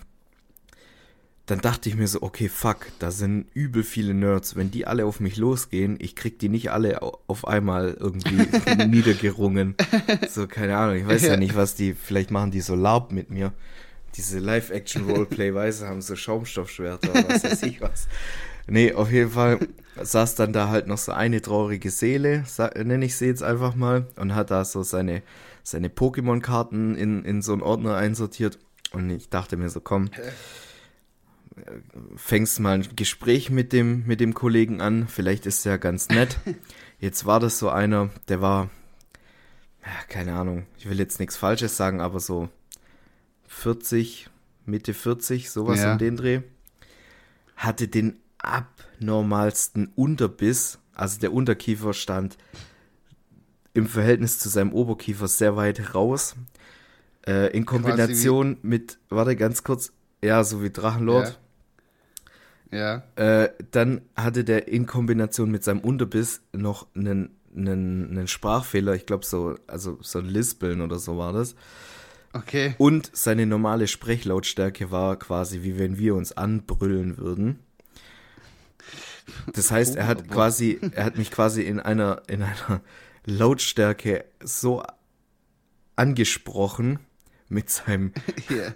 dann 1.46 1.60
dachte 1.60 1.88
ich 1.88 1.96
mir 1.96 2.08
so, 2.08 2.22
okay, 2.22 2.48
fuck, 2.48 2.86
da 2.98 3.10
sind 3.10 3.46
übel 3.54 3.82
viele 3.82 4.14
Nerds. 4.14 4.56
Wenn 4.56 4.70
die 4.70 4.86
alle 4.86 5.06
auf 5.06 5.20
mich 5.20 5.36
losgehen, 5.36 5.96
ich 6.00 6.16
krieg 6.16 6.38
die 6.38 6.48
nicht 6.48 6.70
alle 6.70 7.00
auf 7.02 7.46
einmal 7.46 7.96
irgendwie 7.98 8.46
niedergerungen. 8.86 9.76
So, 10.28 10.46
keine 10.46 10.76
Ahnung, 10.76 10.96
ich 10.96 11.06
weiß 11.06 11.22
ja. 11.22 11.30
ja 11.30 11.36
nicht, 11.36 11.54
was 11.54 11.74
die, 11.74 11.94
vielleicht 11.94 12.30
machen 12.30 12.50
die 12.50 12.60
so 12.60 12.74
Larp 12.74 13.12
mit 13.12 13.30
mir 13.30 13.52
diese 14.16 14.38
Live-Action-Roleplay-Weise 14.38 15.88
haben 15.88 16.00
so 16.00 16.14
Schaumstoffschwerter 16.16 17.10
oder 17.10 17.28
was 17.28 17.44
weiß 17.44 17.62
ich 17.64 17.80
was. 17.80 18.06
Nee, 18.66 18.92
auf 18.94 19.10
jeden 19.10 19.30
Fall 19.30 19.58
saß 20.00 20.34
dann 20.34 20.52
da 20.52 20.68
halt 20.68 20.86
noch 20.86 20.98
so 20.98 21.12
eine 21.12 21.42
traurige 21.42 21.90
Seele, 21.90 22.44
nenne 22.76 23.04
ich 23.04 23.16
sie 23.16 23.26
jetzt 23.26 23.42
einfach 23.42 23.74
mal, 23.74 24.06
und 24.16 24.34
hat 24.34 24.50
da 24.50 24.64
so 24.64 24.82
seine, 24.82 25.22
seine 25.62 25.88
Pokémon-Karten 25.88 26.96
in, 26.96 27.24
in 27.24 27.42
so 27.42 27.52
einen 27.52 27.62
Ordner 27.62 27.96
einsortiert. 27.96 28.58
Und 28.92 29.10
ich 29.10 29.28
dachte 29.28 29.56
mir 29.56 29.68
so, 29.68 29.80
komm, 29.80 30.10
fängst 32.16 32.60
mal 32.60 32.74
ein 32.74 32.88
Gespräch 32.96 33.50
mit 33.50 33.72
dem, 33.72 34.04
mit 34.06 34.20
dem 34.20 34.34
Kollegen 34.34 34.80
an, 34.80 35.08
vielleicht 35.08 35.46
ist 35.46 35.64
er 35.66 35.78
ganz 35.78 36.08
nett. 36.08 36.38
Jetzt 36.98 37.26
war 37.26 37.40
das 37.40 37.58
so 37.58 37.68
einer, 37.68 38.10
der 38.28 38.40
war, 38.40 38.70
ja, 39.82 39.90
keine 40.08 40.34
Ahnung, 40.34 40.66
ich 40.78 40.88
will 40.88 40.98
jetzt 40.98 41.20
nichts 41.20 41.36
Falsches 41.36 41.76
sagen, 41.76 42.00
aber 42.00 42.18
so 42.18 42.48
40, 43.48 44.30
Mitte 44.64 44.94
40, 44.94 45.50
sowas 45.50 45.80
ja. 45.80 45.92
um 45.92 45.98
den 45.98 46.16
Dreh, 46.16 46.40
hatte 47.56 47.88
den 47.88 48.16
abnormalsten 48.44 49.92
Unterbiss. 49.94 50.78
Also 50.94 51.20
der 51.20 51.32
Unterkiefer 51.32 51.92
stand 51.92 52.36
im 53.72 53.86
Verhältnis 53.86 54.38
zu 54.38 54.48
seinem 54.48 54.72
Oberkiefer 54.72 55.28
sehr 55.28 55.56
weit 55.56 55.94
raus. 55.94 56.36
Äh, 57.26 57.56
in 57.56 57.66
Kombination 57.66 58.58
mit, 58.62 58.98
warte 59.08 59.36
ganz 59.36 59.64
kurz, 59.64 59.92
ja, 60.22 60.44
so 60.44 60.62
wie 60.62 60.70
Drachenlord. 60.70 61.38
Ja. 62.70 63.02
ja. 63.16 63.42
Äh, 63.42 63.50
dann 63.70 64.02
hatte 64.14 64.44
der 64.44 64.68
in 64.68 64.86
Kombination 64.86 65.50
mit 65.50 65.64
seinem 65.64 65.80
Unterbiss 65.80 66.42
noch 66.52 66.86
einen, 66.94 67.30
einen, 67.56 68.10
einen 68.10 68.28
Sprachfehler, 68.28 68.94
ich 68.94 69.06
glaube 69.06 69.24
so, 69.24 69.56
also 69.66 69.98
so 70.02 70.20
ein 70.20 70.26
Lispeln 70.26 70.80
oder 70.80 70.98
so 70.98 71.18
war 71.18 71.32
das. 71.32 71.56
Okay. 72.32 72.74
Und 72.78 73.10
seine 73.14 73.46
normale 73.46 73.86
Sprechlautstärke 73.86 74.90
war 74.90 75.16
quasi, 75.16 75.62
wie 75.62 75.78
wenn 75.78 75.98
wir 75.98 76.16
uns 76.16 76.36
anbrüllen 76.36 77.16
würden. 77.16 77.60
Das 79.52 79.70
heißt, 79.70 79.96
er 79.96 80.06
hat 80.06 80.28
quasi, 80.28 80.78
er 80.92 81.04
hat 81.04 81.18
mich 81.18 81.30
quasi 81.30 81.62
in 81.62 81.80
einer, 81.80 82.22
in 82.26 82.42
einer 82.42 82.80
Lautstärke 83.24 84.24
so 84.42 84.82
angesprochen 85.96 86.98
mit 87.48 87.70
seinem, 87.70 88.12
yeah. 88.50 88.74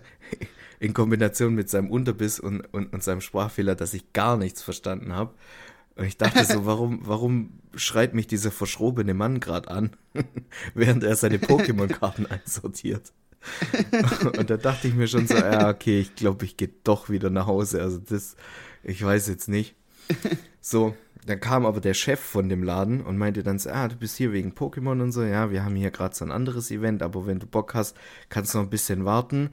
in 0.80 0.94
Kombination 0.94 1.54
mit 1.54 1.68
seinem 1.68 1.90
Unterbiss 1.90 2.40
und, 2.40 2.62
und, 2.72 2.92
und 2.92 3.02
seinem 3.02 3.20
Sprachfehler, 3.20 3.74
dass 3.74 3.94
ich 3.94 4.12
gar 4.12 4.36
nichts 4.36 4.62
verstanden 4.62 5.12
habe. 5.12 5.34
Und 5.96 6.04
ich 6.04 6.16
dachte 6.16 6.44
so, 6.44 6.64
warum, 6.64 7.00
warum 7.02 7.58
schreit 7.74 8.14
mich 8.14 8.28
dieser 8.28 8.52
verschrobene 8.52 9.14
Mann 9.14 9.40
gerade 9.40 9.68
an, 9.68 9.90
während 10.74 11.02
er 11.02 11.16
seine 11.16 11.38
Pokémon-Karten 11.38 12.26
einsortiert? 12.30 13.12
und 14.36 14.50
da 14.50 14.56
dachte 14.56 14.88
ich 14.88 14.94
mir 14.94 15.06
schon 15.06 15.26
so, 15.26 15.34
ja, 15.34 15.70
okay, 15.70 16.00
ich 16.00 16.14
glaube, 16.14 16.44
ich 16.44 16.56
gehe 16.56 16.70
doch 16.84 17.08
wieder 17.08 17.30
nach 17.30 17.46
Hause. 17.46 17.80
Also 17.82 17.98
das, 17.98 18.36
ich 18.82 19.02
weiß 19.02 19.28
jetzt 19.28 19.48
nicht. 19.48 19.74
So, 20.60 20.94
dann 21.24 21.40
kam 21.40 21.64
aber 21.66 21.80
der 21.80 21.94
Chef 21.94 22.20
von 22.20 22.48
dem 22.48 22.62
Laden 22.62 23.00
und 23.00 23.16
meinte 23.16 23.42
dann 23.42 23.58
so, 23.58 23.70
ah, 23.70 23.88
du 23.88 23.96
bist 23.96 24.16
hier 24.16 24.32
wegen 24.32 24.52
Pokémon 24.52 25.00
und 25.02 25.12
so. 25.12 25.22
Ja, 25.22 25.50
wir 25.50 25.64
haben 25.64 25.76
hier 25.76 25.90
gerade 25.90 26.14
so 26.14 26.24
ein 26.24 26.30
anderes 26.30 26.70
Event, 26.70 27.02
aber 27.02 27.26
wenn 27.26 27.38
du 27.38 27.46
Bock 27.46 27.74
hast, 27.74 27.96
kannst 28.28 28.52
du 28.52 28.58
noch 28.58 28.64
ein 28.64 28.70
bisschen 28.70 29.04
warten. 29.04 29.50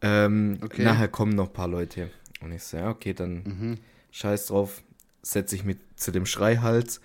Ähm, 0.00 0.58
okay. 0.62 0.84
Nachher 0.84 1.08
kommen 1.08 1.34
noch 1.34 1.48
ein 1.48 1.52
paar 1.52 1.68
Leute. 1.68 2.10
Und 2.40 2.52
ich 2.52 2.62
so, 2.62 2.76
ja, 2.76 2.88
okay, 2.88 3.14
dann 3.14 3.42
mhm. 3.42 3.78
scheiß 4.10 4.46
drauf, 4.46 4.82
setze 5.22 5.54
ich 5.56 5.64
mich 5.64 5.78
zu 5.96 6.12
dem 6.12 6.24
Schreihals 6.24 7.00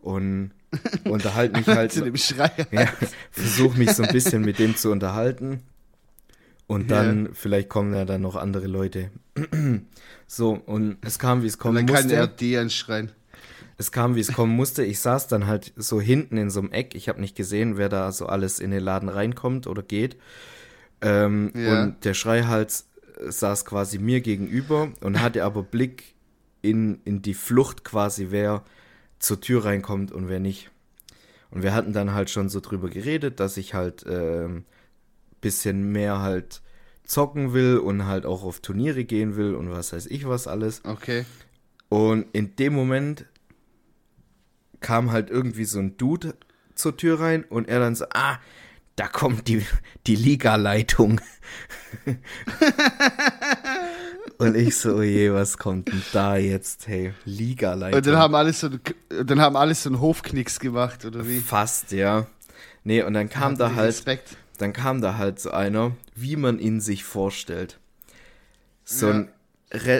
und 0.00 0.50
unterhalte 1.04 1.58
mich 1.58 1.66
halt. 1.68 1.92
Zu 1.92 2.04
dem 2.04 2.16
Schrei. 2.16 2.50
Ja, 2.70 2.88
versuche 3.30 3.78
mich 3.78 3.92
so 3.92 4.02
ein 4.02 4.12
bisschen 4.12 4.42
mit 4.42 4.58
dem 4.58 4.76
zu 4.76 4.90
unterhalten. 4.90 5.62
Und 6.66 6.90
dann, 6.90 7.26
ja. 7.26 7.30
vielleicht 7.34 7.68
kommen 7.68 7.94
ja 7.94 8.04
dann 8.04 8.22
noch 8.22 8.36
andere 8.36 8.66
Leute. 8.66 9.10
so, 10.26 10.52
und 10.52 10.98
es 11.02 11.18
kam, 11.18 11.42
wie 11.42 11.46
es 11.46 11.58
kommen 11.58 11.84
musste. 11.84 12.08
Dann 12.08 12.08
kann 12.08 12.18
er 12.18 12.26
die 12.28 12.56
anschreien. 12.56 13.12
Es 13.78 13.90
kam, 13.90 14.14
wie 14.14 14.20
es 14.20 14.32
kommen 14.32 14.54
musste. 14.54 14.84
Ich 14.84 15.00
saß 15.00 15.28
dann 15.28 15.46
halt 15.46 15.72
so 15.76 16.00
hinten 16.00 16.36
in 16.36 16.50
so 16.50 16.60
einem 16.60 16.72
Eck. 16.72 16.94
Ich 16.94 17.08
habe 17.08 17.20
nicht 17.20 17.36
gesehen, 17.36 17.76
wer 17.76 17.88
da 17.88 18.12
so 18.12 18.26
alles 18.26 18.60
in 18.60 18.70
den 18.70 18.82
Laden 18.82 19.08
reinkommt 19.08 19.66
oder 19.66 19.82
geht. 19.82 20.16
Ähm, 21.00 21.52
ja. 21.54 21.82
Und 21.82 22.04
der 22.04 22.14
Schreihals 22.14 22.88
saß 23.28 23.64
quasi 23.64 23.98
mir 23.98 24.20
gegenüber 24.20 24.92
und 25.00 25.20
hatte 25.20 25.44
aber 25.44 25.62
Blick 25.62 26.14
in, 26.60 27.00
in 27.04 27.22
die 27.22 27.34
Flucht 27.34 27.84
quasi, 27.84 28.28
wer 28.30 28.62
zur 29.18 29.40
Tür 29.40 29.64
reinkommt 29.64 30.12
und 30.12 30.28
wer 30.28 30.40
nicht. 30.40 30.70
Und 31.50 31.62
wir 31.62 31.74
hatten 31.74 31.92
dann 31.92 32.14
halt 32.14 32.30
schon 32.30 32.48
so 32.48 32.60
drüber 32.60 32.88
geredet, 32.88 33.40
dass 33.40 33.56
ich 33.56 33.74
halt 33.74 34.06
äh, 34.06 34.48
bisschen 35.42 35.92
mehr 35.92 36.20
halt 36.20 36.62
zocken 37.04 37.52
will 37.52 37.76
und 37.76 38.06
halt 38.06 38.24
auch 38.24 38.42
auf 38.42 38.60
Turniere 38.60 39.04
gehen 39.04 39.36
will 39.36 39.54
und 39.54 39.70
was 39.70 39.92
weiß 39.92 40.06
ich 40.06 40.26
was 40.26 40.48
alles. 40.48 40.82
Okay. 40.84 41.26
Und 41.90 42.26
in 42.32 42.56
dem 42.56 42.72
Moment 42.72 43.26
kam 44.80 45.12
halt 45.12 45.28
irgendwie 45.28 45.66
so 45.66 45.78
ein 45.78 45.98
Dude 45.98 46.34
zur 46.74 46.96
Tür 46.96 47.20
rein 47.20 47.44
und 47.44 47.68
er 47.68 47.80
dann 47.80 47.94
so, 47.94 48.06
ah, 48.14 48.38
da 48.96 49.08
kommt 49.08 49.48
die, 49.48 49.64
die 50.06 50.16
Liga-Leitung. 50.16 51.20
Und 54.38 54.56
ich 54.56 54.76
so, 54.76 54.96
oh 54.96 55.02
je, 55.02 55.32
was 55.32 55.56
kommt 55.56 55.88
denn 55.88 56.02
da 56.12 56.36
jetzt? 56.36 56.88
Hey, 56.88 57.14
Liga-Leiter. 57.24 57.96
Und 57.96 58.06
dann 58.06 58.16
haben 58.16 58.34
alles 58.34 58.60
so, 58.60 58.70
dann 59.08 59.40
haben 59.40 59.56
alles 59.56 59.84
so 59.84 59.90
einen 59.90 60.00
Hofknicks 60.00 60.58
gemacht, 60.58 61.04
oder 61.04 61.28
wie? 61.28 61.38
Fast, 61.38 61.92
ja. 61.92 62.26
Nee, 62.82 63.02
und 63.02 63.14
dann 63.14 63.28
kam 63.28 63.56
da 63.56 63.74
halt, 63.74 63.90
Respekt. 63.90 64.36
Dann 64.62 64.72
kam 64.72 65.00
da 65.00 65.16
halt 65.16 65.40
so 65.40 65.50
einer, 65.50 65.92
wie 66.14 66.36
man 66.36 66.58
ihn 66.58 66.80
sich 66.80 67.04
vorstellt. 67.04 67.78
So 68.84 69.08
ja. 69.08 69.14
ein 69.14 69.32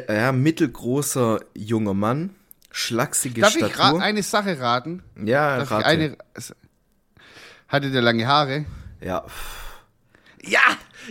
ja, 0.08 0.32
mittelgroßer 0.32 1.40
junger 1.54 1.94
Mann, 1.94 2.34
schlachsige 2.70 3.40
Darf 3.40 3.52
Statur. 3.52 3.68
Darf 3.76 3.94
ich 3.96 4.02
eine 4.02 4.22
Sache 4.22 4.58
raten? 4.60 5.02
Ja, 5.22 5.58
Darf 5.58 5.70
rate. 5.70 5.86
eine, 5.86 6.16
hatte 7.68 7.90
der 7.90 8.02
lange 8.02 8.26
Haare? 8.26 8.66
Ja. 9.00 9.24
Ja, 10.44 10.60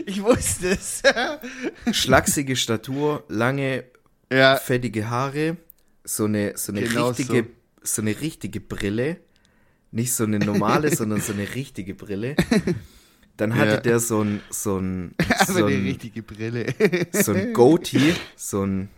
Ich 0.06 0.22
wusste 0.22 0.70
es. 0.70 1.02
Schlachsige 1.92 2.56
Statur, 2.56 3.24
lange, 3.28 3.84
ja, 4.32 4.56
fettige 4.58 5.10
Haare, 5.10 5.58
so 6.04 6.26
eine, 6.26 6.58
so 6.58 6.72
eine 6.72 6.84
Genau 6.84 7.10
richtige, 7.10 7.48
so. 7.82 8.02
eine 8.02 8.20
richtige 8.22 8.60
Brille. 8.60 9.18
Nicht 9.92 10.14
so 10.14 10.24
eine 10.24 10.40
normale, 10.40 10.96
sondern 10.96 11.22
so 11.22 11.34
eine 11.34 11.54
richtige 11.54 11.94
Brille. 11.94 12.36
Dann 13.38 13.56
hatte 13.56 13.72
Ja. 13.72 13.78
der 13.78 14.00
so 14.00 14.22
ein, 14.24 14.42
so 14.50 14.78
ein, 14.78 15.16
so 15.48 15.68
die 15.68 15.76
ein, 15.76 15.82
richtige 15.84 16.22
Brille. 16.22 16.74
so 17.12 17.34
ein 17.34 17.54
Goatee, 17.54 18.14
so 18.36 18.64
ein 18.64 18.90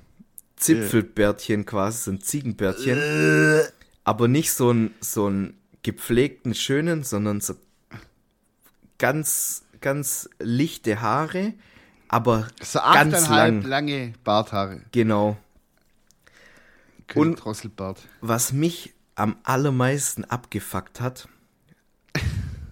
Zipfelbärtchen 0.58 1.66
quasi, 1.66 2.04
so 2.04 2.12
ein 2.12 2.22
Ziegenbärtchen. 2.22 2.98
aber 4.04 4.28
nicht 4.28 4.52
so 4.52 4.72
ein, 4.72 4.94
so 5.02 5.28
ein 5.30 5.56
gepflegten, 5.84 6.54
schönen, 6.56 7.04
sondern 7.04 7.42
so 7.42 7.56
ganz, 8.98 9.64
ganz 9.82 10.30
lichte 10.40 11.02
Haare, 11.02 11.54
aber 12.08 12.48
So 12.62 12.80
ganz 12.80 13.28
lang. 13.30 13.62
lange 13.64 14.14
Barthaare. 14.24 14.82
Genau. 14.92 15.38
König 17.08 17.28
Und- 17.30 17.36
Drosselbart. 17.44 18.02
Was 18.22 18.54
mich 18.54 18.94
am 19.16 19.36
allermeisten 19.44 20.24
abgefuckt 20.26 21.02
hat, 21.02 21.28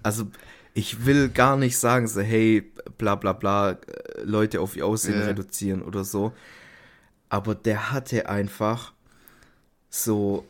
also 0.03 0.28
ich 0.74 1.05
will 1.05 1.30
gar 1.30 1.57
nicht 1.57 1.78
sagen, 1.78 2.07
so 2.07 2.22
hey, 2.22 2.72
bla 2.97 3.15
bla 3.15 3.34
bla, 3.34 3.72
äh, 3.72 3.78
Leute 4.24 4.61
auf 4.61 4.76
ihr 4.76 4.86
Aussehen 4.86 5.19
Ja. 5.19 5.26
reduzieren 5.28 5.82
oder 5.82 6.03
so, 6.03 6.34
aber 7.30 7.55
der 7.55 7.91
hatte 7.91 8.30
einfach 8.30 8.93
so 9.89 10.45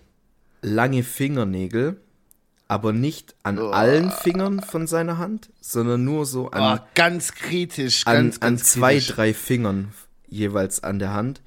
lange 0.62 1.04
Fingernägel, 1.04 2.00
aber 2.68 2.94
nicht 2.94 3.36
an 3.44 3.60
Oh. 3.60 3.72
allen 3.72 4.12
Fingern 4.12 4.62
von 4.62 4.88
seiner 4.88 5.18
Hand, 5.18 5.50
sondern 5.60 6.04
nur 6.06 6.26
so 6.26 6.52
an, 6.52 6.80
Oh, 6.80 6.84
ganz 6.96 7.34
kritisch, 7.34 8.06
an, 8.06 8.16
ganz, 8.16 8.38
an 8.40 8.58
zwei, 8.58 8.94
kritisch. 8.94 9.16
drei 9.16 9.34
Fingern 9.34 9.92
jeweils 10.28 10.84
an 10.84 11.00
der 11.00 11.14
Hand. 11.14 11.42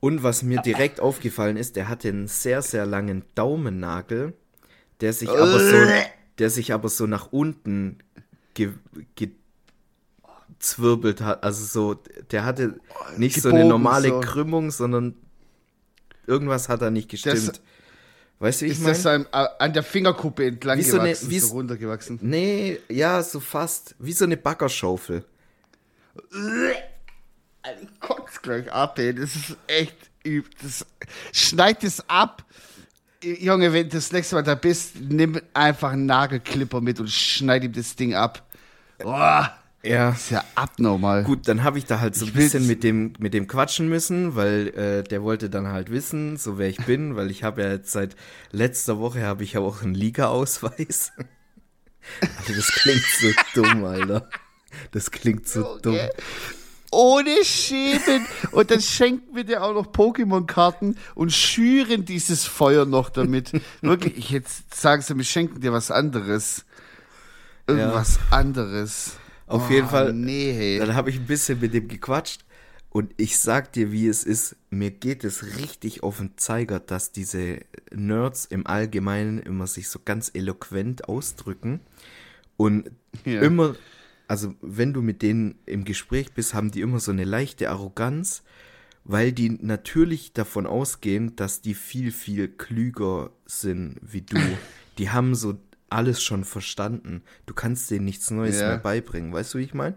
Und 0.00 0.22
was 0.22 0.42
mir 0.42 0.60
direkt 0.62 1.00
aufgefallen 1.00 1.56
ist, 1.56 1.76
der 1.76 1.88
hatte 1.88 2.08
einen 2.08 2.28
sehr, 2.28 2.62
sehr 2.62 2.86
langen 2.86 3.24
Daumennagel, 3.34 4.32
der 5.00 5.12
sich 5.12 5.28
aber 5.28 5.58
so, 5.60 5.76
der 6.38 6.50
sich 6.50 6.72
aber 6.72 6.88
so 6.88 7.06
nach 7.06 7.32
unten 7.32 7.98
ge, 8.54 8.70
gezwirbelt 10.58 11.20
hat. 11.20 11.42
Also 11.44 11.64
so, 11.64 11.94
der 12.30 12.44
hatte 12.44 12.78
nicht 13.16 13.40
so 13.40 13.48
eine 13.48 13.58
Gebogen 13.58 13.68
normale 13.68 14.08
so. 14.08 14.20
Krümmung, 14.20 14.70
sondern 14.70 15.14
irgendwas 16.26 16.68
hat 16.68 16.82
da 16.82 16.90
nicht 16.90 17.08
gestimmt. 17.08 17.60
weißt 18.38 18.60
du, 18.60 18.66
wie 18.66 18.70
ich 18.70 18.76
Ist 18.78 18.82
meine? 18.82 18.94
das 18.94 19.02
so 19.02 19.08
ein, 19.08 19.26
äh, 19.32 19.46
an 19.58 19.72
der 19.72 19.82
Fingerkuppe 19.82 20.46
entlang 20.46 20.78
Wie 20.78 20.82
so 20.82 20.98
eine- 20.98 21.08
gewachsen, 21.10 21.30
wie 21.30 21.38
so 21.40 21.52
runtergewachsen? 21.54 22.18
Nee, 22.22 22.80
ja, 22.88 23.22
so 23.22 23.40
fast. 23.40 23.94
Wie 23.98 24.12
so 24.12 24.24
eine 24.24 24.36
Baggerschaufel. 24.36 25.24
Ich 27.80 28.00
kotze 28.00 28.40
gleich 28.42 28.72
ab, 28.72 28.98
ey. 28.98 29.14
Das 29.14 29.34
ist 29.36 29.56
echt 29.66 29.96
üb. 30.26 30.46
Das, 30.62 30.86
schneid 31.32 31.84
es 31.84 32.08
ab. 32.08 32.44
Junge, 33.22 33.72
wenn 33.72 33.88
du 33.88 33.96
das 33.96 34.12
nächste 34.12 34.36
Mal 34.36 34.42
da 34.42 34.54
bist, 34.54 35.00
nimm 35.00 35.40
einfach 35.54 35.92
einen 35.92 36.06
Nagelklipper 36.06 36.80
mit 36.80 37.00
und 37.00 37.10
schneid 37.10 37.64
ihm 37.64 37.72
das 37.72 37.96
Ding 37.96 38.14
ab. 38.14 38.46
Boah, 38.98 39.52
Ja. 39.82 40.10
ist 40.10 40.30
ja 40.30 40.44
abnormal. 40.54 41.24
Gut, 41.24 41.48
dann 41.48 41.62
habe 41.64 41.78
ich 41.78 41.84
da 41.84 41.98
halt 42.00 42.14
so 42.14 42.26
ein 42.26 42.32
bisschen 42.32 42.66
mit 42.66 42.84
dem, 42.84 43.14
mit 43.18 43.34
dem 43.34 43.46
quatschen 43.48 43.88
müssen, 43.88 44.36
weil 44.36 44.68
äh, 44.68 45.02
der 45.04 45.22
wollte 45.22 45.50
dann 45.50 45.66
halt 45.68 45.90
wissen, 45.90 46.36
so 46.36 46.58
wer 46.58 46.68
ich 46.68 46.78
bin, 46.84 47.16
weil 47.16 47.30
ich 47.30 47.42
habe 47.42 47.62
ja 47.62 47.70
jetzt 47.72 47.90
seit 47.92 48.14
letzter 48.52 48.98
Woche 48.98 49.22
habe 49.22 49.42
ich 49.42 49.54
ja 49.54 49.60
auch 49.60 49.82
einen 49.82 49.94
Liga-Ausweis. 49.94 51.12
Alter, 52.20 52.54
das 52.54 52.66
klingt 52.72 53.04
so 53.20 53.28
dumm, 53.54 53.84
Alter. 53.84 54.28
Das 54.92 55.10
klingt 55.10 55.48
so 55.48 55.78
dumm. 55.80 55.98
Ohne 56.90 57.44
Schämen. 57.44 58.26
Und 58.52 58.70
dann 58.70 58.80
schenken 58.80 59.34
wir 59.36 59.44
dir 59.44 59.62
auch 59.62 59.74
noch 59.74 59.86
Pokémon-Karten 59.92 60.96
und 61.14 61.32
schüren 61.32 62.04
dieses 62.04 62.44
Feuer 62.46 62.86
noch 62.86 63.10
damit. 63.10 63.52
Wirklich, 63.82 64.16
ich 64.16 64.30
jetzt 64.30 64.74
sagen 64.74 65.02
sie, 65.02 65.16
wir 65.16 65.24
schenken 65.24 65.60
dir 65.60 65.72
was 65.72 65.90
anderes. 65.90 66.64
Irgendwas 67.66 68.18
anderes. 68.30 69.12
Auf 69.46 69.68
Oh, 69.68 69.72
jeden 69.72 69.88
Fall. 69.88 70.12
Nee, 70.12 70.52
hey. 70.52 70.78
Dann 70.78 70.94
habe 70.94 71.10
ich 71.10 71.16
ein 71.16 71.26
bisschen 71.26 71.60
mit 71.60 71.74
dem 71.74 71.88
gequatscht 71.88 72.44
und 72.90 73.12
ich 73.18 73.38
sag 73.38 73.72
dir, 73.72 73.92
wie 73.92 74.06
es 74.08 74.24
ist. 74.24 74.56
Mir 74.70 74.90
geht 74.90 75.24
es 75.24 75.58
richtig 75.58 76.02
auf 76.02 76.18
den 76.18 76.36
Zeiger, 76.38 76.80
dass 76.80 77.12
diese 77.12 77.60
Nerds 77.92 78.46
im 78.46 78.66
Allgemeinen 78.66 79.38
immer 79.38 79.66
sich 79.66 79.88
so 79.88 79.98
ganz 80.04 80.30
eloquent 80.32 81.08
ausdrücken 81.08 81.80
und 82.56 82.90
Ja. 83.24 83.42
immer, 83.42 83.74
also 84.28 84.54
wenn 84.60 84.92
du 84.92 85.02
mit 85.02 85.22
denen 85.22 85.56
im 85.66 85.84
Gespräch 85.84 86.32
bist, 86.32 86.54
haben 86.54 86.70
die 86.70 86.80
immer 86.82 87.00
so 87.00 87.10
eine 87.10 87.24
leichte 87.24 87.70
Arroganz, 87.70 88.42
weil 89.04 89.32
die 89.32 89.50
natürlich 89.50 90.32
davon 90.34 90.66
ausgehen, 90.66 91.34
dass 91.34 91.62
die 91.62 91.74
viel, 91.74 92.12
viel 92.12 92.48
klüger 92.48 93.30
sind 93.46 93.96
wie 94.02 94.22
du. 94.22 94.36
Die 94.98 95.10
haben 95.10 95.36
so 95.36 95.56
alles 95.90 96.22
schon 96.24 96.42
verstanden. 96.44 97.22
Du 97.46 97.54
kannst 97.54 97.88
denen 97.90 98.04
nichts 98.04 98.30
Neues 98.32 98.60
Ja. 98.60 98.66
mehr 98.68 98.78
beibringen. 98.78 99.32
Weißt 99.32 99.54
du, 99.54 99.58
wie 99.58 99.62
ich 99.62 99.74
meine? 99.74 99.94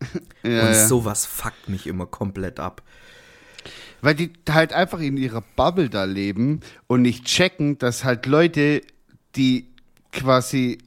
Ja, 0.42 0.66
Und 0.66 0.74
sowas 0.74 1.24
fuckt 1.26 1.68
mich 1.68 1.86
immer 1.86 2.06
komplett 2.06 2.58
ab. 2.60 2.82
Weil 4.02 4.14
die 4.16 4.32
halt 4.50 4.72
einfach 4.72 4.98
in 5.00 5.16
ihrer 5.16 5.42
Bubble 5.54 5.88
da 5.88 6.04
leben 6.04 6.60
und 6.88 7.02
nicht 7.02 7.24
checken, 7.24 7.78
dass 7.78 8.04
halt 8.04 8.26
Leute, 8.26 8.82
die 9.36 9.68
quasi, 10.12 10.78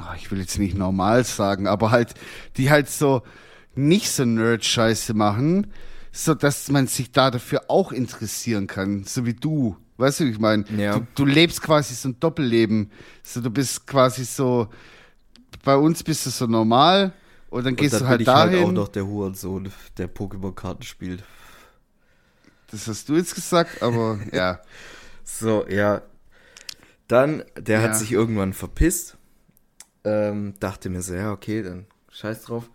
ah, 0.00 0.14
ich 0.16 0.30
will 0.30 0.40
jetzt 0.40 0.58
nicht 0.58 0.76
normal 0.76 1.24
sagen, 1.24 1.66
aber 1.66 1.90
halt, 1.90 2.14
die 2.56 2.70
halt 2.70 2.88
so 2.88 3.22
nicht 3.74 4.10
so 4.10 4.24
Nerd-Scheiße 4.24 5.14
machen, 5.14 5.68
so 6.12 6.34
dass 6.34 6.68
man 6.70 6.86
sich 6.86 7.12
da 7.12 7.30
dafür 7.30 7.64
auch 7.68 7.92
interessieren 7.92 8.66
kann, 8.66 9.04
so 9.04 9.26
wie 9.26 9.34
du. 9.34 9.76
Weißt 9.96 10.20
du, 10.20 10.24
wie 10.24 10.30
ich 10.30 10.38
meine? 10.38 10.64
Ja. 10.76 10.98
Du, 10.98 11.06
du 11.14 11.24
lebst 11.26 11.62
quasi 11.62 11.94
so 11.94 12.08
ein 12.08 12.18
Doppelleben. 12.18 12.90
So, 13.22 13.40
du 13.42 13.50
bist 13.50 13.86
quasi 13.86 14.24
so, 14.24 14.68
bei 15.62 15.76
uns 15.76 16.02
bist 16.02 16.24
du 16.26 16.30
so 16.30 16.46
normal 16.46 17.12
und 17.50 17.66
dann 17.66 17.76
gehst 17.76 17.92
und 17.94 18.00
du 18.00 18.04
dann 18.04 18.08
halt 18.08 18.18
bin 18.18 18.26
ich 18.26 18.32
halt 18.34 18.52
dahin. 18.54 18.66
auch 18.66 18.72
noch 18.72 18.88
der 18.88 19.06
Hurensohn, 19.06 19.70
der 19.98 20.08
Pokémon-Karten 20.12 20.82
spielt. 20.84 21.22
das 22.70 22.88
hast 22.88 23.08
du 23.08 23.16
jetzt 23.16 23.34
gesagt, 23.34 23.82
aber 23.82 24.18
ja. 24.32 24.60
So, 25.22 25.66
ja. 25.68 26.02
Dann, 27.06 27.44
der 27.58 27.80
Ja. 27.80 27.88
hat 27.88 27.96
sich 27.96 28.12
irgendwann 28.12 28.52
verpisst. 28.52 29.16
Ähm, 30.04 30.54
dachte 30.60 30.88
mir 30.90 31.02
so, 31.02 31.14
ja, 31.14 31.32
okay, 31.32 31.62
dann 31.62 31.86
scheiß 32.10 32.42
drauf. 32.42 32.70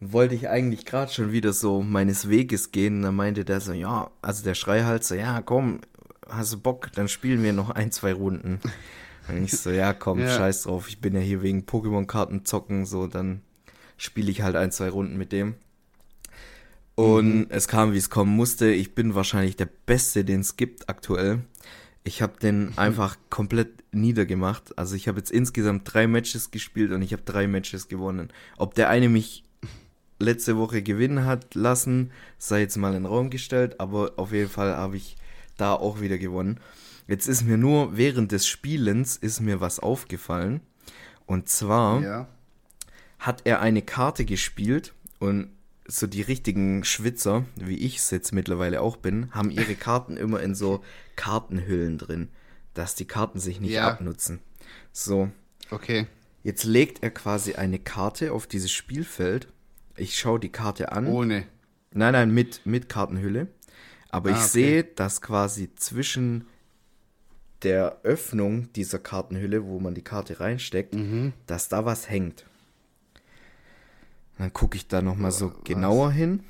Wollte 0.00 0.34
ich 0.34 0.48
eigentlich 0.48 0.84
gerade 0.84 1.12
schon 1.12 1.32
wieder 1.32 1.52
so 1.52 1.82
meines 1.82 2.28
Weges 2.28 2.72
gehen. 2.72 3.02
Dann 3.02 3.16
meinte 3.16 3.44
der 3.44 3.60
so, 3.60 3.72
ja, 3.72 4.10
also 4.22 4.44
der 4.44 4.54
Schrei 4.54 4.82
halt 4.82 5.04
so, 5.04 5.14
ja, 5.14 5.40
komm, 5.42 5.80
hast 6.28 6.52
du 6.52 6.58
Bock, 6.60 6.90
dann 6.94 7.08
spielen 7.08 7.42
wir 7.42 7.52
noch 7.52 7.70
ein, 7.70 7.90
zwei 7.90 8.12
Runden. 8.12 8.60
Und 9.28 9.44
ich 9.44 9.56
so, 9.56 9.70
ja, 9.70 9.94
komm, 9.94 10.20
Ja. 10.20 10.28
scheiß 10.28 10.64
drauf, 10.64 10.88
ich 10.88 11.00
bin 11.00 11.14
ja 11.14 11.20
hier 11.20 11.42
wegen 11.42 11.62
Pokémon-Karten 11.62 12.44
zocken, 12.44 12.84
so, 12.84 13.06
dann 13.06 13.40
spiele 13.96 14.30
ich 14.30 14.42
halt 14.42 14.54
ein, 14.56 14.70
zwei 14.70 14.90
Runden 14.90 15.16
mit 15.16 15.32
dem. 15.32 15.54
Und 16.94 17.46
es 17.50 17.66
kam, 17.66 17.92
wie 17.92 17.98
es 17.98 18.08
kommen 18.10 18.36
musste. 18.36 18.70
Ich 18.70 18.94
bin 18.94 19.14
wahrscheinlich 19.14 19.56
der 19.56 19.68
Beste, 19.86 20.24
den 20.24 20.40
es 20.40 20.56
gibt 20.56 20.88
aktuell. 20.88 21.40
Ich 22.04 22.22
habe 22.22 22.38
den 22.38 22.72
einfach 22.76 23.16
komplett 23.30 23.82
niedergemacht. 23.92 24.78
Also 24.78 24.94
ich 24.94 25.08
habe 25.08 25.18
jetzt 25.18 25.30
insgesamt 25.30 25.92
drei 25.92 26.06
Matches 26.06 26.50
gespielt 26.50 26.92
und 26.92 27.02
ich 27.02 27.12
habe 27.12 27.22
drei 27.22 27.46
Matches 27.46 27.88
gewonnen. 27.88 28.32
Ob 28.56 28.74
der 28.74 28.88
eine 28.88 29.08
mich 29.08 29.44
letzte 30.18 30.56
Woche 30.56 30.82
gewinnen 30.82 31.24
hat 31.24 31.54
lassen, 31.54 32.12
sei 32.38 32.60
jetzt 32.60 32.76
mal 32.76 32.88
in 32.88 33.02
den 33.02 33.06
Raum 33.06 33.30
gestellt, 33.30 33.80
aber 33.80 34.12
auf 34.16 34.32
jeden 34.32 34.50
Fall 34.50 34.76
habe 34.76 34.96
ich 34.96 35.16
da 35.56 35.74
auch 35.74 36.00
wieder 36.00 36.18
gewonnen. 36.18 36.60
Jetzt 37.06 37.26
ist 37.26 37.42
mir 37.42 37.58
nur 37.58 37.96
während 37.96 38.32
des 38.32 38.46
Spielens 38.46 39.16
ist 39.16 39.40
mir 39.40 39.60
was 39.60 39.78
aufgefallen. 39.78 40.60
Und 41.26 41.48
zwar 41.48 42.02
ja. 42.02 42.28
hat 43.18 43.42
er 43.44 43.60
eine 43.60 43.82
Karte 43.82 44.24
gespielt 44.24 44.94
und 45.18 45.50
so 45.86 46.06
die 46.06 46.22
richtigen 46.22 46.82
Schwitzer, 46.84 47.44
wie 47.56 47.76
ich 47.78 47.96
es 47.98 48.10
jetzt 48.10 48.32
mittlerweile 48.32 48.80
auch 48.80 48.96
bin, 48.96 49.30
haben 49.32 49.50
ihre 49.50 49.74
Karten 49.74 50.16
immer 50.16 50.40
in 50.42 50.54
so 50.54 50.82
Kartenhüllen 51.16 51.98
drin, 51.98 52.28
dass 52.72 52.94
die 52.94 53.04
Karten 53.06 53.38
sich 53.38 53.60
nicht 53.60 53.72
Ja. 53.72 53.88
abnutzen. 53.90 54.40
So, 54.92 55.30
Okay. 55.70 56.06
jetzt 56.42 56.64
legt 56.64 57.02
er 57.02 57.10
quasi 57.10 57.54
eine 57.54 57.78
Karte 57.78 58.32
auf 58.32 58.46
dieses 58.46 58.72
Spielfeld. 58.72 59.48
Ich 59.96 60.18
schaue 60.18 60.40
die 60.40 60.48
Karte 60.52 60.92
an. 60.92 61.06
Ohne. 61.06 61.44
Nein, 61.92 62.12
nein, 62.12 62.30
mit, 62.32 62.62
mit 62.64 62.88
Kartenhülle. 62.88 63.48
Aber 64.08 64.30
ich 64.30 64.36
Ah, 64.36 64.40
okay. 64.40 64.48
sehe, 64.48 64.84
dass 64.84 65.20
quasi 65.20 65.70
zwischen 65.76 66.46
der 67.62 68.00
Öffnung 68.02 68.72
dieser 68.74 68.98
Kartenhülle, 68.98 69.64
wo 69.64 69.80
man 69.80 69.94
die 69.94 70.02
Karte 70.02 70.40
reinsteckt, 70.40 70.94
Mhm. 70.94 71.32
dass 71.46 71.68
da 71.68 71.84
was 71.84 72.08
hängt. 72.10 72.44
Dann 74.38 74.52
gucke 74.52 74.76
ich 74.76 74.88
da 74.88 75.00
nochmal 75.02 75.30
so 75.32 75.52
genauer 75.64 76.10
hin. 76.10 76.42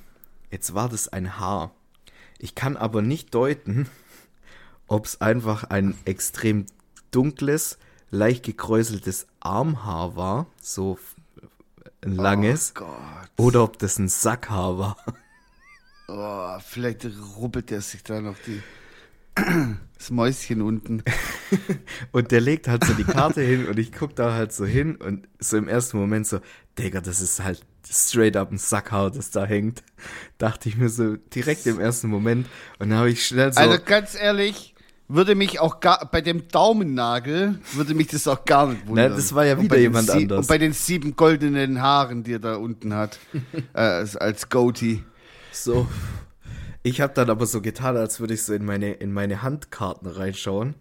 Jetzt 0.50 0.74
war 0.74 0.88
das 0.88 1.08
ein 1.08 1.38
Haar. 1.38 1.72
Ich 2.38 2.54
kann 2.54 2.76
aber 2.76 3.02
nicht 3.02 3.34
deuten, 3.34 3.88
ob 4.86 5.06
es 5.06 5.20
einfach 5.20 5.64
ein 5.64 5.96
extrem 6.04 6.66
dunkles, 7.10 7.78
leicht 8.10 8.44
gekräuseltes 8.44 9.26
Armhaar 9.40 10.16
war, 10.16 10.46
so 10.60 10.98
ein 12.04 12.14
langes, 12.16 12.72
Oh 12.76 12.80
Gott. 12.80 13.30
oder 13.36 13.64
ob 13.64 13.78
das 13.78 13.98
ein 13.98 14.08
Sackhaar 14.08 14.78
war. 14.78 14.96
Oh, 16.06 16.58
vielleicht 16.60 17.06
rubbelt 17.38 17.72
er 17.72 17.80
sich 17.80 18.02
da 18.02 18.20
noch 18.20 18.36
die, 18.46 18.62
das 19.96 20.10
Mäuschen 20.10 20.60
unten. 20.60 21.02
Und 22.12 22.30
der 22.30 22.42
legt 22.42 22.68
halt 22.68 22.84
so 22.84 22.92
die 22.92 23.04
Karte 23.04 23.40
hin 23.40 23.66
und 23.66 23.78
ich 23.78 23.90
guck 23.90 24.14
da 24.14 24.34
halt 24.34 24.52
so 24.52 24.66
hin 24.66 24.96
und 24.96 25.26
so 25.38 25.56
im 25.56 25.66
ersten 25.66 25.96
Moment 25.98 26.26
so, 26.26 26.40
Digga, 26.78 27.00
das 27.00 27.22
ist 27.22 27.42
halt 27.42 27.64
straight 27.94 28.36
up 28.36 28.50
ein 28.50 28.58
Sackhaar, 28.58 29.10
das 29.10 29.30
da 29.30 29.44
hängt. 29.44 29.82
Dachte 30.38 30.68
ich 30.68 30.76
mir 30.76 30.88
so 30.88 31.16
direkt 31.16 31.66
im 31.66 31.78
ersten 31.80 32.08
Moment. 32.08 32.46
Und 32.78 32.90
dann 32.90 32.98
habe 32.98 33.10
ich 33.10 33.26
schnell 33.26 33.52
so, 33.52 33.60
Also 33.60 33.78
ganz 33.84 34.14
ehrlich, 34.14 34.74
würde 35.08 35.34
mich 35.34 35.60
auch 35.60 35.80
gar, 35.80 36.08
bei 36.10 36.20
dem 36.20 36.48
Daumennagel, 36.48 37.58
würde 37.74 37.94
mich 37.94 38.08
das 38.08 38.26
auch 38.26 38.44
gar 38.44 38.68
nicht 38.68 38.86
wundern. 38.86 39.10
Na, 39.10 39.16
das 39.16 39.34
war 39.34 39.44
ja 39.46 39.60
wieder 39.60 39.78
jemand 39.78 40.08
sie- 40.10 40.22
anders. 40.22 40.40
Und 40.40 40.48
bei 40.48 40.58
den 40.58 40.72
sieben 40.72 41.14
goldenen 41.14 41.80
Haaren, 41.80 42.24
die 42.24 42.32
er 42.34 42.38
da 42.38 42.56
unten 42.56 42.94
hat, 42.94 43.18
äh, 43.74 43.78
als, 43.80 44.48
Goatee. 44.48 45.02
so. 45.52 45.86
Ich 46.82 47.00
habe 47.00 47.14
dann 47.14 47.30
aber 47.30 47.46
so 47.46 47.62
getan, 47.62 47.96
als 47.96 48.20
würde 48.20 48.34
ich 48.34 48.42
so 48.42 48.52
in 48.52 48.64
meine, 48.64 48.92
in 48.92 49.12
meine 49.12 49.42
Handkarten 49.42 50.06
reinschauen 50.08 50.74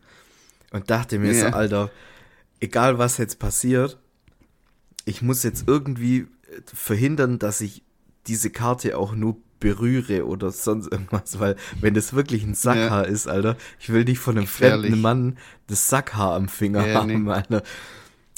und 0.71 0.89
dachte 0.89 1.17
mir 1.19 1.33
so, 1.33 1.45
Ja. 1.45 1.53
Alter, 1.53 1.91
egal 2.59 2.97
was 2.97 3.17
jetzt 3.17 3.39
passiert, 3.39 3.97
ich 5.05 5.21
muss 5.21 5.43
jetzt 5.43 5.65
irgendwie 5.67 6.27
verhindern, 6.73 7.39
dass 7.39 7.61
ich 7.61 7.83
diese 8.27 8.49
Karte 8.49 8.97
auch 8.97 9.13
nur 9.15 9.37
berühre 9.59 10.25
oder 10.27 10.51
sonst 10.51 10.91
irgendwas, 10.91 11.39
weil 11.39 11.55
wenn 11.79 11.93
das 11.93 12.13
wirklich 12.13 12.43
ein 12.43 12.53
Sackhaar 12.53 13.07
ist, 13.07 13.27
Alter, 13.27 13.55
ich 13.79 13.89
will 13.89 14.03
nicht 14.03 14.19
von 14.19 14.35
einem 14.37 14.45
Gefährlich. 14.45 14.91
fremden 14.91 15.01
Mann 15.01 15.37
das 15.67 15.89
Sackhaar 15.89 16.35
am 16.35 16.49
Finger 16.49 16.85
Ja, 16.85 16.95
haben, 16.95 17.23
nee. 17.23 17.31
Alter. 17.31 17.63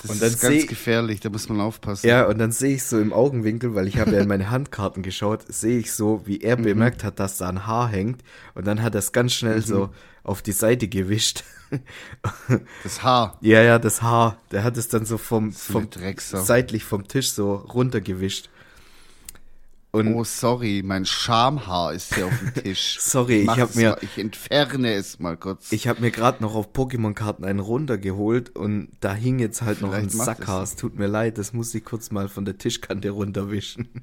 Das 0.01 0.11
Und 0.11 0.21
dann 0.21 0.29
ist 0.29 0.41
ganz 0.41 0.67
gefährlich, 0.67 1.19
da 1.21 1.29
muss 1.29 1.49
man 1.49 1.61
aufpassen. 1.61 2.05
Ja, 2.07 2.27
und 2.27 2.37
dann 2.37 2.51
sehe 2.51 2.75
ich 2.75 2.83
so 2.83 2.99
im 2.99 3.11
Augenwinkel, 3.11 3.73
weil 3.73 3.87
ich 3.87 3.97
habe 3.97 4.11
ja 4.11 4.21
in 4.21 4.27
meine 4.27 4.51
Handkarten 4.51 5.01
geschaut, 5.01 5.41
sehe 5.47 5.79
ich 5.79 5.93
so, 5.93 6.21
wie 6.25 6.41
er 6.41 6.57
bemerkt 6.57 7.03
hat, 7.03 7.19
dass 7.19 7.37
da 7.37 7.49
ein 7.49 7.65
Haar 7.65 7.87
hängt. 7.87 8.21
Und 8.53 8.67
dann 8.67 8.83
hat 8.83 8.93
er 8.93 8.99
es 8.99 9.13
ganz 9.13 9.33
schnell 9.33 9.61
so 9.63 9.89
auf 10.23 10.41
die 10.43 10.51
Seite 10.51 10.87
gewischt. 10.87 11.43
Das 12.83 13.03
Haar. 13.03 13.37
ja, 13.41 13.61
ja, 13.61 13.79
das 13.79 14.01
Haar. 14.01 14.37
Der 14.51 14.63
hat 14.63 14.77
es 14.77 14.87
dann 14.87 15.05
so 15.05 15.17
vom, 15.17 15.51
vom 15.51 15.87
seitlich 16.21 16.83
vom 16.83 17.07
Tisch 17.07 17.31
so 17.31 17.55
runtergewischt. 17.55 18.49
Und 19.91 20.13
Oh, 20.13 20.25
sorry, 20.25 20.81
mein 20.83 21.05
Schamhaar 21.05 21.93
ist 21.93 22.15
hier 22.15 22.25
auf 22.25 22.37
dem 22.37 22.53
Tisch. 22.63 22.97
Sorry, 22.99 23.39
ich 23.41 23.45
Mach 23.45 23.57
hab 23.57 23.69
es 23.69 23.75
mir- 23.75 23.91
Mal, 23.91 23.99
ich 24.01 24.17
entferne 24.17 24.93
es 24.93 25.19
mal 25.19 25.37
kurz. 25.37 25.71
ich 25.71 25.87
habe 25.87 26.01
mir 26.01 26.11
gerade 26.11 26.43
noch 26.43 26.53
auf 26.53 26.73
Pokémon-Karten 26.73 27.45
einen 27.45 27.61
runtergeholt 27.61 28.53
und 28.57 28.89
da 28.99 29.13
hing 29.13 29.39
jetzt 29.39 29.61
halt 29.61 29.81
noch 29.81 29.93
ein 29.93 30.09
Vielleicht 30.09 30.25
Sackhaar. 30.25 30.63
Es 30.63 30.75
tut 30.75 30.99
mir 30.99 31.07
leid, 31.07 31.37
das 31.37 31.53
muss 31.53 31.73
ich 31.73 31.85
kurz 31.85 32.11
mal 32.11 32.27
von 32.27 32.43
der 32.43 32.57
Tischkante 32.57 33.09
runterwischen. 33.11 33.87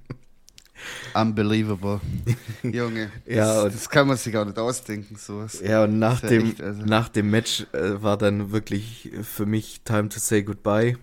Unbelievable. 1.15 2.01
Junge, 2.63 3.11
Ja, 3.27 3.65
das, 3.65 3.73
das 3.75 3.91
kann 3.91 4.09
man 4.09 4.17
sich 4.17 4.37
auch 4.37 4.45
nicht 4.45 4.59
ausdenken, 4.59 5.17
sowas. 5.17 5.61
Ja, 5.65 5.85
und 5.85 5.99
nach 5.99 6.21
dem, 6.21 6.47
echt, 6.47 6.61
also- 6.63 6.83
nach 6.85 7.09
dem 7.09 7.31
Match 7.31 7.67
äh, 7.73 8.03
war 8.03 8.17
dann 8.17 8.53
wirklich 8.53 9.11
für 9.23 9.47
mich 9.47 9.83
time 9.85 10.09
to 10.09 10.19
say 10.19 10.43
goodbye. 10.43 10.97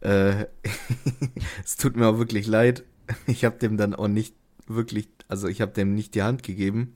Äh, 0.00 0.46
es 1.64 1.76
tut 1.76 1.96
mir 1.96 2.06
auch 2.08 2.18
wirklich 2.18 2.46
leid. 2.46 2.84
Ich 3.26 3.44
habe 3.44 3.58
dem 3.58 3.76
dann 3.76 3.94
auch 3.94 4.08
nicht 4.08 4.34
wirklich, 4.66 5.08
also 5.28 5.48
ich 5.48 5.60
habe 5.60 5.72
dem 5.72 5.94
nicht 5.94 6.14
die 6.14 6.22
Hand 6.22 6.42
gegeben. 6.42 6.94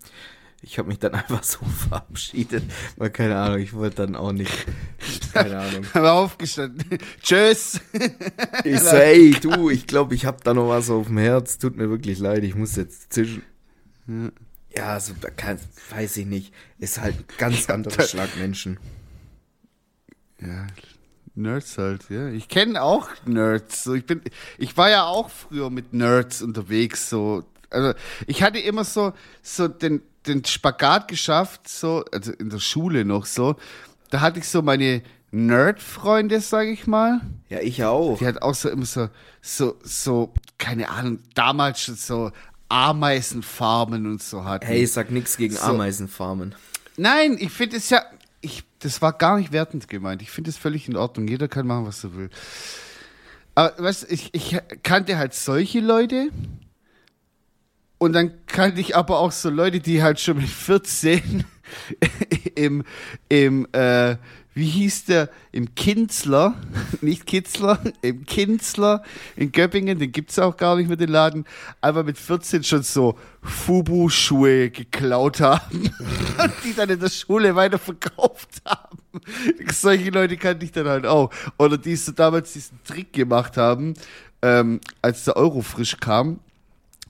Ich 0.65 0.79
habe 0.79 0.89
mich 0.89 0.99
dann 0.99 1.13
einfach 1.15 1.43
so 1.43 1.59
verabschiedet, 1.65 2.65
weil 2.97 3.11
keine 3.11 3.37
Ahnung, 3.37 3.59
ich 3.59 3.75
wollte 3.75 3.97
dann 3.97 4.17
auch 4.17 4.33
nicht, 4.33 4.67
keine 5.33 5.59
Ahnung. 5.59 5.85
Haben 5.93 6.03
wir 6.03 6.13
aufgestanden. 6.13 6.99
Tschüss. 7.23 7.81
Ich 8.65 8.81
so, 8.81 8.97
ey, 8.97 9.33
du, 9.33 9.69
ich 9.69 9.87
glaube, 9.87 10.15
ich 10.15 10.25
habe 10.25 10.39
da 10.43 10.55
noch 10.55 10.69
was 10.69 10.89
auf 10.89 11.09
dem 11.09 11.19
Herz. 11.19 11.59
Tut 11.59 11.77
mir 11.77 11.91
wirklich 11.91 12.19
leid, 12.19 12.45
ich 12.45 12.55
muss 12.55 12.77
jetzt 12.77 13.13
zischen. 13.13 13.43
Ja, 14.75 14.99
so, 14.99 15.13
da 15.21 15.29
kann, 15.29 15.59
weiß 15.91 16.17
ich 16.17 16.27
nicht. 16.27 16.55
Ist 16.79 17.01
halt 17.01 17.17
ein 17.17 17.25
ganz 17.37 17.69
anderer 17.69 18.03
Schlag 18.09 18.37
Menschen. 18.39 18.79
Ja, 20.41 20.67
Nerds 21.35 21.77
halt, 21.77 22.09
ja. 22.09 22.29
Ich 22.29 22.49
kenne 22.49 22.81
auch 22.83 23.09
Nerds. 23.27 23.85
So, 23.85 23.95
ich 23.95 24.07
bin, 24.07 24.23
ich 24.57 24.77
war 24.77 24.89
ja 24.89 25.05
auch 25.05 25.29
früher 25.29 25.69
mit 25.69 25.93
Nerds 25.93 26.41
unterwegs. 26.41 27.11
So, 27.11 27.45
also 27.71 27.93
ich 28.27 28.43
hatte 28.43 28.61
immer 28.61 28.85
so, 28.85 29.13
so 29.43 29.69
den, 29.69 30.01
den 30.27 30.45
Spagat 30.45 31.09
geschafft, 31.09 31.69
so, 31.69 32.05
also 32.13 32.33
in 32.33 32.51
der 32.51 32.59
Schule 32.59 33.05
noch 33.05 33.27
so. 33.27 33.57
Da 34.11 34.21
hatte 34.21 34.39
ich 34.39 34.49
so 34.49 34.63
meine 34.63 35.03
Nerd-Freunde, 35.31 36.41
sage 36.41 36.71
ich 36.71 36.87
mal. 36.87 37.21
Ja, 37.49 37.61
ich 37.61 37.83
auch. 37.85 38.19
Die 38.19 38.27
hat 38.27 38.43
auch 38.43 38.55
so 38.55 38.69
immer 38.69 38.87
so, 38.87 39.09
so, 39.43 39.77
so, 39.83 40.33
keine 40.59 40.89
Ahnung, 40.89 41.19
damals 41.35 41.81
schon 41.81 41.97
so 41.97 42.31
Ameisenfarmen 42.69 44.07
und 44.07 44.23
so 44.23 44.45
hatten. 44.45 44.67
Hey, 44.67 44.85
ich 44.85 44.93
sag 44.93 45.11
nix 45.11 45.37
gegen 45.37 45.55
So. 45.55 45.63
Ameisenfarmen. 45.63 46.55
Nein, 46.97 47.37
ich 47.39 47.51
finde 47.51 47.77
es 47.77 47.91
ja, 47.91 48.05
ich, 48.41 48.65
das 48.79 49.03
war 49.03 49.13
gar 49.13 49.39
nicht 49.39 49.53
wertend 49.53 49.89
gemeint. 49.89 50.23
Ich 50.23 50.31
finde 50.31 50.51
es 50.51 50.57
völlig 50.57 50.89
in 50.89 50.97
Ordnung. 50.97 51.27
Jeder 51.27 51.49
kann 51.49 51.67
machen, 51.67 51.87
was 51.87 52.05
er 52.05 52.15
will. 52.15 52.31
Aber 53.55 53.75
weißt, 53.83 54.05
du, 54.05 54.07
ich, 54.13 54.31
ich 54.33 54.57
kannte 54.83 55.17
halt 55.17 55.35
solche 55.35 55.81
Leute. 55.81 56.29
Und 58.05 58.13
dann 58.13 58.33
kannte 58.47 58.83
ich 58.83 58.95
aber 58.95 59.19
auch 59.19 59.33
so 59.33 59.49
Leute, 59.49 59.81
die 59.81 60.03
halt 60.03 60.21
schon 60.21 60.37
mit 60.37 60.51
14 60.51 61.43
im, 62.55 62.85
im, 63.31 63.67
äh, 63.73 64.17
wie 64.53 64.67
hieß 64.67 65.07
der, 65.07 65.31
im 65.53 65.75
Kinzler, 65.75 66.55
nicht 67.01 67.25
Kitzler, 67.25 67.81
im 68.03 68.27
Kinzler 68.27 69.03
in 69.37 69.53
Göppingen, 69.53 69.99
den 69.99 70.13
gibt's 70.13 70.39
auch 70.39 70.59
gar 70.59 70.77
nicht 70.77 70.89
mehr, 70.89 70.99
den 70.99 71.09
Laden, 71.09 71.47
aber 71.81 72.05
mit 72.05 72.19
14 72.19 72.63
schon 72.63 72.83
so 72.83 73.17
Fubu-Schuhe 73.41 74.69
geklaut 74.69 75.41
haben 75.41 75.91
und 76.43 76.53
die 76.63 76.75
dann 76.75 76.91
in 76.91 77.01
der 77.01 77.09
Schule 77.09 77.57
weiterverkauft 77.57 78.61
haben. 78.67 78.99
Solche 79.73 80.11
Leute 80.11 80.37
kannte 80.37 80.67
ich 80.67 80.73
dann 80.73 80.89
halt 80.89 81.07
auch. 81.07 81.31
Oder 81.57 81.79
die 81.79 81.97
so 81.97 82.13
damals 82.13 82.53
diesen 82.53 82.79
Trick 82.85 83.15
gemacht 83.15 83.57
haben, 83.57 83.95
ähm, 84.43 84.81
als 85.01 85.25
der 85.25 85.39
Euro 85.39 85.63
frisch 85.63 85.97
kam, 85.97 86.41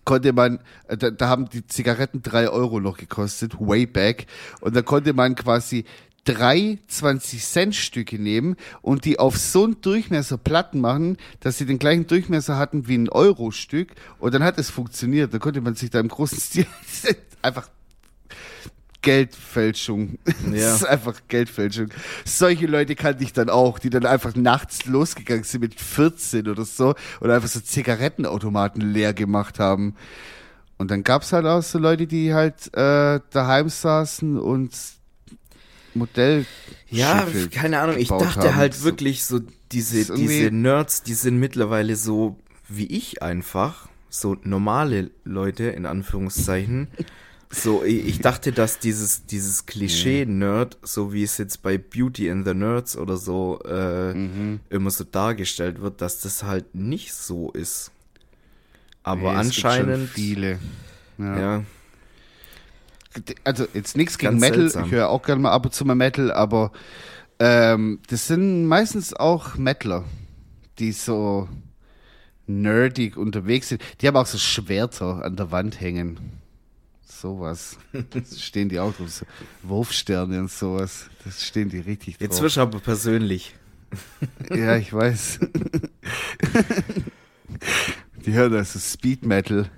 konnte 0.04 0.32
man, 0.32 0.60
äh, 0.88 0.96
da, 0.96 1.10
da 1.10 1.28
haben 1.28 1.48
die 1.48 1.66
Zigaretten 1.66 2.22
drei 2.22 2.48
Euro 2.48 2.80
noch 2.80 2.96
gekostet, 2.96 3.54
way 3.58 3.86
back. 3.86 4.26
Und 4.60 4.76
da 4.76 4.82
konnte 4.82 5.12
man 5.12 5.34
quasi 5.34 5.84
drei 6.24 6.78
20-Cent-Stücke 6.90 8.18
nehmen 8.18 8.56
und 8.82 9.04
die 9.04 9.18
auf 9.18 9.36
so 9.36 9.64
einen 9.64 9.80
Durchmesser 9.80 10.38
Platten 10.38 10.80
machen, 10.80 11.18
dass 11.40 11.58
sie 11.58 11.66
den 11.66 11.78
gleichen 11.78 12.06
Durchmesser 12.06 12.56
hatten 12.56 12.88
wie 12.88 12.96
ein 12.96 13.08
Euro-Stück. 13.08 13.94
Und 14.18 14.34
dann 14.34 14.42
hat 14.42 14.58
es 14.58 14.70
funktioniert. 14.70 15.32
Da 15.34 15.38
konnte 15.38 15.60
man 15.60 15.74
sich 15.74 15.90
da 15.90 16.00
im 16.00 16.08
großen 16.08 16.38
Stil 16.38 16.66
einfach 17.42 17.68
Geldfälschung. 19.04 20.18
Ja. 20.52 20.70
Das 20.70 20.82
ist 20.82 20.86
einfach 20.86 21.20
Geldfälschung. 21.28 21.88
Solche 22.24 22.66
Leute 22.66 22.94
kannte 22.94 23.24
ich 23.24 23.32
dann 23.32 23.48
auch, 23.48 23.78
die 23.78 23.90
dann 23.90 24.06
einfach 24.06 24.34
nachts 24.34 24.84
losgegangen 24.86 25.42
sind 25.42 25.62
mit 25.62 25.80
14 25.80 26.48
oder 26.48 26.64
so 26.64 26.94
und 27.20 27.30
einfach 27.30 27.48
so 27.48 27.60
Zigarettenautomaten 27.60 28.92
leer 28.92 29.14
gemacht 29.14 29.58
haben. 29.58 29.94
Und 30.76 30.90
dann 30.90 31.02
gab's 31.02 31.32
halt 31.32 31.46
auch 31.46 31.62
so 31.62 31.78
Leute, 31.78 32.06
die 32.06 32.34
halt 32.34 32.74
äh, 32.74 33.20
daheim 33.30 33.68
saßen 33.68 34.38
und 34.38 34.72
Modell. 35.94 36.46
Ja, 36.88 37.26
keine 37.50 37.80
Ahnung. 37.80 37.96
Ich 37.98 38.08
dachte 38.08 38.48
haben. 38.48 38.56
halt 38.56 38.82
wirklich 38.82 39.24
so, 39.24 39.40
diese, 39.72 40.14
diese 40.14 40.50
Nerds, 40.50 41.02
die 41.02 41.14
sind 41.14 41.38
mittlerweile 41.38 41.96
so 41.96 42.38
wie 42.68 42.86
ich 42.86 43.22
einfach. 43.22 43.88
So 44.08 44.36
normale 44.42 45.10
Leute, 45.24 45.64
in 45.64 45.86
Anführungszeichen. 45.86 46.88
So, 47.54 47.84
ich 47.84 48.18
dachte, 48.20 48.50
dass 48.52 48.78
dieses, 48.80 49.26
dieses 49.26 49.64
Klischee-Nerd, 49.66 50.76
so 50.82 51.12
wie 51.12 51.22
es 51.22 51.38
jetzt 51.38 51.62
bei 51.62 51.78
Beauty 51.78 52.28
and 52.30 52.44
the 52.46 52.52
Nerds 52.54 52.96
oder 52.96 53.16
so 53.16 53.60
äh, 53.64 54.12
Mhm. 54.12 54.60
immer 54.70 54.90
so 54.90 55.04
dargestellt 55.04 55.80
wird, 55.80 56.00
dass 56.00 56.20
das 56.20 56.42
halt 56.42 56.74
nicht 56.74 57.12
so 57.14 57.50
ist. 57.52 57.90
Aber 59.04 59.32
Nee, 59.32 59.38
anscheinend, 59.38 60.08
viele. 60.10 60.58
Ja. 61.18 61.38
ja, 61.38 61.64
Also 63.44 63.66
jetzt 63.72 63.96
nichts 63.96 64.18
gegen 64.18 64.38
Metal. 64.38 64.60
seltsam. 64.62 64.86
Ich 64.86 64.90
höre 64.92 65.08
auch 65.08 65.22
gerne 65.22 65.42
mal 65.42 65.52
ab 65.52 65.64
und 65.66 65.72
zu 65.74 65.84
mal 65.84 65.94
Metal, 65.94 66.32
aber 66.32 66.72
ähm, 67.38 68.00
das 68.08 68.26
sind 68.26 68.66
meistens 68.66 69.14
auch 69.14 69.56
Metaler, 69.56 70.04
die 70.80 70.90
so 70.92 71.48
nerdig 72.46 73.16
unterwegs 73.16 73.68
sind. 73.68 73.82
Die 74.00 74.08
haben 74.08 74.16
auch 74.16 74.26
so 74.26 74.38
Schwerter 74.38 75.24
an 75.24 75.36
der 75.36 75.50
Wand 75.52 75.80
hängen. 75.80 76.18
Sowas. 77.24 77.78
Das 78.10 78.42
stehen 78.42 78.68
die 78.68 78.78
auch 78.78 78.92
drauf. 78.94 79.08
So 79.08 79.24
Wurfsterne 79.62 80.40
und 80.40 80.50
sowas. 80.50 81.08
Das 81.24 81.42
stehen 81.42 81.70
die 81.70 81.78
richtig 81.78 82.18
drauf. 82.18 82.20
jetzt 82.20 82.42
wirst 82.42 82.58
du 82.58 82.60
aber 82.60 82.80
persönlich. 82.80 83.54
Ja, 84.54 84.76
ich 84.76 84.92
weiß. 84.92 85.38
Die 88.26 88.32
hören 88.34 88.54
also 88.54 88.78
Speed 88.78 89.24
Metal. 89.24 89.70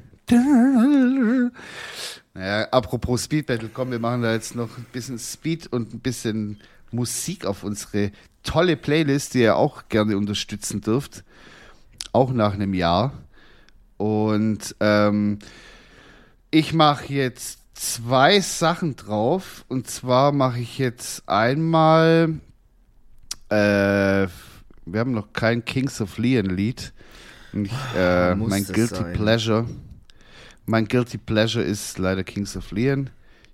Naja, 2.35 2.69
apropos 2.73 3.23
Speed 3.25 3.49
Metal, 3.49 3.71
komm, 3.73 3.93
wir 3.93 4.01
machen 4.01 4.23
da 4.23 4.33
jetzt 4.33 4.57
noch 4.57 4.77
ein 4.77 4.87
bisschen 4.93 5.19
Speed 5.21 5.69
und 5.69 5.95
ein 5.95 6.01
bisschen 6.01 6.59
Musik 6.91 7.47
auf 7.47 7.63
unsere 7.63 8.11
tolle 8.43 8.77
Playlist, 8.77 9.35
die 9.35 9.43
ihr 9.43 9.55
auch 9.57 9.89
gerne 9.89 10.17
unterstützen 10.17 10.81
dürft. 10.81 11.23
auch 12.13 12.33
nach 12.33 12.55
einem 12.55 12.75
Jahr. 12.75 13.13
Und 13.99 14.75
ähm, 14.81 15.39
ich 16.59 16.73
mache 16.73 17.13
jetzt 17.13 17.59
zwei 17.75 18.41
Sachen 18.41 18.97
drauf. 18.97 19.67
Und 19.69 19.91
zwar 19.91 20.33
mache 20.33 20.61
ich 20.61 20.79
jetzt 20.79 21.29
einmal, 21.29 22.41
äh, 23.51 24.27
wir 24.87 25.01
haben 25.01 25.13
noch 25.13 25.35
kein 25.35 25.67
Kings 25.67 26.01
of 26.01 26.17
Leon 26.17 26.47
Lied. 26.47 26.95
Ich, 27.53 27.71
äh, 27.95 28.35
Muss 28.35 28.49
mein 28.49 28.65
Guilty 28.65 28.95
sein. 28.95 29.13
Pleasure. 29.13 29.67
Mein 30.65 30.87
Guilty 30.89 31.19
Pleasure 31.19 31.63
ist 31.63 31.99
leider 31.99 32.25
Kings 32.25 32.57
of 32.57 32.71
Leon. 32.71 33.11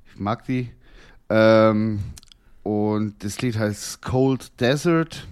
Ich 0.06 0.20
mag 0.20 0.44
die. 0.44 0.70
Ähm, 1.28 2.04
und 2.62 3.24
das 3.24 3.42
Lied 3.42 3.58
heißt 3.58 4.00
Cold 4.02 4.60
Desert. 4.60 5.26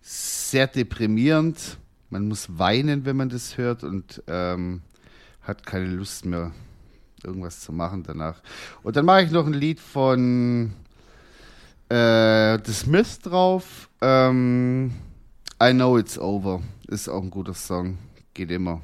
Sehr 0.00 0.68
deprimierend. 0.68 1.76
Man 2.08 2.28
muss 2.28 2.58
weinen, 2.58 3.04
wenn 3.04 3.16
man 3.16 3.28
das 3.28 3.58
hört 3.58 3.84
und 3.84 4.22
ähm, 4.26 4.80
hat 5.42 5.66
keine 5.66 5.86
Lust 5.86 6.24
mehr, 6.24 6.52
irgendwas 7.22 7.60
zu 7.60 7.72
machen 7.72 8.02
danach. 8.02 8.40
Und 8.82 8.96
dann 8.96 9.04
mache 9.04 9.22
ich 9.22 9.30
noch 9.30 9.46
ein 9.46 9.52
Lied 9.52 9.80
von 9.80 10.72
äh, 11.88 12.58
The 12.64 12.72
Smiths 12.72 13.18
drauf. 13.18 13.88
Ähm, 14.00 14.92
I 15.62 15.72
Know 15.72 15.98
It's 15.98 16.18
Over. 16.18 16.62
Ist 16.88 17.08
auch 17.08 17.22
ein 17.22 17.30
guter 17.30 17.54
Song. 17.54 17.98
Geht 18.34 18.50
immer. 18.50 18.80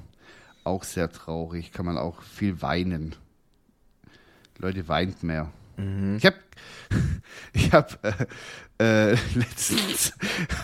Auch 0.64 0.84
sehr 0.84 1.10
traurig. 1.10 1.72
Kann 1.72 1.86
man 1.86 1.96
auch 1.96 2.22
viel 2.22 2.60
weinen. 2.62 3.14
Leute 4.58 4.88
weint 4.88 5.22
mehr. 5.22 5.50
Ich 6.16 6.26
habe 6.26 6.36
ich 7.52 7.72
hab, 7.72 8.04
äh, 8.04 8.26
äh, 8.78 9.12
letztens 9.34 10.12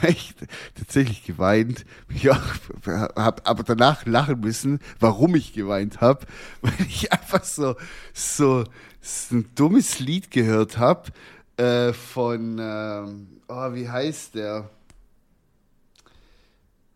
echt 0.03 0.37
tatsächlich 0.75 1.25
geweint. 1.25 1.85
Ich 2.09 2.31
auch, 2.31 2.41
hab 2.87 3.49
aber 3.49 3.63
danach 3.63 4.07
lachen 4.07 4.41
müssen, 4.41 4.81
warum 5.01 5.35
ich 5.35 5.53
geweint 5.53 6.01
habe, 6.01 6.27
weil 6.63 6.87
ich 6.89 7.13
einfach 7.13 7.45
so, 7.45 7.77
so, 8.13 8.65
so 9.01 9.37
ein 9.37 9.51
dummes 9.55 9.99
Lied 9.99 10.31
gehört 10.31 10.79
habe 10.79 11.11
äh, 11.57 11.93
von, 11.93 12.59
ähm, 12.61 13.41
oh, 13.49 13.73
wie 13.75 13.89
heißt 13.89 14.35
der? 14.35 14.71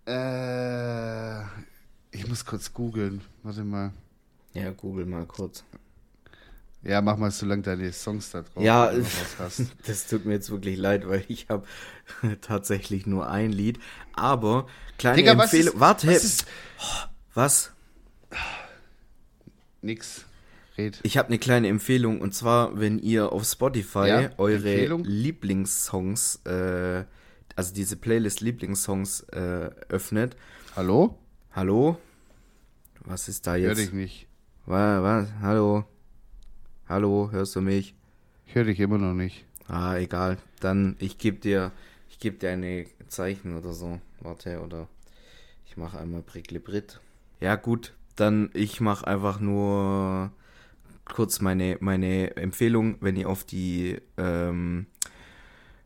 Äh, 0.07 1.43
ich 2.11 2.27
muss 2.27 2.45
kurz 2.45 2.73
googeln. 2.73 3.21
Warte 3.43 3.65
mal. 3.65 3.93
Ja, 4.55 4.71
google 4.71 5.05
mal 5.05 5.27
kurz. 5.27 5.65
Ja, 6.89 7.03
mach 7.03 7.19
mal, 7.19 7.31
solange 7.31 7.63
deine 7.63 7.93
Songs 7.93 8.31
da 8.31 8.43
drauf 8.43 8.65
Ja, 8.65 8.91
was 9.39 9.63
das 9.87 10.07
tut 10.07 10.25
mir 10.25 10.33
jetzt 10.33 10.51
wirklich 10.51 10.79
leid, 10.79 11.07
weil 11.07 11.23
ich 11.29 11.49
habe 11.51 11.67
tatsächlich 12.41 13.07
nur 13.07 13.29
ein 13.29 13.53
Lied. 13.53 13.79
Aber 14.15 14.67
kleine 14.97 15.17
Digga, 15.19 15.37
was 15.37 15.53
Empfehlung. 15.53 15.75
ist- 15.75 15.81
Warte, 15.81 16.07
was 16.09 16.25
ist- 16.25 16.47
was? 17.35 17.73
Nix. 19.83 20.25
Red. 20.77 21.01
Ich 21.03 21.19
habe 21.19 21.29
eine 21.29 21.39
kleine 21.39 21.69
Empfehlung 21.69 22.21
und 22.21 22.35
zwar, 22.35 22.79
wenn 22.81 22.99
ihr 23.01 23.33
auf 23.33 23.45
Spotify 23.45 24.09
Ja, 24.09 24.31
eure 24.39 24.55
Empfehlung? 24.71 25.05
Lieblingssongs, 25.05 26.37
äh, 26.47 27.05
also 27.57 27.75
diese 27.75 27.97
Playlist 27.97 28.41
Lieblingssongs 28.41 29.21
äh, 29.33 29.71
öffnet. 29.89 30.37
Hallo? 30.77 31.19
Hallo? 31.53 31.99
Was 33.05 33.29
ist 33.29 33.47
da 33.47 33.53
Hör 33.53 33.59
jetzt? 33.59 33.79
dich 33.79 33.93
nicht. 33.93 34.27
Was, 34.67 35.03
was? 35.03 35.29
Hallo? 35.43 35.85
Hallo, 36.89 37.29
hörst 37.33 37.55
du 37.55 37.61
mich? 37.61 37.95
Ich 38.47 38.55
höre 38.55 38.65
dich 38.65 38.81
immer 38.81 38.97
noch 38.97 39.13
nicht. 39.13 39.45
Ah, 39.67 39.99
egal. 39.99 40.39
Dann 40.59 40.97
ich 40.99 41.19
gebe 41.19 41.37
dir, 41.37 41.71
ich 42.09 42.19
gebe 42.19 42.39
dir 42.39 42.49
eine 42.49 42.87
Zeichen 43.09 43.59
oder 43.59 43.75
so. 43.75 44.01
Warte, 44.21 44.63
oder 44.63 44.89
ich 45.67 45.77
mache 45.77 45.99
einmal 45.99 46.23
Priklibrit. 46.23 46.99
Ja 47.41 47.57
gut, 47.57 47.93
dann 48.17 48.49
ich 48.55 48.81
mache 48.81 49.07
einfach 49.07 49.39
nur 49.39 50.33
kurz 51.05 51.43
meine 51.43 51.77
meine 51.81 52.35
Empfehlung, 52.39 52.97
wenn 53.01 53.17
ihr 53.17 53.29
auf 53.29 53.45
die 53.45 53.99
ähm, 54.17 54.87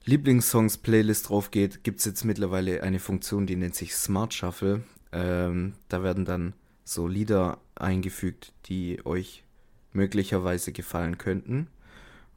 Lieblingssongs-Playlist 0.04 1.30
drauf 1.30 1.50
geht, 1.50 1.82
gibt 1.82 1.98
es 1.98 2.04
jetzt 2.04 2.24
mittlerweile 2.24 2.84
eine 2.84 3.00
Funktion, 3.00 3.48
die 3.48 3.56
nennt 3.56 3.74
sich 3.74 3.96
Smart 3.96 4.34
Shuffle. 4.34 4.84
Ähm, 5.10 5.72
da 5.88 6.04
werden 6.04 6.24
dann 6.24 6.52
so 6.84 7.08
Lieder 7.08 7.58
eingefügt, 7.74 8.52
die 8.66 9.04
euch 9.04 9.42
möglicherweise 9.92 10.72
gefallen 10.72 11.18
könnten. 11.18 11.68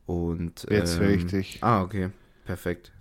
Und 0.05 0.67
Jetzt 0.69 0.95
ähm, 0.95 1.01
höre 1.01 1.09
ich 1.09 1.25
dich. 1.25 1.59
Ah, 1.61 1.81
okay, 1.81 2.09
perfekt. 2.45 2.91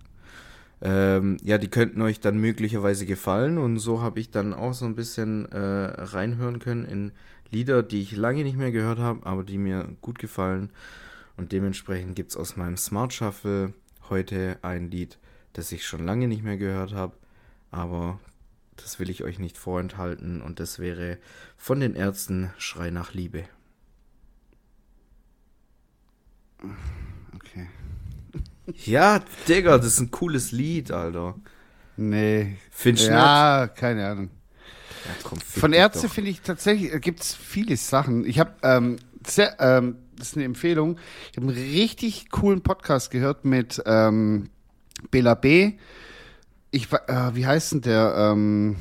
Ähm, 0.81 1.39
ja, 1.43 1.59
die 1.59 1.69
könnten 1.69 2.03
euch 2.03 2.21
dann 2.21 2.39
möglicherweise 2.39 3.07
gefallen 3.07 3.59
und 3.59 3.79
so 3.79 4.03
habe 4.03 4.21
ich 4.21 4.31
dann 4.31 4.53
auch 4.53 4.75
so 4.75 4.85
ein 4.85 4.95
bisschen 4.95 5.51
äh, 5.51 5.59
reinhören 5.59 6.59
können 6.59 6.85
in 6.85 7.13
Lieder, 7.51 7.83
die 7.83 8.03
ich 8.03 8.17
lange 8.17 8.43
nicht 8.43 8.57
mehr 8.57 8.73
gehört 8.73 8.99
habe, 8.99 9.25
aber 9.25 9.45
die 9.45 9.59
mir 9.59 9.89
gut 10.01 10.19
gefallen. 10.19 10.71
Und 11.37 11.53
dementsprechend 11.53 12.17
gibt 12.17 12.31
es 12.31 12.37
aus 12.37 12.57
meinem 12.57 12.77
Smart 12.77 13.13
Shuffle 13.13 13.73
heute 14.11 14.59
ein 14.63 14.91
Lied, 14.91 15.19
das 15.53 15.73
ich 15.73 15.87
schon 15.87 16.05
lange 16.05 16.29
nicht 16.29 16.45
mehr 16.45 16.57
gehört 16.57 16.93
habe, 16.93 17.15
aber 17.71 18.21
das 18.77 18.99
will 18.99 19.09
ich 19.09 19.23
euch 19.25 19.39
nicht 19.39 19.57
vorenthalten 19.57 20.43
und 20.43 20.61
das 20.61 20.79
wäre 20.79 21.19
von 21.57 21.81
den 21.81 21.95
Ärzten 21.95 22.51
Schrei 22.59 22.91
nach 22.91 23.15
Liebe. 23.15 23.45
Okay. 27.35 27.69
Ja, 28.85 29.21
Digga, 29.49 29.79
das 29.79 29.87
ist 29.89 30.01
ein 30.01 30.11
cooles 30.11 30.53
Lied, 30.53 30.91
Alter. 30.91 31.35
Nee. 31.97 32.57
Findest 32.71 33.09
Ja, 33.09 33.69
keine 33.69 34.07
Ahnung. 34.09 34.31
Ja, 35.05 35.11
komm, 35.23 35.39
Von 35.41 35.73
Ärzte 35.73 36.09
finde 36.09 36.31
ich 36.31 36.41
tatsächlich, 36.41 36.99
gibt 37.01 37.21
es 37.21 37.35
viele 37.35 37.77
Sachen. 37.77 38.25
Ich 38.25 38.39
habe, 38.39 38.55
ähm, 38.63 38.97
sehr, 39.27 39.57
ähm, 39.61 39.99
das 40.17 40.29
ist 40.29 40.37
eine 40.37 40.45
Empfehlung, 40.45 40.99
ich 41.31 41.37
habe 41.37 41.49
einen 41.49 41.57
richtig 41.57 42.31
coolen 42.31 42.63
Podcast 42.63 43.11
gehört 43.11 43.45
mit 43.45 43.83
ähm, 43.85 44.49
Bela 45.11 45.35
B. 45.35 45.75
Ich, 46.71 46.93
äh, 46.93 47.35
wie 47.35 47.47
heißt 47.47 47.73
denn 47.73 47.81
der? 47.83 48.15
Ähm, 48.17 48.77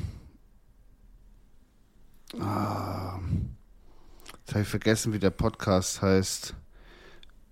ah, 2.40 3.18
jetzt 4.40 4.52
habe 4.52 4.62
ich 4.62 4.68
vergessen, 4.68 5.12
wie 5.12 5.18
der 5.18 5.30
Podcast 5.30 6.02
heißt. 6.02 6.54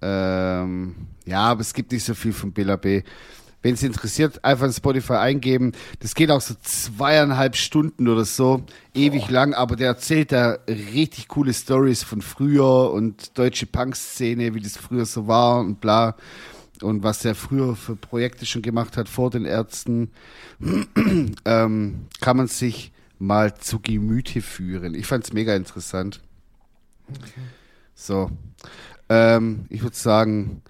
Ähm, 0.02 0.94
ja, 1.24 1.44
aber 1.44 1.60
es 1.60 1.72
gibt 1.72 1.92
nicht 1.92 2.04
so 2.04 2.14
viel 2.14 2.32
von 2.32 2.52
Bela 2.52 2.76
B. 2.76 3.02
Wenn 3.62 3.74
es 3.74 3.82
interessiert, 3.84 4.44
einfach 4.44 4.66
in 4.66 4.72
Spotify 4.72 5.14
eingeben. 5.14 5.72
Das 6.00 6.16
geht 6.16 6.32
auch 6.32 6.40
so 6.40 6.54
zweieinhalb 6.62 7.54
Stunden 7.54 8.08
oder 8.08 8.24
so, 8.24 8.64
ewig 8.92 9.30
lang, 9.30 9.54
aber 9.54 9.76
der 9.76 9.86
erzählt 9.86 10.32
da 10.32 10.58
richtig 10.68 11.28
coole 11.28 11.54
Stories 11.54 12.02
von 12.02 12.22
früher 12.22 12.90
und 12.90 13.38
deutsche 13.38 13.66
Punk-Szene, 13.66 14.54
wie 14.54 14.60
das 14.60 14.76
früher 14.76 15.06
so 15.06 15.28
war 15.28 15.60
und 15.60 15.80
bla. 15.80 16.16
Und 16.82 17.04
was 17.04 17.24
er 17.24 17.36
früher 17.36 17.76
für 17.76 17.94
Projekte 17.94 18.44
schon 18.46 18.62
gemacht 18.62 18.96
hat 18.96 19.08
vor 19.08 19.30
den 19.30 19.44
Ärzten, 19.44 20.10
ähm, 21.44 22.06
kann 22.20 22.36
man 22.36 22.48
sich 22.48 22.90
mal 23.20 23.54
zu 23.54 23.78
Gemüte 23.78 24.42
führen. 24.42 24.96
Ich 24.96 25.06
fand's 25.06 25.32
mega 25.32 25.54
interessant. 25.54 26.20
So. 27.94 28.32
Ähm, 29.14 29.66
ich 29.68 29.82
würde 29.82 29.94
sagen, 29.96 30.62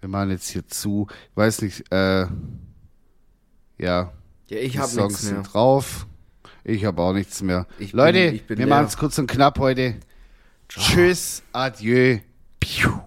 wir 0.00 0.08
machen 0.08 0.30
jetzt 0.30 0.48
hier 0.48 0.66
zu. 0.66 1.06
Ich 1.30 1.36
weiß 1.36 1.60
nicht, 1.62 1.92
äh, 1.92 2.22
ja. 2.22 2.30
Ja, 3.78 4.12
ich 4.48 4.78
habe 4.78 4.94
nichts 4.94 5.22
mehr. 5.24 5.34
sind 5.34 5.42
drauf. 5.52 6.06
Ich 6.64 6.84
habe 6.84 7.02
auch 7.02 7.12
nichts 7.12 7.42
mehr. 7.42 7.66
Ich 7.78 7.90
bin- 7.92 7.98
Leute, 7.98 8.18
ich 8.20 8.46
bin 8.46 8.58
wir 8.58 8.66
machen 8.66 8.86
es 8.86 8.96
kurz 8.96 9.18
und 9.18 9.26
knapp 9.30 9.58
heute. 9.58 9.96
Tschüss, 10.68 11.42
adieu. 11.52 12.18
Piu. 12.60 13.00